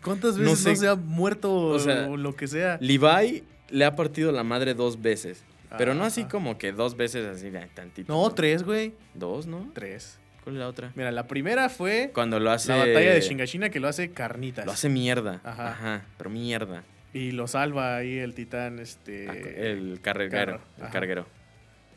¿cuántas 0.03 0.37
veces 0.37 0.51
no, 0.51 0.55
sé. 0.55 0.75
se 0.75 0.87
ha 0.87 0.95
muerto 0.95 1.51
O 1.69 1.79
sea, 1.79 2.07
o 2.07 2.17
lo 2.17 2.35
que 2.35 2.47
sea? 2.47 2.77
Levi 2.81 3.43
le 3.69 3.85
ha 3.85 3.95
partido 3.95 4.31
la 4.31 4.43
madre 4.43 4.75
dos 4.75 5.01
veces. 5.01 5.43
Pero 5.75 5.95
no 5.95 6.03
así 6.03 6.25
como 6.25 6.59
que 6.59 6.71
dos 6.71 6.95
veces 6.95 7.25
así 7.25 7.49
de 7.49 7.65
tantito. 7.73 8.13
No, 8.13 8.29
tres, 8.31 8.61
güey. 8.61 8.93
Dos, 9.15 9.47
¿no? 9.47 9.71
Tres. 9.73 10.19
¿Cuál 10.43 10.57
es 10.57 10.59
la 10.59 10.67
otra? 10.67 10.91
Mira, 10.95 11.09
la 11.11 11.25
primera 11.25 11.67
fue 11.69 12.11
Cuando 12.13 12.39
lo 12.39 12.51
hace. 12.51 12.67
la 12.69 12.77
batalla 12.77 13.13
de 13.13 13.21
Shingashina 13.21 13.69
que 13.71 13.79
lo 13.79 13.87
hace 13.87 14.11
carnitas. 14.11 14.65
Lo 14.67 14.71
hace 14.73 14.89
mierda. 14.89 15.41
Ajá. 15.43 15.69
Ajá. 15.71 16.05
pero 16.17 16.29
mierda. 16.29 16.83
Y 17.13 17.31
lo 17.31 17.47
salva 17.47 17.95
ahí 17.97 18.17
el 18.17 18.33
titán, 18.33 18.79
este... 18.79 19.29
Ah, 19.29 19.33
el 19.35 19.99
carguero. 20.01 20.59
El 20.81 20.89
carguero. 20.89 21.27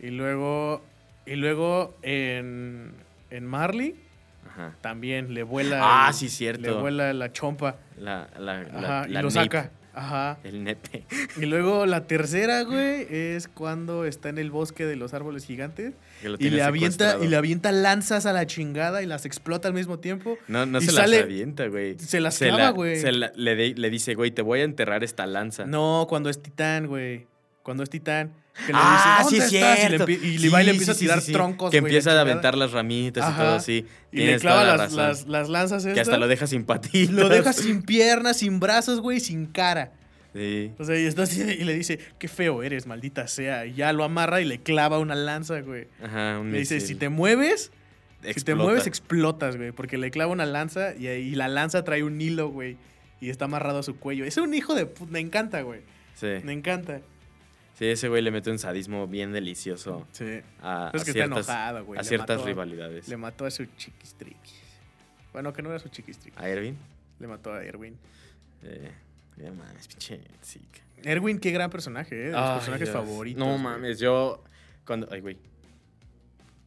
Y 0.00 0.10
luego... 0.10 0.84
Y 1.24 1.36
luego 1.36 1.96
en... 2.02 2.92
En 3.30 3.44
Marley 3.46 3.96
Ajá. 4.48 4.74
también 4.82 5.34
le 5.34 5.42
vuela... 5.42 5.80
Ah, 5.82 6.08
el- 6.08 6.14
sí, 6.14 6.28
cierto. 6.28 6.60
Le 6.62 6.70
vuela 6.72 7.12
la 7.12 7.32
chompa. 7.32 7.76
La, 7.98 8.28
la, 8.38 8.60
Ajá, 8.60 9.08
la, 9.08 9.20
y 9.20 9.22
lo 9.22 9.30
saca. 9.30 9.70
Ajá. 9.98 10.38
El 10.44 10.62
nepe. 10.62 11.04
Y 11.38 11.46
luego 11.46 11.86
la 11.86 12.06
tercera, 12.06 12.62
güey, 12.64 13.06
es 13.10 13.48
cuando 13.48 14.04
está 14.04 14.28
en 14.28 14.36
el 14.36 14.50
bosque 14.50 14.84
de 14.84 14.94
los 14.94 15.14
árboles 15.14 15.46
gigantes 15.46 15.94
y 16.38 16.50
le 16.50 16.62
avienta 16.62 17.16
y 17.22 17.28
le 17.28 17.36
avienta 17.36 17.72
lanzas 17.72 18.26
a 18.26 18.34
la 18.34 18.46
chingada 18.46 19.02
y 19.02 19.06
las 19.06 19.24
explota 19.24 19.68
al 19.68 19.74
mismo 19.74 19.98
tiempo. 19.98 20.36
No, 20.48 20.66
no 20.66 20.78
y 20.78 20.82
se 20.82 20.92
sale- 20.92 21.16
las 21.16 21.24
avienta, 21.24 21.66
güey. 21.68 21.98
se 21.98 22.20
las 22.20 22.38
la- 22.42 22.46
clava, 22.48 22.70
güey. 22.70 23.00
se 23.00 23.10
la- 23.10 23.32
le, 23.34 23.56
de- 23.56 23.74
le 23.74 23.88
dice, 23.88 24.14
güey, 24.14 24.30
te 24.32 24.42
voy 24.42 24.60
a 24.60 24.64
enterrar 24.64 25.02
esta 25.02 25.26
lanza. 25.26 25.64
No, 25.64 26.04
cuando 26.08 26.28
es 26.28 26.42
titán, 26.42 26.88
güey. 26.88 27.26
Cuando 27.62 27.82
es 27.82 27.88
titán. 27.88 28.32
Que 28.64 28.72
le 28.72 28.78
ah, 28.80 29.18
dice, 29.28 29.48
sí, 29.48 29.58
"¿Dónde 29.58 29.68
es 29.68 29.78
estás?" 29.78 29.78
Y, 29.78 29.88
le 29.90 29.98
empie- 29.98 30.22
y 30.22 30.38
Sí, 30.38 30.48
le 30.48 30.70
empieza 30.70 30.94
sí, 30.94 30.98
a 31.04 31.08
tirar 31.08 31.20
sí, 31.20 31.32
troncos, 31.32 31.70
Que 31.70 31.76
empieza 31.78 32.12
a 32.12 32.20
aventar 32.20 32.56
las 32.56 32.72
ramitas 32.72 33.30
y 33.30 33.36
todo 33.36 33.54
así. 33.54 33.86
Y 34.12 34.16
le 34.16 34.22
Tienes 34.22 34.40
clava 34.42 34.62
toda 34.62 34.70
la 34.72 34.76
las, 34.76 34.92
razón. 34.92 35.08
las, 35.08 35.26
las 35.26 35.48
lanzas 35.48 35.84
Que 35.84 36.00
hasta 36.00 36.16
lo 36.16 36.26
deja 36.28 36.46
sin 36.46 36.64
patitas. 36.64 37.14
Lo 37.14 37.28
deja 37.28 37.52
sin 37.52 37.82
piernas, 37.82 38.38
sin 38.38 38.58
brazos, 38.60 39.00
güey, 39.00 39.20
sin 39.20 39.46
cara. 39.46 39.92
Sí. 40.34 40.72
O 40.78 40.84
sea, 40.84 40.98
y, 40.98 41.06
así, 41.06 41.42
y 41.42 41.64
le 41.64 41.74
dice, 41.74 41.98
qué 42.18 42.28
feo 42.28 42.62
eres, 42.62 42.86
maldita 42.86 43.26
sea. 43.28 43.66
Y 43.66 43.74
ya 43.74 43.92
lo 43.92 44.04
amarra 44.04 44.40
y 44.40 44.44
le 44.44 44.58
clava 44.58 44.98
una 44.98 45.14
lanza, 45.14 45.60
güey. 45.60 45.88
Ajá, 46.02 46.38
un 46.40 46.52
Le 46.52 46.58
dice, 46.60 46.80
si 46.80 46.94
te 46.94 47.08
mueves, 47.08 47.72
si 48.22 48.40
te 48.42 48.54
mueves, 48.54 48.86
explotas, 48.86 49.56
güey. 49.56 49.72
Porque 49.72 49.96
le 49.98 50.10
clava 50.10 50.32
una 50.32 50.44
lanza 50.46 50.94
y, 50.94 51.06
ahí- 51.06 51.22
y 51.28 51.34
la 51.36 51.48
lanza 51.48 51.84
trae 51.84 52.02
un 52.02 52.20
hilo, 52.20 52.48
güey. 52.48 52.76
Y 53.20 53.30
está 53.30 53.46
amarrado 53.46 53.78
a 53.78 53.82
su 53.82 53.96
cuello. 53.98 54.24
Es 54.26 54.36
un 54.36 54.52
hijo 54.52 54.74
de 54.74 54.84
puta. 54.86 55.10
Me 55.12 55.20
encanta, 55.20 55.62
güey. 55.62 55.80
Sí. 56.14 56.26
Me 56.44 56.52
encanta. 56.52 57.00
Sí, 57.78 57.86
ese 57.86 58.08
güey 58.08 58.22
le 58.22 58.30
mete 58.30 58.50
un 58.50 58.58
sadismo 58.58 59.06
bien 59.06 59.32
delicioso 59.32 60.06
Sí. 60.12 60.40
a, 60.62 60.90
Es 60.94 61.02
a 61.02 61.04
que 61.04 61.10
está 61.10 61.12
ciertas, 61.12 61.48
enojado, 61.48 61.84
güey. 61.84 61.98
a 61.98 62.02
Le 62.02 62.08
ciertas 62.08 62.36
mató 62.38 62.46
rivalidades. 62.48 63.08
Le 63.08 63.16
mató 63.18 63.44
a 63.44 63.50
su 63.50 63.66
chiquistriquis. 63.76 64.54
Bueno, 65.32 65.52
que 65.52 65.60
no 65.62 65.68
era 65.70 65.78
su 65.78 65.88
chiquistriquis. 65.90 66.40
¿A 66.40 66.48
Erwin? 66.48 66.76
Le 67.18 67.26
mató 67.26 67.52
a 67.52 67.62
Erwin. 67.62 67.98
Eh, 68.62 68.90
ya 69.36 69.52
mames, 69.52 69.86
pinche. 69.88 70.20
Erwin, 71.04 71.38
qué 71.38 71.50
gran 71.50 71.68
personaje, 71.70 72.14
¿eh? 72.14 72.24
De 72.26 72.30
los 72.32 72.40
Ay, 72.40 72.54
personajes 72.56 72.88
Dios. 72.88 72.94
favoritos. 73.04 73.38
No 73.38 73.46
güey. 73.52 73.58
mames, 73.62 73.98
yo 73.98 74.42
cuando... 74.86 75.08
Ay, 75.12 75.20
güey. 75.20 75.36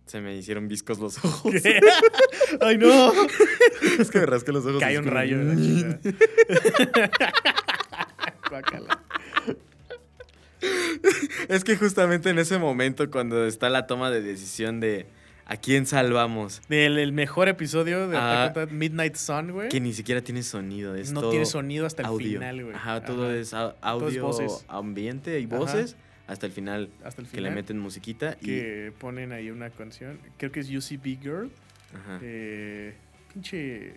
Se 0.05 0.21
me 0.21 0.35
hicieron 0.35 0.67
viscos 0.67 0.99
los 0.99 1.17
ojos. 1.25 1.51
¿Qué? 1.63 1.79
¡Ay, 2.61 2.77
no! 2.77 3.11
es 3.99 4.11
que 4.11 4.19
me 4.19 4.25
rasqué 4.27 4.51
los 4.51 4.63
ojos. 4.65 4.79
Cae 4.79 4.99
un 4.99 5.05
rayo 5.05 5.39
de 5.39 5.43
la 5.45 5.55
chingada. 5.55 5.99
Guácala. 8.49 8.98
Es 11.49 11.63
que 11.63 11.75
justamente 11.77 12.29
en 12.29 12.39
ese 12.39 12.57
momento 12.57 13.09
cuando 13.09 13.45
está 13.45 13.69
la 13.69 13.87
toma 13.87 14.09
de 14.11 14.21
decisión 14.21 14.79
de 14.79 15.05
a 15.45 15.57
quién 15.57 15.85
salvamos, 15.87 16.61
Del 16.69 16.99
el 16.99 17.11
mejor 17.11 17.47
episodio 17.49 18.07
de 18.07 18.17
Ah. 18.17 18.53
Midnight 18.69 19.15
Sun, 19.15 19.51
güey. 19.51 19.69
que 19.69 19.79
ni 19.79 19.93
siquiera 19.93 20.21
tiene 20.21 20.43
sonido, 20.43 20.95
es 20.95 21.11
No 21.11 21.21
todo 21.21 21.31
tiene 21.31 21.45
sonido 21.47 21.85
hasta 21.87 22.03
el 22.03 22.07
audio. 22.07 22.39
final, 22.39 22.63
güey. 22.63 22.75
Ajá, 22.75 23.03
todo 23.03 23.25
Ajá. 23.25 23.35
es 23.35 23.53
au- 23.53 23.71
es 23.71 23.77
audio, 23.81 24.23
voces. 24.23 24.65
ambiente 24.67 25.39
y 25.39 25.45
Ajá. 25.45 25.57
voces 25.57 25.95
hasta 26.27 26.45
el 26.45 26.51
final 26.51 26.89
Hasta 27.03 27.21
el 27.21 27.27
que 27.27 27.37
final. 27.37 27.51
le 27.51 27.55
meten 27.55 27.79
musiquita 27.79 28.37
y 28.41 28.45
que 28.45 28.93
ponen 28.99 29.31
ahí 29.31 29.49
una 29.49 29.71
canción. 29.71 30.19
Creo 30.37 30.51
que 30.51 30.59
es 30.59 30.69
UCB 30.69 31.17
Girl. 31.19 31.49
ajá. 31.95 32.19
Eh, 32.21 32.93
pinche. 33.33 33.95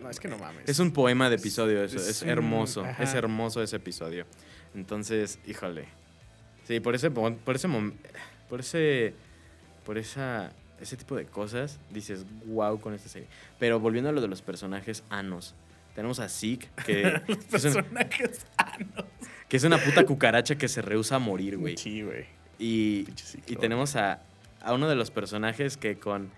No, 0.00 0.10
es 0.10 0.18
que 0.20 0.28
no 0.28 0.38
mames. 0.38 0.68
Es 0.68 0.78
un 0.78 0.92
poema 0.92 1.28
de 1.28 1.36
episodio 1.36 1.82
eso, 1.84 1.96
es 1.98 2.22
hermoso, 2.22 2.84
es 2.98 3.14
hermoso 3.14 3.62
ese 3.62 3.76
episodio. 3.76 4.26
Entonces, 4.74 5.38
híjole. 5.46 5.86
Sí, 6.64 6.80
por 6.80 6.94
ese 6.94 7.10
por 7.10 7.32
ese 7.54 7.68
por 8.48 8.60
ese 8.60 9.14
por 9.84 9.98
esa 9.98 10.52
ese 10.80 10.96
tipo 10.96 11.14
de 11.16 11.26
cosas 11.26 11.78
dices, 11.90 12.24
"Wow" 12.46 12.80
con 12.80 12.94
esta 12.94 13.08
serie. 13.08 13.28
Pero 13.58 13.80
volviendo 13.80 14.10
a 14.10 14.12
lo 14.12 14.20
de 14.20 14.28
los 14.28 14.42
personajes 14.42 15.04
anos. 15.10 15.54
Tenemos 15.94 16.20
a 16.20 16.28
Zeke 16.28 16.68
que, 16.86 17.20
Los 17.28 17.44
personajes. 17.44 18.46
No. 18.96 19.04
que 19.48 19.56
es 19.58 19.64
una 19.64 19.76
puta 19.78 20.06
cucaracha 20.06 20.56
que 20.56 20.66
se 20.68 20.80
rehúsa 20.80 21.16
a 21.16 21.18
morir, 21.18 21.58
güey. 21.58 21.76
Sí, 21.76 22.02
güey. 22.02 22.24
Y, 22.58 23.06
y 23.46 23.56
tenemos 23.56 23.96
a, 23.96 24.22
a 24.62 24.72
uno 24.72 24.88
de 24.88 24.94
los 24.94 25.10
personajes 25.10 25.76
que 25.76 25.98
con 25.98 26.30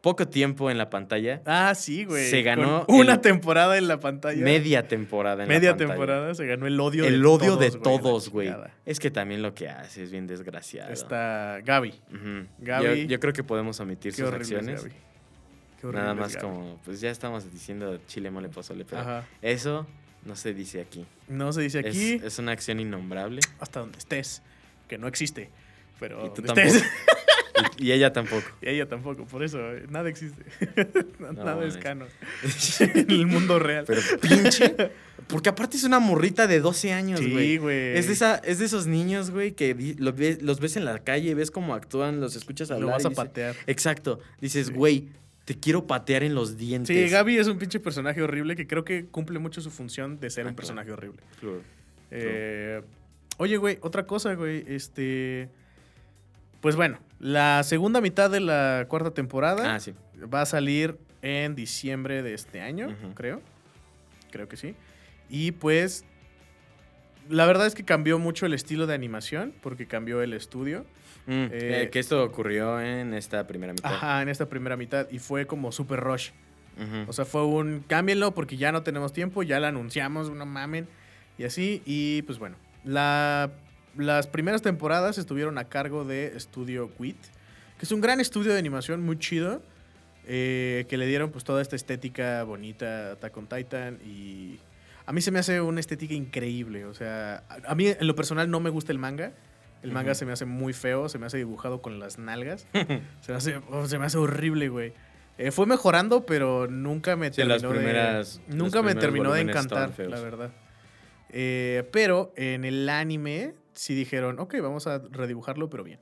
poco 0.00 0.26
tiempo 0.28 0.70
en 0.70 0.78
la 0.78 0.88
pantalla, 0.90 1.42
Ah, 1.44 1.74
sí, 1.74 2.04
güey. 2.04 2.28
Se 2.30 2.42
ganó 2.42 2.86
Con 2.86 2.96
una 2.96 3.14
el- 3.14 3.20
temporada 3.20 3.76
en 3.76 3.86
la 3.88 4.00
pantalla. 4.00 4.42
media 4.42 4.88
temporada 4.88 5.42
en 5.42 5.48
la 5.48 5.54
Media 5.54 5.70
pantalla. 5.72 5.90
temporada 5.90 6.34
se 6.34 6.46
ganó 6.46 6.66
el 6.66 6.80
odio 6.80 7.04
el 7.04 7.20
de 7.20 7.26
odio 7.28 7.46
todos, 7.56 7.60
de 7.60 7.70
la 7.70 7.82
todos, 7.82 8.28
güey. 8.30 8.54
Es 8.86 8.98
que 8.98 9.10
también 9.10 9.42
lo 9.42 9.54
que 9.54 9.68
hace 9.68 10.02
es 10.02 10.10
bien 10.10 10.26
desgraciado. 10.26 10.90
Está 10.92 11.58
Gaby. 11.64 11.90
Ujú. 12.14 12.46
Gaby. 12.58 12.84
Yo, 12.84 12.94
yo 13.08 13.20
creo 13.20 13.32
que 13.32 13.44
podemos 13.44 13.78
omitir 13.80 14.14
Qué 14.14 14.22
sus 14.22 14.32
acciones. 14.32 14.82
Gaby. 14.84 14.94
Qué 15.80 15.86
Nada 15.88 16.14
más 16.14 16.34
Gaby. 16.36 16.46
como, 16.46 16.78
pues 16.84 17.00
ya 17.00 17.10
estamos 17.10 17.50
diciendo 17.52 17.98
chile, 18.06 18.30
mole, 18.30 18.48
pozole, 18.48 18.84
pero 18.84 19.00
Ajá. 19.02 19.24
eso 19.42 19.86
no 20.24 20.36
se 20.36 20.52
dice 20.54 20.80
aquí. 20.80 21.06
No 21.28 21.52
se 21.52 21.62
dice 21.62 21.78
aquí 21.78 22.20
Es, 22.22 22.38
una 22.38 22.52
acción 22.52 22.80
innombrable. 22.80 23.40
hasta 23.60 23.80
donde 23.80 23.98
estés, 23.98 24.42
que 24.88 24.98
no 24.98 25.08
existe. 25.08 25.48
Pero 25.98 26.26
Y 26.26 26.30
tú 26.34 26.42
estés. 26.46 26.82
Y, 27.78 27.86
y 27.86 27.92
ella 27.92 28.12
tampoco. 28.12 28.46
Y 28.62 28.68
ella 28.68 28.88
tampoco, 28.88 29.24
por 29.26 29.42
eso, 29.42 29.58
eh, 29.72 29.86
nada 29.88 30.08
existe. 30.08 30.42
No 31.20 31.32
nada 31.32 31.64
es 31.66 31.76
canon. 31.76 32.08
en 32.80 33.10
el 33.10 33.26
mundo 33.26 33.58
real. 33.58 33.84
Pero 33.86 34.00
pinche. 34.20 34.74
Porque 35.28 35.48
aparte 35.48 35.76
es 35.76 35.84
una 35.84 36.00
morrita 36.00 36.46
de 36.46 36.60
12 36.60 36.92
años, 36.92 37.20
güey. 37.20 37.50
sí, 37.52 37.56
güey. 37.58 37.96
Es 37.96 38.06
de, 38.08 38.12
esa, 38.14 38.36
es 38.36 38.58
de 38.58 38.64
esos 38.64 38.86
niños, 38.86 39.30
güey, 39.30 39.52
que 39.52 39.74
di- 39.74 39.94
lo 39.94 40.12
ves- 40.12 40.42
los 40.42 40.58
ves 40.60 40.76
en 40.76 40.84
la 40.84 40.98
calle, 40.98 41.34
ves 41.34 41.50
cómo 41.50 41.74
actúan, 41.74 42.20
los 42.20 42.34
escuchas 42.36 42.70
hablar. 42.70 42.86
Lo 42.86 42.92
vas 42.92 43.04
y 43.04 43.06
a 43.06 43.10
patear. 43.10 43.54
Exacto. 43.66 44.18
Dices, 44.40 44.68
Sí. 44.68 44.72
güey, 44.72 45.08
te 45.44 45.54
quiero 45.58 45.86
patear 45.86 46.22
en 46.24 46.34
los 46.34 46.56
dientes. 46.56 46.96
Sí, 46.96 47.08
Gaby 47.10 47.36
es 47.38 47.46
un 47.46 47.58
pinche 47.58 47.78
personaje 47.80 48.22
horrible 48.22 48.56
que 48.56 48.66
creo 48.66 48.84
que 48.84 49.06
cumple 49.06 49.38
mucho 49.38 49.60
su 49.60 49.70
función 49.70 50.18
de 50.18 50.30
ser 50.30 50.46
Ah, 50.46 50.48
un 50.48 50.54
claro. 50.54 50.56
personaje 50.56 50.90
horrible. 50.90 51.20
Claro. 51.38 51.60
Eh, 52.10 52.82
oye, 53.36 53.56
güey, 53.56 53.78
otra 53.82 54.06
cosa, 54.06 54.34
güey. 54.34 54.64
Este. 54.66 55.48
Pues 56.60 56.76
bueno, 56.76 56.98
la 57.18 57.62
segunda 57.62 58.00
mitad 58.00 58.30
de 58.30 58.40
la 58.40 58.84
cuarta 58.88 59.12
temporada 59.12 59.74
Ah, 59.74 59.80
sí. 59.80 59.94
va 60.32 60.42
a 60.42 60.46
salir 60.46 60.98
en 61.22 61.54
diciembre 61.54 62.22
de 62.22 62.34
este 62.34 62.60
año, 62.60 62.94
creo. 63.14 63.40
Creo 64.30 64.48
que 64.48 64.56
sí. 64.56 64.74
Y 65.28 65.52
pues. 65.52 66.04
La 67.28 67.46
verdad 67.46 67.66
es 67.68 67.74
que 67.76 67.84
cambió 67.84 68.18
mucho 68.18 68.44
el 68.46 68.54
estilo 68.54 68.86
de 68.88 68.94
animación 68.94 69.54
porque 69.62 69.86
cambió 69.86 70.20
el 70.22 70.32
estudio. 70.32 70.84
Mm, 71.26 71.32
Eh, 71.32 71.48
eh, 71.52 71.90
que 71.92 72.00
esto 72.00 72.24
ocurrió 72.24 72.80
en 72.80 73.14
esta 73.14 73.46
primera 73.46 73.72
mitad. 73.72 73.92
Ajá, 73.92 74.22
en 74.22 74.28
esta 74.28 74.48
primera 74.48 74.76
mitad. 74.76 75.06
Y 75.12 75.20
fue 75.20 75.46
como 75.46 75.70
super 75.70 76.00
rush. 76.00 76.30
O 77.06 77.12
sea, 77.12 77.26
fue 77.26 77.44
un 77.44 77.84
cámbienlo 77.86 78.32
porque 78.32 78.56
ya 78.56 78.72
no 78.72 78.82
tenemos 78.82 79.12
tiempo, 79.12 79.42
ya 79.42 79.60
la 79.60 79.68
anunciamos, 79.68 80.30
no 80.30 80.46
mamen. 80.46 80.88
Y 81.36 81.44
así, 81.44 81.82
y 81.84 82.22
pues 82.22 82.38
bueno. 82.38 82.56
La, 82.84 83.50
las 83.96 84.26
primeras 84.26 84.62
temporadas 84.62 85.18
estuvieron 85.18 85.58
a 85.58 85.64
cargo 85.64 86.04
de 86.04 86.38
Studio 86.38 86.90
Quit, 86.96 87.16
que 87.78 87.84
es 87.86 87.92
un 87.92 88.00
gran 88.00 88.20
estudio 88.20 88.52
de 88.52 88.58
animación 88.58 89.02
muy 89.02 89.18
chido, 89.18 89.62
eh, 90.26 90.84
que 90.88 90.96
le 90.96 91.06
dieron 91.06 91.30
pues 91.30 91.44
toda 91.44 91.62
esta 91.62 91.76
estética 91.76 92.42
bonita 92.44 93.08
a 93.08 93.12
Attack 93.12 93.36
on 93.36 93.46
Titan 93.48 93.98
y 94.04 94.58
a 95.06 95.12
mí 95.12 95.20
se 95.22 95.30
me 95.30 95.38
hace 95.38 95.60
una 95.60 95.80
estética 95.80 96.14
increíble. 96.14 96.84
O 96.84 96.94
sea, 96.94 97.42
a, 97.48 97.72
a 97.72 97.74
mí 97.74 97.88
en 97.88 98.06
lo 98.06 98.14
personal 98.14 98.50
no 98.50 98.60
me 98.60 98.70
gusta 98.70 98.92
el 98.92 98.98
manga. 98.98 99.32
El 99.82 99.92
manga 99.92 100.14
se 100.14 100.26
me 100.26 100.32
hace 100.32 100.44
muy 100.44 100.74
feo, 100.74 101.08
se 101.08 101.18
me 101.18 101.24
hace 101.26 101.38
dibujado 101.38 101.80
con 101.80 101.98
las 101.98 102.18
nalgas. 102.18 102.66
se, 103.22 103.32
me 103.32 103.34
hace, 103.38 103.60
oh, 103.70 103.86
se 103.88 103.98
me 103.98 104.04
hace 104.04 104.18
horrible, 104.18 104.68
güey. 104.68 104.92
Eh, 105.38 105.50
fue 105.52 105.64
mejorando, 105.64 106.26
pero 106.26 106.66
nunca 106.68 107.16
me 107.16 107.32
Sí, 107.32 107.42
las 107.44 107.62
terminó 107.62 107.80
primeras- 107.80 108.42
de... 108.46 108.54
Nunca 108.56 108.82
me 108.82 108.94
terminó 108.94 109.32
de 109.32 109.40
encantar, 109.40 109.98
la 109.98 110.20
verdad. 110.20 110.50
Eh, 111.30 111.88
pero 111.92 112.32
en 112.36 112.64
el 112.66 112.88
anime 112.90 113.54
sí 113.80 113.94
dijeron, 113.94 114.38
ok, 114.38 114.56
vamos 114.60 114.86
a 114.86 114.98
redibujarlo, 114.98 115.70
pero 115.70 115.82
bien. 115.84 115.98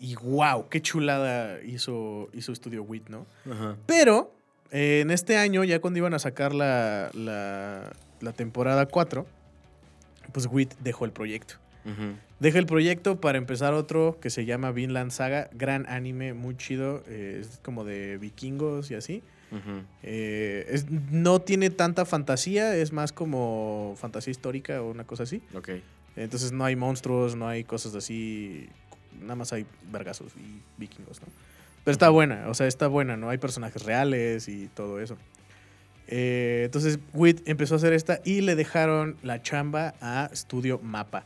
Y 0.00 0.16
wow, 0.16 0.68
qué 0.68 0.82
chulada 0.82 1.62
hizo, 1.62 2.28
hizo 2.32 2.52
Studio 2.52 2.82
Wit, 2.82 3.08
¿no? 3.08 3.26
Ajá. 3.48 3.76
Pero 3.86 4.34
eh, 4.72 5.00
en 5.02 5.12
este 5.12 5.36
año, 5.36 5.62
ya 5.62 5.80
cuando 5.80 5.98
iban 5.98 6.14
a 6.14 6.18
sacar 6.18 6.52
la, 6.52 7.10
la, 7.14 7.92
la 8.20 8.32
temporada 8.32 8.86
4, 8.86 9.24
pues 10.32 10.48
Wit 10.50 10.74
dejó 10.82 11.04
el 11.04 11.12
proyecto. 11.12 11.54
Ujú. 11.84 12.16
Deja 12.40 12.58
el 12.58 12.66
proyecto 12.66 13.20
para 13.20 13.38
empezar 13.38 13.72
otro 13.74 14.18
que 14.20 14.28
se 14.30 14.44
llama 14.44 14.72
Vinland 14.72 15.12
Saga, 15.12 15.48
gran 15.52 15.86
anime, 15.88 16.32
muy 16.34 16.56
chido, 16.56 17.04
eh, 17.06 17.38
es 17.40 17.60
como 17.62 17.84
de 17.84 18.18
vikingos 18.18 18.90
y 18.90 18.96
así. 18.96 19.22
Eh, 20.02 20.66
es- 20.70 20.90
no 20.90 21.40
tiene 21.42 21.70
tanta 21.70 22.04
fantasía, 22.06 22.74
es 22.74 22.90
más 22.92 23.12
como 23.12 23.94
fantasía 23.98 24.30
histórica 24.32 24.82
o 24.82 24.90
una 24.90 25.04
cosa 25.04 25.22
así. 25.24 25.42
Entonces 26.16 26.52
no 26.52 26.64
hay 26.64 26.76
monstruos, 26.76 27.36
no 27.36 27.48
hay 27.48 27.64
cosas 27.64 27.94
así, 27.94 28.68
nada 29.20 29.36
más 29.36 29.52
hay 29.52 29.66
vergazos 29.90 30.32
y 30.36 30.60
vikingos, 30.78 31.20
¿no? 31.20 31.28
Pero 31.84 31.92
está 31.92 32.10
buena, 32.10 32.48
o 32.48 32.54
sea, 32.54 32.66
está 32.66 32.86
buena, 32.86 33.16
¿no? 33.16 33.28
Hay 33.28 33.38
personajes 33.38 33.82
reales 33.82 34.48
y 34.48 34.68
todo 34.68 35.00
eso. 35.00 35.16
Eh, 36.06 36.62
entonces 36.64 36.98
Wit 37.12 37.40
empezó 37.46 37.74
a 37.74 37.76
hacer 37.78 37.92
esta 37.92 38.20
y 38.24 38.42
le 38.42 38.54
dejaron 38.54 39.16
la 39.22 39.42
chamba 39.42 39.94
a 40.00 40.30
Studio 40.34 40.78
Mapa. 40.82 41.24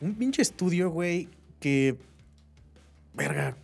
Un 0.00 0.14
pinche 0.14 0.42
estudio, 0.42 0.90
güey, 0.90 1.28
que... 1.60 1.96
Verga, 3.14 3.56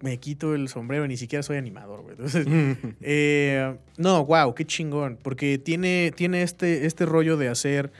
me 0.00 0.18
quito 0.18 0.54
el 0.54 0.68
sombrero, 0.68 1.06
ni 1.06 1.16
siquiera 1.16 1.42
soy 1.42 1.56
animador, 1.56 2.02
güey. 2.02 2.16
Entonces, 2.16 2.46
eh, 3.00 3.76
no, 3.96 4.24
wow, 4.24 4.54
qué 4.54 4.64
chingón. 4.64 5.18
Porque 5.22 5.58
tiene, 5.58 6.12
tiene 6.14 6.42
este, 6.42 6.86
este 6.86 7.06
rollo 7.06 7.36
de 7.36 7.48
hacer 7.48 7.92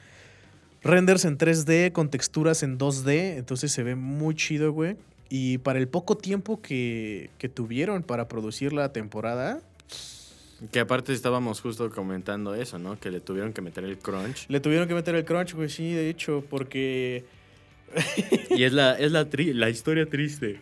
renders 0.88 1.24
en 1.24 1.38
3D 1.38 1.92
con 1.92 2.10
texturas 2.10 2.62
en 2.64 2.78
2D. 2.78 3.36
Entonces 3.36 3.70
se 3.72 3.82
ve 3.82 3.94
muy 3.94 4.34
chido, 4.34 4.72
güey. 4.72 4.96
Y 5.28 5.58
para 5.58 5.78
el 5.78 5.88
poco 5.88 6.16
tiempo 6.16 6.60
que, 6.62 7.30
que 7.38 7.48
tuvieron 7.48 8.02
para 8.02 8.26
producir 8.28 8.72
la 8.72 8.92
temporada, 8.92 9.60
Que 10.72 10.80
aparte 10.80 11.12
estábamos 11.12 11.60
justo 11.60 11.88
comentando 11.90 12.54
eso, 12.54 12.78
¿no? 12.78 12.98
Que 12.98 13.10
le 13.10 13.20
tuvieron 13.20 13.52
que 13.52 13.60
meter 13.60 13.84
el 13.84 13.98
crunch. 13.98 14.46
le 14.48 14.58
tuvieron 14.58 14.88
que 14.88 14.94
meter 14.94 15.14
el 15.14 15.24
crunch, 15.24 15.54
güey, 15.54 15.68
sí, 15.68 15.92
de 15.92 16.08
hecho, 16.10 16.42
porque... 16.50 17.24
Y 18.50 18.64
es 18.64 18.72
la, 18.72 18.98
es 18.98 19.12
la, 19.12 19.30
tri- 19.30 19.52
la 19.54 19.70
historia 19.70 20.06
triste, 20.06 20.60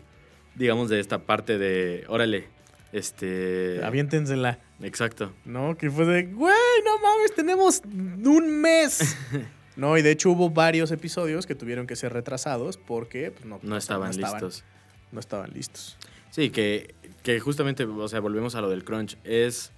digamos, 0.55 0.91
de 0.91 1.01
esta 1.01 1.19
parte 1.21 1.57
de, 1.59 2.05
órale, 2.09 2.45
este... 2.93 3.81
Aviéntensela, 3.85 4.59
Exacto. 4.83 5.33
¿no? 5.45 5.77
Que 5.79 5.91
fue 5.91 6.05
de, 6.07 6.25
güey, 6.25 6.55
no 6.85 6.99
mames, 7.01 7.35
tenemos 7.35 7.83
un 7.87 8.61
mes. 8.61 9.17
no, 9.77 9.97
y 9.99 10.03
de 10.03 10.11
hecho 10.11 10.31
hubo 10.31 10.51
varios 10.51 10.91
episodios 10.91 11.47
que 11.47 11.55
tuvieron 11.55 11.87
que 11.87 11.97
ser 11.97 12.13
retrasados 12.13 12.77
porque 12.77 13.31
pues, 13.31 13.45
no, 13.45 13.59
No 13.63 13.77
o 13.77 13.81
sea, 13.81 13.97
estaban 13.97 14.17
listos. 14.17 14.65
No 15.13 15.21
estaban 15.21 15.51
listos. 15.53 15.97
Sí, 16.31 16.51
que, 16.51 16.95
que 17.23 17.39
justamente, 17.41 17.85
o 17.85 18.09
sea, 18.09 18.21
volvemos 18.21 18.55
a 18.55 18.61
lo 18.61 18.69
del 18.69 18.85
crunch, 18.85 19.17
es 19.25 19.73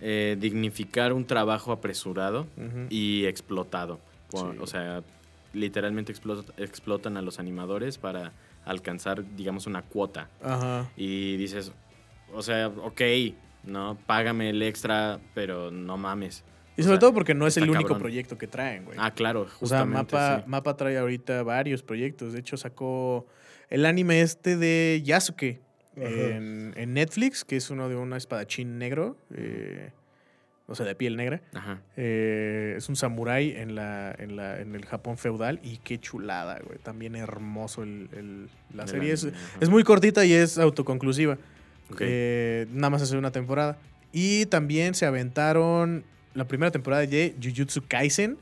eh, 0.00 0.36
dignificar 0.38 1.12
un 1.12 1.24
trabajo 1.26 1.72
apresurado 1.72 2.46
y 2.90 3.24
explotado. 3.26 4.00
Por- 4.30 4.52
Sí. 4.52 4.58
O 4.60 4.66
sea, 4.66 5.02
literalmente 5.52 6.12
explot- 6.14 6.52
explotan 6.58 7.16
a 7.16 7.22
los 7.22 7.38
animadores 7.38 7.96
para 7.98 8.32
alcanzar, 8.64 9.24
digamos, 9.36 9.66
una 9.66 9.82
cuota. 9.82 10.28
Ajá. 10.42 10.90
Y 10.96 11.36
dices, 11.36 11.72
o 12.34 12.42
sea, 12.42 12.68
ok, 12.68 13.00
no, 13.64 13.96
págame 14.06 14.50
el 14.50 14.62
extra, 14.62 15.18
pero 15.34 15.70
no 15.70 15.96
mames. 15.96 16.44
Y 16.76 16.82
O 16.82 16.84
sobre 16.84 16.96
sea, 16.96 16.98
todo 17.00 17.14
porque 17.14 17.34
no 17.34 17.46
es 17.46 17.56
el 17.56 17.64
único 17.64 17.82
cabrón. 17.82 17.98
proyecto 18.00 18.36
que 18.38 18.46
traen, 18.46 18.84
güey. 18.84 18.98
Ah, 19.00 19.12
claro, 19.12 19.42
o 19.42 19.46
sea, 19.46 19.54
justamente. 19.56 20.14
Mapa, 20.14 20.38
sí. 20.40 20.44
Mapa 20.48 20.76
trae 20.76 20.98
ahorita 20.98 21.42
varios 21.42 21.82
proyectos. 21.82 22.32
De 22.34 22.40
hecho, 22.40 22.56
sacó 22.56 23.26
el 23.70 23.86
anime 23.86 24.20
este 24.20 24.56
de 24.56 25.00
Yasuke 25.04 25.60
en, 25.96 26.74
en 26.76 26.92
Netflix, 26.94 27.44
que 27.44 27.56
es 27.56 27.70
uno 27.70 27.88
de 27.88 27.96
un 27.96 28.12
espadachín 28.12 28.78
negro, 28.78 29.16
eh, 29.34 29.90
o 30.66 30.74
sea, 30.74 30.84
de 30.84 30.94
piel 30.94 31.16
negra. 31.16 31.40
Ajá. 31.54 31.80
Eh, 31.96 32.74
es 32.76 32.88
un 32.90 32.96
samurái 32.96 33.52
en, 33.52 33.74
la, 33.74 34.14
en, 34.18 34.36
la, 34.36 34.60
en 34.60 34.74
el 34.74 34.84
Japón 34.84 35.16
feudal 35.16 35.60
y 35.62 35.78
qué 35.78 35.98
chulada, 35.98 36.58
güey. 36.62 36.78
También 36.80 37.16
hermoso 37.16 37.82
el, 37.84 38.08
el- 38.12 38.48
la 38.74 38.82
El 38.82 38.88
serie. 38.90 39.12
Es, 39.12 39.26
es 39.60 39.68
muy 39.70 39.82
cortita 39.84 40.24
y 40.26 40.32
es 40.34 40.58
autoconclusiva. 40.58 41.38
Ok. 41.90 41.98
Eh, 42.00 42.66
nada 42.70 42.90
más 42.90 43.00
hace 43.02 43.16
una 43.16 43.30
temporada. 43.30 43.78
Y 44.12 44.44
también 44.46 44.94
se 44.94 45.06
aventaron 45.06 46.04
la 46.36 46.46
primera 46.46 46.70
temporada 46.70 47.06
de 47.06 47.34
Jujutsu 47.42 47.82
Kaisen, 47.88 48.38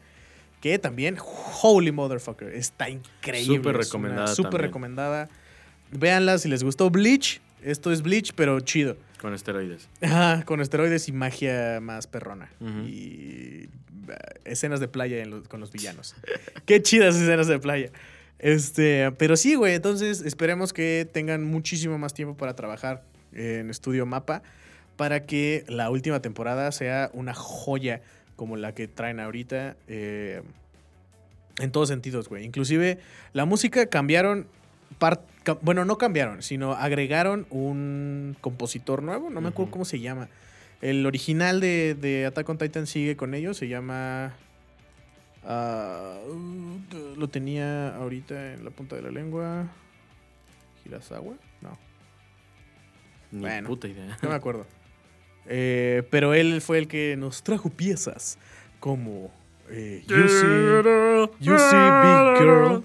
que 0.61 0.79
también, 0.79 1.17
holy 1.63 1.93
motherfucker, 1.93 2.49
está 2.55 2.89
increíble. 2.89 3.57
Súper 3.57 3.77
recomendada 3.77 4.27
Súper 4.29 4.61
recomendada. 4.63 5.29
Véanla 5.91 6.39
si 6.39 6.49
les 6.49 6.65
gustó 6.65 6.91
Bleach. 6.91 7.41
Esto 7.63 7.93
es 7.93 8.03
Bleach, 8.03 8.33
pero 8.35 8.59
chido. 8.61 8.97
Con 9.21 9.33
esteroides. 9.33 9.89
Ajá, 10.03 10.43
con 10.45 10.61
esteroides 10.61 11.09
y 11.09 11.13
magia 11.13 11.81
más 11.81 12.07
perrona. 12.07 12.51
Y 12.87 13.69
eh, 14.09 14.17
escenas 14.45 14.81
de 14.81 14.89
playa 14.89 15.25
los- 15.25 15.49
con 15.49 15.61
los 15.61 15.71
villanos. 15.73 16.15
Qué 16.67 16.83
chidas 16.83 17.15
escenas 17.17 17.47
de 17.47 17.59
playa. 17.59 17.91
Este, 18.39 19.11
pero 19.13 19.37
sí, 19.37 19.55
güey, 19.55 19.75
entonces 19.75 20.21
esperemos 20.23 20.73
que 20.73 21.09
tengan 21.11 21.45
muchísimo 21.45 21.97
más 21.99 22.13
tiempo 22.13 22.37
para 22.37 22.55
trabajar 22.55 23.03
en 23.33 23.71
Estudio 23.71 24.05
Mapa 24.05 24.43
para 24.97 25.25
que 25.27 25.65
la 25.69 25.91
última 25.91 26.21
temporada 26.21 26.71
sea 26.73 27.11
una 27.13 27.35
joya 27.35 28.01
como 28.37 28.57
la 28.57 28.75
que 28.75 28.89
traen 28.89 29.21
ahorita. 29.21 29.77
eh, 29.89 30.43
en 31.61 31.71
todos 31.71 31.89
sentidos, 31.89 32.29
güey. 32.29 32.45
Inclusive 32.45 32.99
la 33.33 33.45
música 33.45 33.87
cambiaron. 33.87 34.47
bueno, 35.63 35.85
no 35.85 35.99
cambiaron, 35.99 36.43
sino 36.43 36.73
agregaron 36.73 37.47
un 37.51 38.37
compositor 38.41 39.03
nuevo. 39.03 39.31
No 39.31 39.41
me 39.41 39.49
acuerdo 39.51 39.71
cómo 39.71 39.85
se 39.85 40.01
llama. 40.01 40.29
El 40.83 41.07
original 41.07 41.61
de, 41.61 41.95
de 41.95 42.27
Attack 42.27 42.49
on 42.49 42.59
Titan 42.59 42.87
sigue 42.89 43.17
con 43.17 43.35
ellos. 43.35 43.57
Se 43.57 43.69
llama. 43.69 44.35
ah, 45.45 46.19
uh, 46.27 47.17
lo 47.17 47.29
tenía 47.29 47.95
ahorita 47.97 48.55
en 48.55 48.65
la 48.65 48.71
punta 48.71 48.97
de 48.97 49.03
la 49.03 49.11
lengua. 49.11 49.69
Hirasawa? 50.85 51.35
No, 51.63 51.79
Ni 53.31 53.41
Bueno. 53.41 53.69
puta 53.69 53.87
idea. 53.89 54.19
no 54.23 54.29
me 54.29 54.35
acuerdo. 54.35 54.67
Eh, 55.47 56.03
pero 56.11 56.35
él 56.35 56.61
fue 56.61 56.79
el 56.79 56.89
que 56.89 57.17
nos 57.17 57.43
trajo 57.43 57.71
piezas 57.71 58.39
como 58.81 59.31
eh, 59.71 60.03
You 60.07 60.29
See, 60.29 61.41
You 61.41 61.59
See 61.59 61.91
Big 62.03 62.39
Girl. 62.39 62.83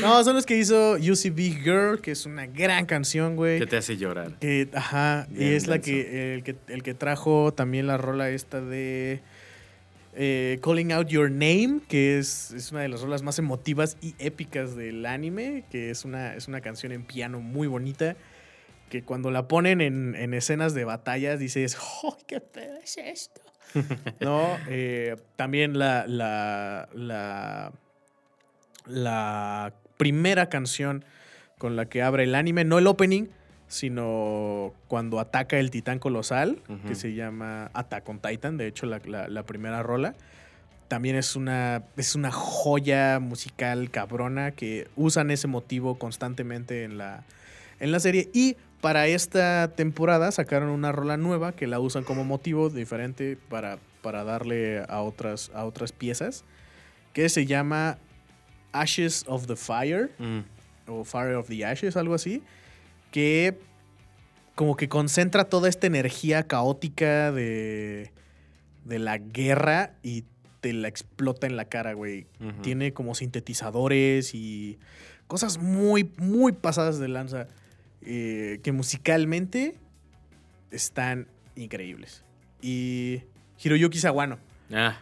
no, 0.02 0.24
son 0.24 0.34
los 0.34 0.46
que 0.46 0.56
hizo 0.56 0.98
You 0.98 1.16
See 1.16 1.30
Big 1.30 1.62
Girl, 1.62 2.00
que 2.00 2.12
es 2.12 2.26
una 2.26 2.46
gran 2.46 2.86
canción, 2.86 3.36
güey. 3.36 3.58
Que 3.58 3.66
te 3.66 3.76
hace 3.76 3.96
llorar. 3.96 4.38
Que, 4.38 4.68
ajá, 4.74 5.26
y 5.34 5.44
es 5.44 5.66
la 5.66 5.80
que 5.80 6.34
el, 6.34 6.42
que 6.42 6.56
el 6.68 6.82
que 6.82 6.94
trajo 6.94 7.52
también 7.52 7.86
la 7.86 7.96
rola 7.96 8.30
esta 8.30 8.60
de 8.60 9.20
eh, 10.18 10.58
Calling 10.62 10.92
Out 10.92 11.08
Your 11.08 11.30
Name, 11.30 11.80
que 11.88 12.18
es, 12.18 12.50
es 12.52 12.72
una 12.72 12.80
de 12.80 12.88
las 12.88 13.02
rolas 13.02 13.22
más 13.22 13.38
emotivas 13.38 13.98
y 14.00 14.14
épicas 14.18 14.74
del 14.74 15.04
anime, 15.04 15.64
que 15.70 15.90
es 15.90 16.04
una, 16.04 16.34
es 16.34 16.48
una 16.48 16.62
canción 16.62 16.92
en 16.92 17.02
piano 17.02 17.40
muy 17.40 17.68
bonita, 17.68 18.16
que 18.88 19.02
cuando 19.02 19.30
la 19.30 19.48
ponen 19.48 19.80
en, 19.80 20.14
en 20.14 20.34
escenas 20.34 20.74
de 20.74 20.84
batallas 20.84 21.38
dices, 21.38 21.76
¡oh, 22.02 22.16
qué 22.26 22.40
pedo 22.40 22.76
es 22.82 22.96
esto! 22.98 23.40
no, 24.20 24.56
eh, 24.68 25.16
también 25.36 25.78
la, 25.78 26.06
la, 26.06 26.88
la, 26.94 27.72
la 28.86 29.72
primera 29.96 30.48
canción 30.48 31.04
con 31.58 31.76
la 31.76 31.86
que 31.86 32.02
abre 32.02 32.24
el 32.24 32.34
anime, 32.34 32.64
no 32.64 32.78
el 32.78 32.86
opening, 32.86 33.26
sino 33.68 34.72
cuando 34.88 35.18
ataca 35.18 35.58
el 35.58 35.70
titán 35.70 35.98
colosal, 35.98 36.62
que 36.86 36.94
se 36.94 37.14
llama 37.14 37.70
Attack 37.74 38.08
on 38.08 38.20
Titan, 38.20 38.56
de 38.56 38.66
hecho 38.68 38.86
la, 38.86 39.00
la- 39.04 39.28
la 39.28 39.42
primera 39.42 39.82
rola. 39.82 40.14
También 40.88 41.16
es 41.16 41.34
una, 41.34 41.82
es 41.96 42.14
una 42.14 42.30
joya 42.30 43.18
musical 43.18 43.90
cabrona 43.90 44.52
que 44.52 44.86
usan 44.94 45.32
ese 45.32 45.48
motivo 45.48 45.98
constantemente 45.98 46.84
en 46.84 46.96
la, 46.96 47.24
en 47.80 47.90
la 47.90 47.98
serie. 47.98 48.28
Y 48.32 48.56
para 48.86 49.08
esta 49.08 49.72
temporada 49.74 50.30
sacaron 50.30 50.68
una 50.68 50.92
rola 50.92 51.16
nueva 51.16 51.50
que 51.50 51.66
la 51.66 51.80
usan 51.80 52.04
como 52.04 52.22
motivo 52.22 52.70
diferente 52.70 53.36
para, 53.48 53.80
para 54.00 54.22
darle 54.22 54.84
a 54.88 55.02
otras, 55.02 55.50
a 55.56 55.64
otras 55.64 55.90
piezas, 55.90 56.44
que 57.12 57.28
se 57.28 57.46
llama 57.46 57.98
Ashes 58.70 59.24
of 59.26 59.48
the 59.48 59.56
Fire 59.56 60.12
Mm, 60.20 60.38
o 60.86 61.02
Fire 61.02 61.34
of 61.34 61.48
the 61.48 61.64
Ashes, 61.66 61.96
algo 61.96 62.14
así, 62.14 62.44
que 63.10 63.58
como 64.54 64.76
que 64.76 64.88
concentra 64.88 65.46
toda 65.46 65.68
esta 65.68 65.88
energía 65.88 66.44
caótica 66.44 67.32
de, 67.32 68.12
de 68.84 68.98
la 69.00 69.18
guerra 69.18 69.96
y 70.04 70.26
te 70.60 70.72
la 70.72 70.86
explota 70.86 71.48
en 71.48 71.56
la 71.56 71.64
cara, 71.64 71.92
güey. 71.94 72.28
Tiene 72.62 72.92
como 72.92 73.16
sintetizadores 73.16 74.32
y 74.32 74.78
cosas 75.26 75.58
muy, 75.58 76.08
muy 76.18 76.52
pasadas 76.52 77.00
de 77.00 77.08
lanza 77.08 77.48
eh, 78.02 78.60
que 78.62 78.72
musicalmente 78.72 79.76
están 80.70 81.28
increíbles. 81.54 82.22
Y 82.60 83.22
Hiroyuki 83.62 83.98
Sawano. 83.98 84.38
Ah, 84.72 85.00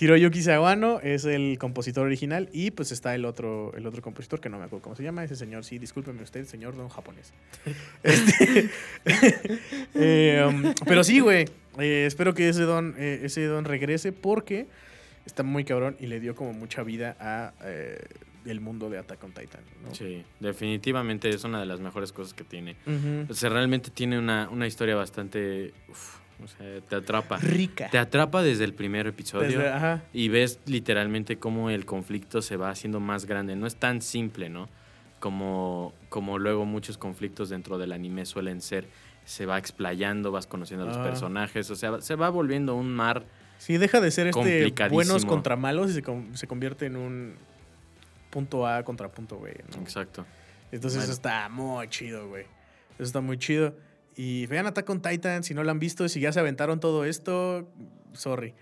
Hiroyuki 0.00 0.42
Sawano 0.42 1.00
es 1.00 1.24
el 1.24 1.56
compositor 1.58 2.06
original 2.06 2.48
y 2.52 2.72
pues 2.72 2.90
está 2.90 3.14
el 3.14 3.24
otro, 3.24 3.72
el 3.76 3.86
otro 3.86 4.02
compositor 4.02 4.40
que 4.40 4.48
no 4.48 4.58
me 4.58 4.64
acuerdo 4.64 4.82
cómo 4.82 4.96
se 4.96 5.04
llama, 5.04 5.22
ese 5.22 5.36
señor, 5.36 5.64
sí, 5.64 5.78
discúlpeme 5.78 6.22
usted, 6.22 6.46
señor 6.46 6.76
don 6.76 6.88
japonés. 6.88 7.32
Este, 8.02 8.70
eh, 9.94 10.44
um, 10.46 10.74
pero 10.84 11.04
sí, 11.04 11.20
güey, 11.20 11.46
eh, 11.78 12.04
espero 12.06 12.34
que 12.34 12.48
ese 12.48 12.62
don, 12.62 12.94
eh, 12.98 13.20
ese 13.22 13.44
don 13.44 13.64
regrese 13.64 14.12
porque 14.12 14.66
está 15.26 15.42
muy 15.42 15.64
cabrón 15.64 15.96
y 16.00 16.06
le 16.06 16.18
dio 16.18 16.34
como 16.34 16.52
mucha 16.52 16.82
vida 16.82 17.16
a 17.20 17.52
el 18.46 18.60
mundo 18.60 18.90
de 18.90 18.98
Attack 18.98 19.22
on 19.24 19.32
Titan. 19.32 19.62
¿no? 19.82 19.94
sí, 19.94 20.22
definitivamente 20.40 21.28
es 21.30 21.44
una 21.44 21.60
de 21.60 21.66
las 21.66 21.80
mejores 21.80 22.12
cosas 22.12 22.34
que 22.34 22.44
tiene. 22.44 22.76
O 23.28 23.34
sea, 23.34 23.50
realmente 23.50 23.90
tiene 23.90 24.18
una, 24.18 24.48
una 24.50 24.66
historia 24.66 24.94
bastante... 24.96 25.72
uf, 25.88 26.18
o 26.42 26.48
sea, 26.48 26.80
te 26.80 26.96
atrapa. 26.96 27.38
Rica. 27.38 27.88
Te 27.90 27.96
atrapa 27.98 28.42
desde 28.42 28.64
el 28.64 28.74
primer 28.74 29.06
episodio. 29.06 29.48
Desde- 29.48 29.68
ajá. 29.68 30.02
Y 30.12 30.28
ves 30.28 30.58
literalmente 30.66 31.38
cómo 31.38 31.70
el 31.70 31.86
conflicto 31.86 32.42
se 32.42 32.56
va 32.56 32.70
haciendo 32.70 32.98
más 33.00 33.24
grande. 33.26 33.54
No 33.56 33.66
es 33.66 33.76
tan 33.76 34.02
simple, 34.02 34.48
¿no? 34.50 34.68
Como, 35.20 35.94
como 36.10 36.38
luego 36.38 36.66
muchos 36.66 36.98
conflictos 36.98 37.48
dentro 37.48 37.78
del 37.78 37.92
anime 37.92 38.26
suelen 38.26 38.60
ser. 38.60 38.88
Se 39.24 39.46
va 39.46 39.56
explayando, 39.58 40.32
vas 40.32 40.46
conociendo 40.46 40.84
a 40.84 40.88
los 40.88 40.96
Ah. 40.98 41.04
personajes. 41.04 41.70
O 41.70 41.76
sea, 41.76 42.00
se 42.02 42.14
va 42.16 42.28
volviendo 42.30 42.74
un 42.74 42.92
mar. 42.92 43.24
Sí, 43.56 43.78
deja 43.78 44.00
de 44.02 44.10
ser 44.10 44.26
este 44.26 44.72
buenos 44.90 45.24
contra 45.24 45.56
malos 45.56 45.90
y 45.96 46.02
se 46.36 46.46
convierte 46.46 46.86
en 46.86 46.96
un 46.96 47.34
punto 48.34 48.66
A 48.66 48.82
contra 48.82 49.08
punto 49.12 49.38
B. 49.40 49.54
¿no? 49.72 49.80
Exacto. 49.82 50.26
Entonces 50.72 50.98
Bueno. 50.98 51.04
eso 51.04 51.12
está 51.12 51.48
muy 51.48 51.86
chido, 51.88 52.28
güey. 52.28 52.42
Eso 52.94 53.04
está 53.04 53.20
muy 53.20 53.38
chido. 53.38 53.76
Y 54.16 54.46
vean 54.46 54.66
Attack 54.66 54.90
on 54.90 55.00
Titan, 55.00 55.44
si 55.44 55.54
no 55.54 55.62
lo 55.62 55.70
han 55.70 55.78
visto, 55.78 56.08
si 56.08 56.18
ya 56.20 56.32
se 56.32 56.40
aventaron 56.40 56.80
todo 56.80 57.04
esto, 57.04 57.68
sorry. 58.12 58.52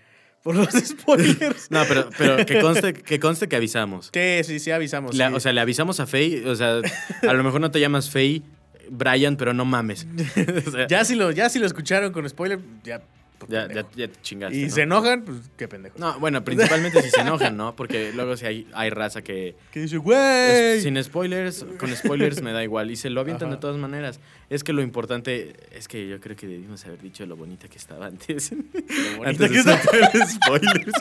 Por 0.43 0.55
los 0.55 0.67
spoilers. 0.73 1.71
No, 1.71 1.83
pero, 1.87 2.09
pero 2.17 2.45
que, 2.45 2.59
conste, 2.61 2.93
que 2.93 3.19
conste 3.19 3.47
que 3.47 3.55
avisamos. 3.55 4.11
sí, 4.13 4.43
sí, 4.43 4.59
sí, 4.59 4.69
avisamos. 4.71 5.15
Sí. 5.15 5.21
O 5.23 5.39
sea, 5.39 5.53
le 5.53 5.61
avisamos 5.61 5.99
a 5.99 6.05
Faye. 6.05 6.47
O 6.47 6.55
sea, 6.55 6.81
a 7.27 7.33
lo 7.33 7.43
mejor 7.43 7.61
no 7.61 7.71
te 7.71 7.79
llamas 7.79 8.09
Faye, 8.11 8.43
Brian, 8.91 9.37
pero 9.37 9.53
no 9.53 9.65
mames. 9.65 10.05
O 10.67 10.71
sea, 10.71 10.87
ya, 10.87 11.03
si 11.05 11.15
lo, 11.15 11.31
ya 11.31 11.49
si 11.49 11.57
lo 11.59 11.65
escucharon 11.65 12.11
con 12.13 12.29
spoiler, 12.29 12.59
ya. 12.83 13.01
Ya, 13.47 13.67
ya, 13.67 13.85
ya 13.95 14.07
te 14.07 14.21
chingaste. 14.21 14.57
y 14.57 14.65
¿no? 14.65 14.69
se 14.69 14.81
enojan, 14.81 15.23
pues 15.23 15.37
qué 15.57 15.67
pendejo. 15.67 15.97
No, 15.97 16.19
bueno, 16.19 16.43
principalmente 16.43 17.01
si 17.01 17.09
se 17.09 17.21
enojan, 17.21 17.57
¿no? 17.57 17.75
Porque 17.75 18.11
luego 18.13 18.37
si 18.37 18.45
hay, 18.45 18.67
hay 18.73 18.89
raza 18.89 19.21
que... 19.21 19.55
Que 19.71 19.81
dice, 19.81 19.97
güey. 19.97 20.81
sin 20.81 21.01
spoilers, 21.03 21.65
con 21.77 21.95
spoilers 21.95 22.41
me 22.41 22.51
da 22.51 22.63
igual. 22.63 22.91
Y 22.91 22.95
se 22.95 23.09
lo 23.09 23.21
avientan 23.21 23.47
Ajá. 23.49 23.55
de 23.55 23.61
todas 23.61 23.77
maneras. 23.77 24.19
Es 24.49 24.63
que 24.63 24.73
lo 24.73 24.81
importante 24.81 25.53
es 25.71 25.87
que 25.87 26.07
yo 26.07 26.19
creo 26.19 26.35
que 26.35 26.47
debimos 26.47 26.85
haber 26.85 27.01
dicho 27.01 27.25
lo 27.25 27.35
bonita 27.35 27.67
que 27.67 27.77
estaba 27.77 28.05
antes. 28.07 28.51
Lo 28.51 29.17
bonito 29.17 29.45
antes 29.45 29.51
que 29.51 29.63
soltar 29.63 30.27
spoilers. 30.27 30.93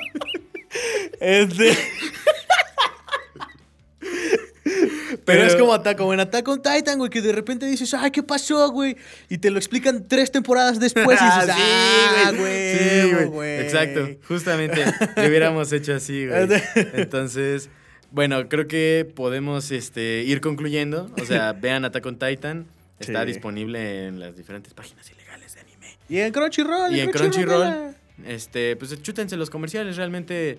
Este. 1.20 1.76
Pero, 5.24 5.42
es 5.44 5.56
como, 5.56 5.72
Attack, 5.72 6.00
en 6.00 6.20
Attack 6.20 6.48
on 6.48 6.62
Titan, 6.62 6.98
güey, 6.98 7.10
que 7.10 7.20
de 7.20 7.32
repente 7.32 7.66
dices, 7.66 7.92
ay, 7.94 8.10
¿qué 8.10 8.22
pasó, 8.22 8.70
güey? 8.70 8.96
Y 9.28 9.38
te 9.38 9.50
lo 9.50 9.58
explican 9.58 10.06
tres 10.08 10.30
temporadas 10.32 10.80
después 10.80 11.18
y 11.20 11.24
dices, 11.24 11.50
ah, 11.56 12.32
güey. 12.36 12.78
Sí, 12.78 13.24
güey. 13.26 13.60
Exacto. 13.60 14.08
Justamente 14.28 14.84
lo 15.16 15.26
hubiéramos 15.28 15.72
hecho 15.72 15.94
así, 15.94 16.26
güey. 16.26 16.48
Entonces, 16.94 17.68
bueno, 18.10 18.48
creo 18.48 18.66
que 18.68 19.10
podemos 19.14 19.70
este, 19.70 20.22
ir 20.22 20.40
concluyendo. 20.40 21.10
O 21.20 21.24
sea, 21.24 21.52
vean 21.60 21.84
Attack 21.84 22.04
on 22.06 22.18
Titan. 22.18 22.66
Está 22.98 23.22
Sí. 23.22 23.26
disponible 23.26 24.06
en 24.06 24.20
las 24.20 24.36
diferentes 24.36 24.74
páginas 24.74 25.10
ilegales 25.10 25.54
de 25.54 25.60
anime. 25.60 25.86
Y 26.08 26.18
en 26.18 26.32
Crunchyroll. 26.32 26.94
Y 26.94 27.00
en 27.00 27.10
Crunchyroll, 27.10 27.94
mira. 28.18 28.34
este, 28.34 28.76
pues 28.76 29.00
chútense 29.02 29.36
los 29.36 29.50
comerciales 29.50 29.96
realmente 29.96 30.58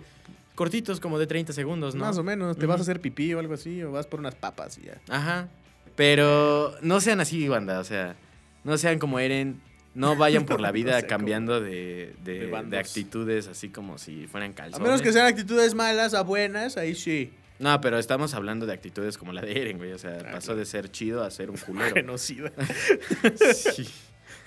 cortitos, 0.56 1.00
como 1.00 1.18
de 1.20 1.28
30 1.28 1.54
segundos, 1.54 1.96
¿no? 1.96 2.06
Más 2.06 2.18
o 2.18 2.24
menos, 2.24 2.58
te 2.58 2.66
vas 2.66 2.80
a 2.80 2.82
hacer 2.84 3.00
pipí 3.00 3.34
o 3.34 3.40
algo 3.40 3.54
así, 3.56 3.82
o 3.84 3.92
vas 3.92 4.08
por 4.08 4.20
unas 4.20 4.36
papas 4.36 4.78
y 4.78 4.84
ya. 4.86 5.02
Ajá. 5.10 5.48
Pero 5.96 6.74
no 6.82 7.00
sean 7.02 7.20
así, 7.20 7.48
banda. 7.48 7.80
O 7.80 7.84
sea, 7.84 8.16
no 8.64 8.78
sean 8.78 9.00
como 9.00 9.20
Eren. 9.20 9.62
No 9.96 10.16
vayan 10.18 10.46
por 10.46 10.60
la 10.60 10.72
vida 10.72 11.02
cambiando 11.04 11.62
de, 11.62 12.16
de- 12.24 12.34
de 12.34 12.40
de 12.40 12.48
bandos. 12.52 12.80
actitudes 12.80 13.48
así 13.48 13.70
como 13.70 13.98
si 14.00 14.26
fueran 14.28 14.52
A 14.52 14.56
calzones. 14.56 14.86
menos 14.88 15.02
que 15.04 15.12
sean 15.14 15.28
actitudes 15.28 15.76
malas 15.76 16.14
a 16.16 16.22
buenas, 16.24 16.78
ahí 16.78 16.96
sí. 16.96 17.32
No, 17.60 17.80
pero 17.80 18.00
estamos 18.00 18.34
hablando 18.34 18.66
de 18.66 18.74
actitudes 18.74 19.18
como 19.20 19.32
la 19.34 19.42
de 19.42 19.52
Eren, 19.62 19.78
güey. 19.78 19.92
O 19.94 20.00
sea, 20.00 20.18
Ah, 20.22 20.32
pasó 20.34 20.48
claro. 20.48 20.60
de 20.60 20.66
ser 20.66 20.90
chido 20.92 21.24
a 21.24 21.30
ser 21.30 21.52
un 21.52 21.58
culero. 21.66 21.94
Genocida. 21.94 22.52
Sí. 23.54 23.88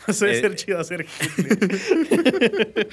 De 0.21 0.31
Eh, 0.33 0.41
ser 0.41 0.55
chido 0.55 0.79
hacer 0.79 1.05
Hitler. 1.07 2.87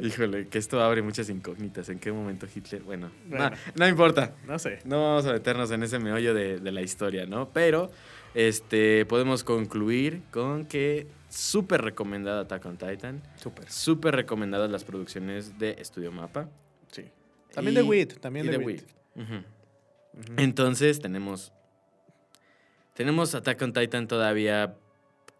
Híjole, 0.02 0.48
que 0.48 0.58
esto 0.58 0.80
abre 0.80 1.02
muchas 1.02 1.28
incógnitas. 1.30 1.88
¿En 1.88 1.98
qué 1.98 2.12
momento 2.12 2.46
Hitler? 2.54 2.82
Bueno, 2.82 3.10
Bueno. 3.26 3.50
no, 3.50 3.56
no 3.76 3.88
importa. 3.88 4.34
No 4.46 4.58
sé. 4.58 4.78
No 4.84 5.02
vamos 5.02 5.26
a 5.26 5.32
meternos 5.32 5.70
en 5.70 5.82
ese 5.82 5.98
meollo 5.98 6.34
de, 6.34 6.58
de 6.60 6.72
la 6.72 6.82
historia, 6.82 7.26
¿no? 7.26 7.50
Pero 7.52 7.90
este, 8.34 9.04
podemos 9.06 9.44
concluir 9.44 10.22
con 10.30 10.64
que 10.66 11.06
súper 11.28 11.82
recomendada 11.82 12.42
Attack 12.42 12.66
on 12.66 12.76
Titan. 12.76 13.22
Súper. 13.36 13.70
Súper 13.70 14.14
recomendadas 14.16 14.70
las 14.70 14.84
producciones 14.84 15.58
de 15.58 15.76
Estudio 15.80 16.12
Mapa. 16.12 16.48
Sí. 16.92 17.04
También 17.52 17.74
Y- 17.74 17.76
de 17.78 17.82
WIT. 17.82 18.20
También 18.20 18.46
y 18.46 18.50
de, 18.50 18.58
de 18.58 18.64
WIT. 18.64 18.82
Entonces 20.36 21.00
tenemos. 21.00 21.52
Tenemos 22.94 23.34
Attack 23.34 23.60
on 23.62 23.72
Titan 23.72 24.06
todavía 24.06 24.76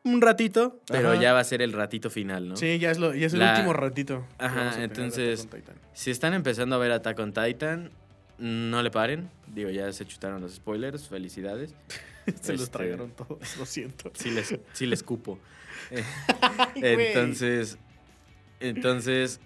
un 0.04 0.20
ratito, 0.20 0.80
pero 0.86 1.12
Ajá. 1.12 1.20
ya 1.20 1.32
va 1.32 1.40
a 1.40 1.44
ser 1.44 1.62
el 1.62 1.72
ratito 1.72 2.10
final, 2.10 2.48
¿no? 2.48 2.56
Sí, 2.56 2.78
ya 2.78 2.90
es, 2.90 2.98
lo, 2.98 3.14
ya 3.14 3.26
es 3.26 3.32
el 3.32 3.40
La- 3.40 3.52
último 3.54 3.72
ratito. 3.72 4.26
Ajá, 4.38 4.82
entonces-. 4.82 5.48
Si 5.94 6.10
están 6.10 6.34
empezando 6.34 6.76
a 6.76 6.78
ver 6.78 6.92
Attack 6.92 7.18
on 7.18 7.32
Titan, 7.32 7.90
no 8.38 8.82
le 8.82 8.90
paren. 8.90 9.30
Digo, 9.46 9.70
ya 9.70 9.90
se 9.92 10.04
chutaron 10.06 10.40
los 10.42 10.54
spoilers. 10.54 11.08
Felicidades. 11.08 11.74
Se 12.40 12.52
los 12.52 12.62
Este- 12.62 12.78
tragaron 12.78 13.10
todos, 13.10 13.38
lo 13.58 13.66
siento. 13.66 14.10
Sí 14.14 14.30
les, 14.30 14.54
sí 14.72 14.86
les 14.86 15.02
cupo. 15.02 15.38
Eh, 16.76 17.08
entonces, 17.12 17.76
entonces, 18.60 19.40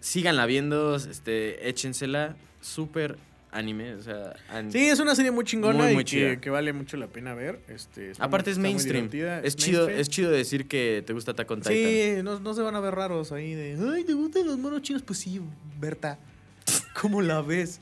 síganla 0.00 0.46
viendo, 0.46 0.96
este, 0.96 1.68
échensela. 1.68 2.36
Súper 2.60 3.16
anime. 3.52 3.94
O 3.94 4.02
sea, 4.02 4.34
Sí, 4.70 4.78
es 4.88 4.98
una 4.98 5.14
serie 5.14 5.30
muy 5.30 5.44
chingona 5.44 5.78
Muy, 5.84 5.92
y 5.92 5.94
muy 5.94 6.04
que, 6.04 6.10
chida. 6.10 6.40
que 6.40 6.50
vale 6.50 6.72
mucho 6.72 6.96
la 6.96 7.06
pena 7.06 7.34
ver. 7.34 7.60
Este, 7.68 8.12
Aparte 8.18 8.50
muy- 8.50 8.52
es 8.52 8.58
mainstream. 8.58 9.04
Es 9.44 9.54
chido, 9.56 9.78
mainstream. 9.86 10.00
es 10.00 10.08
chido 10.08 10.30
decir 10.30 10.66
que 10.66 11.02
te 11.06 11.12
gusta 11.12 11.30
Attack 11.32 11.50
on 11.50 11.60
Titan. 11.60 11.74
Sí, 11.74 12.14
no, 12.24 12.40
no 12.40 12.54
se 12.54 12.62
van 12.62 12.74
a 12.74 12.80
ver 12.80 12.94
raros 12.94 13.30
ahí 13.32 13.54
de, 13.54 13.78
ay, 13.94 14.04
¿te 14.04 14.14
gustan 14.14 14.46
los 14.46 14.58
monos 14.58 14.82
chinos? 14.82 15.02
Pues 15.02 15.18
sí, 15.20 15.40
Berta. 15.78 16.18
¿Cómo 17.00 17.22
la 17.22 17.40
ves? 17.42 17.80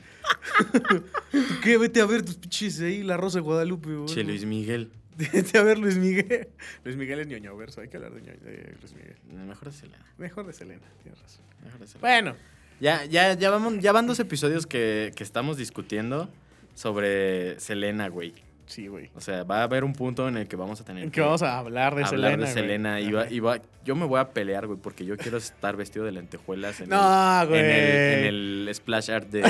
¿Tú 1.31 1.39
qué? 1.63 1.77
Vete 1.77 2.01
a 2.01 2.05
ver 2.05 2.23
tus 2.23 2.35
pinches 2.35 2.79
ahí, 2.81 3.03
la 3.03 3.17
Rosa 3.17 3.37
de 3.39 3.41
Guadalupe. 3.43 3.89
o 3.93 4.05
Che. 4.05 4.23
Luis 4.23 4.45
Miguel. 4.45 4.89
Vete 5.17 5.57
a 5.57 5.63
ver 5.63 5.77
Luis 5.77 5.97
Miguel. 5.97 6.47
Luis 6.83 6.95
Miguel 6.97 7.19
es 7.19 7.27
ñoño 7.27 7.55
verso, 7.55 7.81
hay 7.81 7.89
que 7.89 7.97
hablar 7.97 8.13
de, 8.13 8.21
ñoño- 8.21 8.39
de 8.39 8.75
Luis 8.81 8.93
Miguel. 8.93 9.15
Mejor 9.47 9.69
de 9.71 9.77
Selena. 9.77 10.05
Mejor 10.17 10.47
de 10.47 10.53
Selena, 10.53 10.81
tienes 11.03 11.21
razón. 11.21 11.43
Mejor 11.63 11.79
de 11.81 11.87
Selena. 11.87 12.01
Bueno, 12.01 12.35
Ya, 12.81 13.05
ya, 13.05 13.33
ya, 13.35 13.49
vamos, 13.51 13.79
ya 13.79 13.91
van 13.93 14.07
dos 14.07 14.19
episodios 14.19 14.65
que, 14.67 15.13
que 15.15 15.23
estamos 15.23 15.55
discutiendo 15.57 16.27
sobre 16.75 17.59
Selena, 17.59 18.07
güey. 18.09 18.33
sí, 18.65 18.87
güey. 18.87 19.09
O 19.15 19.21
sea, 19.21 19.43
va 19.43 19.59
a 19.59 19.63
haber 19.63 19.83
un 19.83 19.93
punto 19.93 20.27
en 20.27 20.35
el 20.37 20.47
que 20.47 20.55
vamos 20.55 20.81
a 20.81 20.83
tener 20.85 21.03
En 21.03 21.11
que 21.11 21.21
vamos 21.21 21.41
a 21.43 21.59
hablar 21.59 21.93
de 21.95 22.03
hablar 22.03 22.31
Selena. 22.31 22.47
de 22.47 22.53
Selena. 22.53 22.99
Y, 23.01 23.11
va- 23.11 23.29
y 23.29 23.39
va- 23.39 23.61
yo 23.85 23.95
me 23.95 24.05
voy 24.05 24.19
a 24.19 24.29
pelear, 24.29 24.65
güey, 24.67 24.79
porque 24.81 25.05
yo 25.05 25.15
quiero 25.17 25.37
estar 25.37 25.75
vestido 25.77 26.05
de 26.05 26.11
lentejuelas 26.13 26.79
en, 26.81 26.89
No, 26.89 27.41
el, 27.43 27.47
güey. 27.49 27.59
en, 27.59 27.65
el, 27.67 27.71
en 27.77 28.25
el 28.67 28.69
splash 28.73 29.11
art 29.11 29.27
de... 29.29 29.41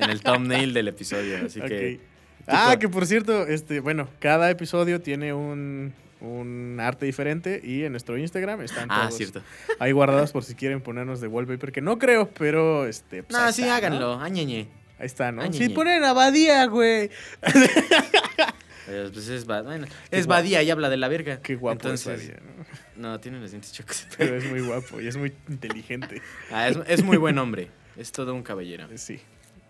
en 0.00 0.10
el 0.10 0.20
thumbnail 0.22 0.74
del 0.74 0.88
episodio. 0.88 1.38
Así 1.46 1.60
que... 1.60 2.00
Ah, 2.48 2.76
que 2.78 2.88
por 2.88 3.06
cierto, 3.06 3.46
este, 3.46 3.78
bueno, 3.80 4.08
cada 4.18 4.50
episodio 4.50 5.00
tiene 5.00 5.32
un, 5.32 5.94
un 6.22 6.78
arte 6.80 7.04
diferente 7.06 7.60
y 7.62 7.82
en 7.84 7.92
nuestro 7.92 8.16
Instagram 8.16 8.62
están 8.62 8.88
Ah, 8.90 9.02
todos 9.02 9.16
cierto. 9.16 9.42
ahí 9.78 9.92
guardados 9.92 10.32
por 10.32 10.44
si 10.44 10.54
quieren 10.54 10.80
ponernos 10.80 11.20
de 11.20 11.26
wallpaper, 11.28 11.72
que 11.72 11.80
no 11.80 11.98
creo, 11.98 12.30
pero 12.38 12.86
este. 12.86 13.22
pues, 13.24 13.38
No, 13.38 13.50
sí, 13.52 13.62
está, 13.62 13.72
¿no? 13.72 13.74
háganlo. 13.76 14.20
Añeñe. 14.20 14.68
Ahí 14.98 15.06
está, 15.06 15.32
¿no? 15.32 15.42
Ah, 15.42 15.48
Si 15.52 15.58
ñe, 15.58 15.68
ñe. 15.68 15.74
ponen 15.74 16.04
Abadía, 16.04 16.64
güey. 16.66 17.10
Eh, 18.88 19.10
Pues 19.12 19.28
es, 19.28 19.46
bueno, 19.46 19.86
es. 20.10 20.26
Badía 20.26 20.60
y 20.62 20.70
habla 20.70 20.90
de 20.90 20.96
la 20.96 21.06
verga. 21.08 21.40
Qué 21.40 21.54
guapo 21.54 21.74
Entonces, 21.74 22.20
es 22.20 22.28
Badía, 22.28 22.42
¿no? 22.96 23.10
No, 23.10 23.20
tiene 23.20 23.38
los 23.40 23.50
dientes 23.52 23.72
chocos. 23.72 24.06
Pero 24.18 24.36
es 24.36 24.44
muy 24.50 24.60
guapo 24.60 25.00
y 25.00 25.06
es 25.06 25.16
muy 25.16 25.32
inteligente. 25.48 26.20
Ah, 26.50 26.68
es, 26.68 26.78
es 26.88 27.02
muy 27.04 27.16
buen 27.16 27.38
hombre. 27.38 27.68
Es 27.96 28.10
todo 28.10 28.34
un 28.34 28.42
caballero. 28.42 28.88
Sí. 28.96 29.20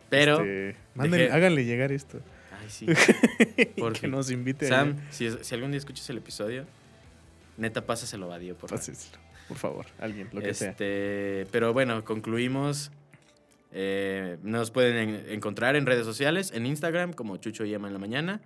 Pero... 0.09 0.37
Este, 0.41 0.77
mándenle- 0.97 1.31
háganle 1.31 1.65
llegar 1.67 1.93
esto. 1.93 2.21
Ay, 2.63 2.71
sí. 2.71 2.87
que 3.57 3.73
Porque 3.79 4.09
nos 4.09 4.31
invite. 4.31 4.69
Sam, 4.69 4.97
si, 5.11 5.31
si 5.43 5.55
algún 5.55 5.71
día 5.73 5.79
escuchas 5.79 6.09
el 6.11 6.19
episodio, 6.19 6.65
neta, 7.57 7.85
pásaselo 7.87 8.27
a 8.27 8.31
Badío, 8.31 8.57
por 8.57 8.71
favor. 8.71 8.85
Por 9.49 9.57
favor, 9.59 9.87
alguien, 9.99 10.29
lo 10.33 10.41
que 10.41 10.55
sea. 10.55 10.71
Este, 10.71 11.47
Pero 11.51 11.73
bueno, 11.73 12.05
concluimos. 12.05 12.91
Eh, 13.75 14.37
nos 14.43 14.71
pueden 14.71 14.97
en- 15.09 15.25
encontrar 15.31 15.77
en 15.77 15.87
redes 15.87 16.05
sociales, 16.05 16.53
en 16.55 16.67
Instagram 16.67 17.13
como 17.15 17.37
Chucho 17.39 17.65
y 17.65 17.73
Emma 17.75 17.89
en 17.89 17.95
la 17.95 17.99
mañana. 17.99 18.41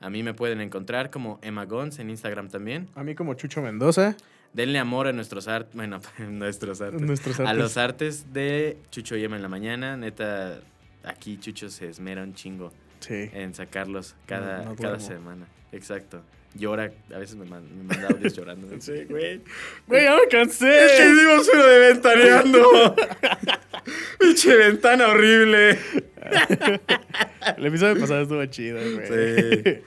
A 0.00 0.10
mí 0.10 0.22
me 0.22 0.34
pueden 0.34 0.60
encontrar 0.60 1.10
como 1.10 1.38
Emma 1.42 1.64
Gons 1.64 1.98
en 1.98 2.10
Instagram 2.10 2.48
también. 2.50 2.88
A 2.94 3.02
mí 3.02 3.14
como 3.14 3.34
Chucho 3.34 3.62
Mendoza, 3.62 4.16
Denle 4.52 4.78
amor 4.78 5.06
a 5.06 5.12
nuestros 5.12 5.48
artes, 5.48 5.74
bueno, 5.74 6.00
nuestros 6.18 6.80
artes. 6.80 7.00
nuestros 7.02 7.40
A 7.40 7.44
artes. 7.44 7.56
los 7.58 7.76
artes 7.76 8.32
de 8.32 8.78
Chucho 8.90 9.16
y 9.16 9.24
Emma 9.24 9.36
en 9.36 9.42
la 9.42 9.48
mañana. 9.48 9.96
Neta, 9.96 10.60
aquí 11.04 11.36
Chucho 11.38 11.68
se 11.68 11.88
esmera 11.88 12.22
un 12.22 12.32
chingo 12.34 12.72
Sí. 13.00 13.30
en 13.32 13.54
sacarlos 13.54 14.14
cada, 14.26 14.58
No- 14.62 14.70
no 14.70 14.76
cada 14.76 14.98
semana. 15.00 15.46
Exacto. 15.72 16.22
Llora, 16.54 16.90
a 17.14 17.18
veces 17.18 17.36
me, 17.36 17.44
man- 17.44 17.68
me 17.76 17.84
manda 17.84 18.08
audios 18.08 18.34
llorando. 18.34 18.68
Sí, 18.80 19.04
güey. 19.08 19.42
Güey, 19.86 20.04
ya 20.04 20.16
me 20.16 20.26
cansé. 20.28 20.86
Es 20.86 20.92
que 20.92 21.10
hicimos 21.10 21.50
uno 21.52 21.64
de 21.66 21.78
ventaneando. 21.92 22.96
Pinche 24.18 24.56
ventana 24.56 25.08
horrible. 25.08 25.78
El 27.56 27.66
episodio 27.66 28.00
pasado 28.00 28.22
estuvo 28.22 28.44
chido, 28.46 28.78
güey. 28.78 29.06
Sí. 29.06 29.80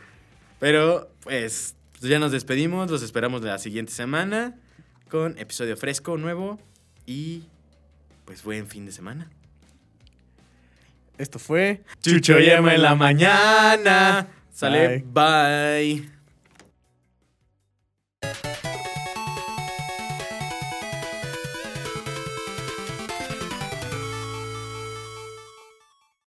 Pero, 0.59 1.09
pues, 1.23 1.75
ya 2.01 2.19
nos 2.19 2.31
despedimos. 2.31 2.89
Los 2.91 3.01
esperamos 3.03 3.41
la 3.41 3.57
siguiente 3.57 3.91
semana 3.91 4.55
con 5.09 5.37
episodio 5.37 5.75
fresco, 5.75 6.17
nuevo. 6.17 6.59
Y, 7.05 7.43
pues, 8.25 8.43
buen 8.43 8.67
fin 8.67 8.85
de 8.85 8.91
semana. 8.91 9.29
Esto 11.19 11.37
fue 11.37 11.83
Chucho 12.01 12.39
y 12.39 12.49
Emma 12.49 12.73
en 12.73 12.81
la 12.81 12.95
mañana. 12.95 14.25
Sale, 14.53 15.03
bye. 15.05 16.18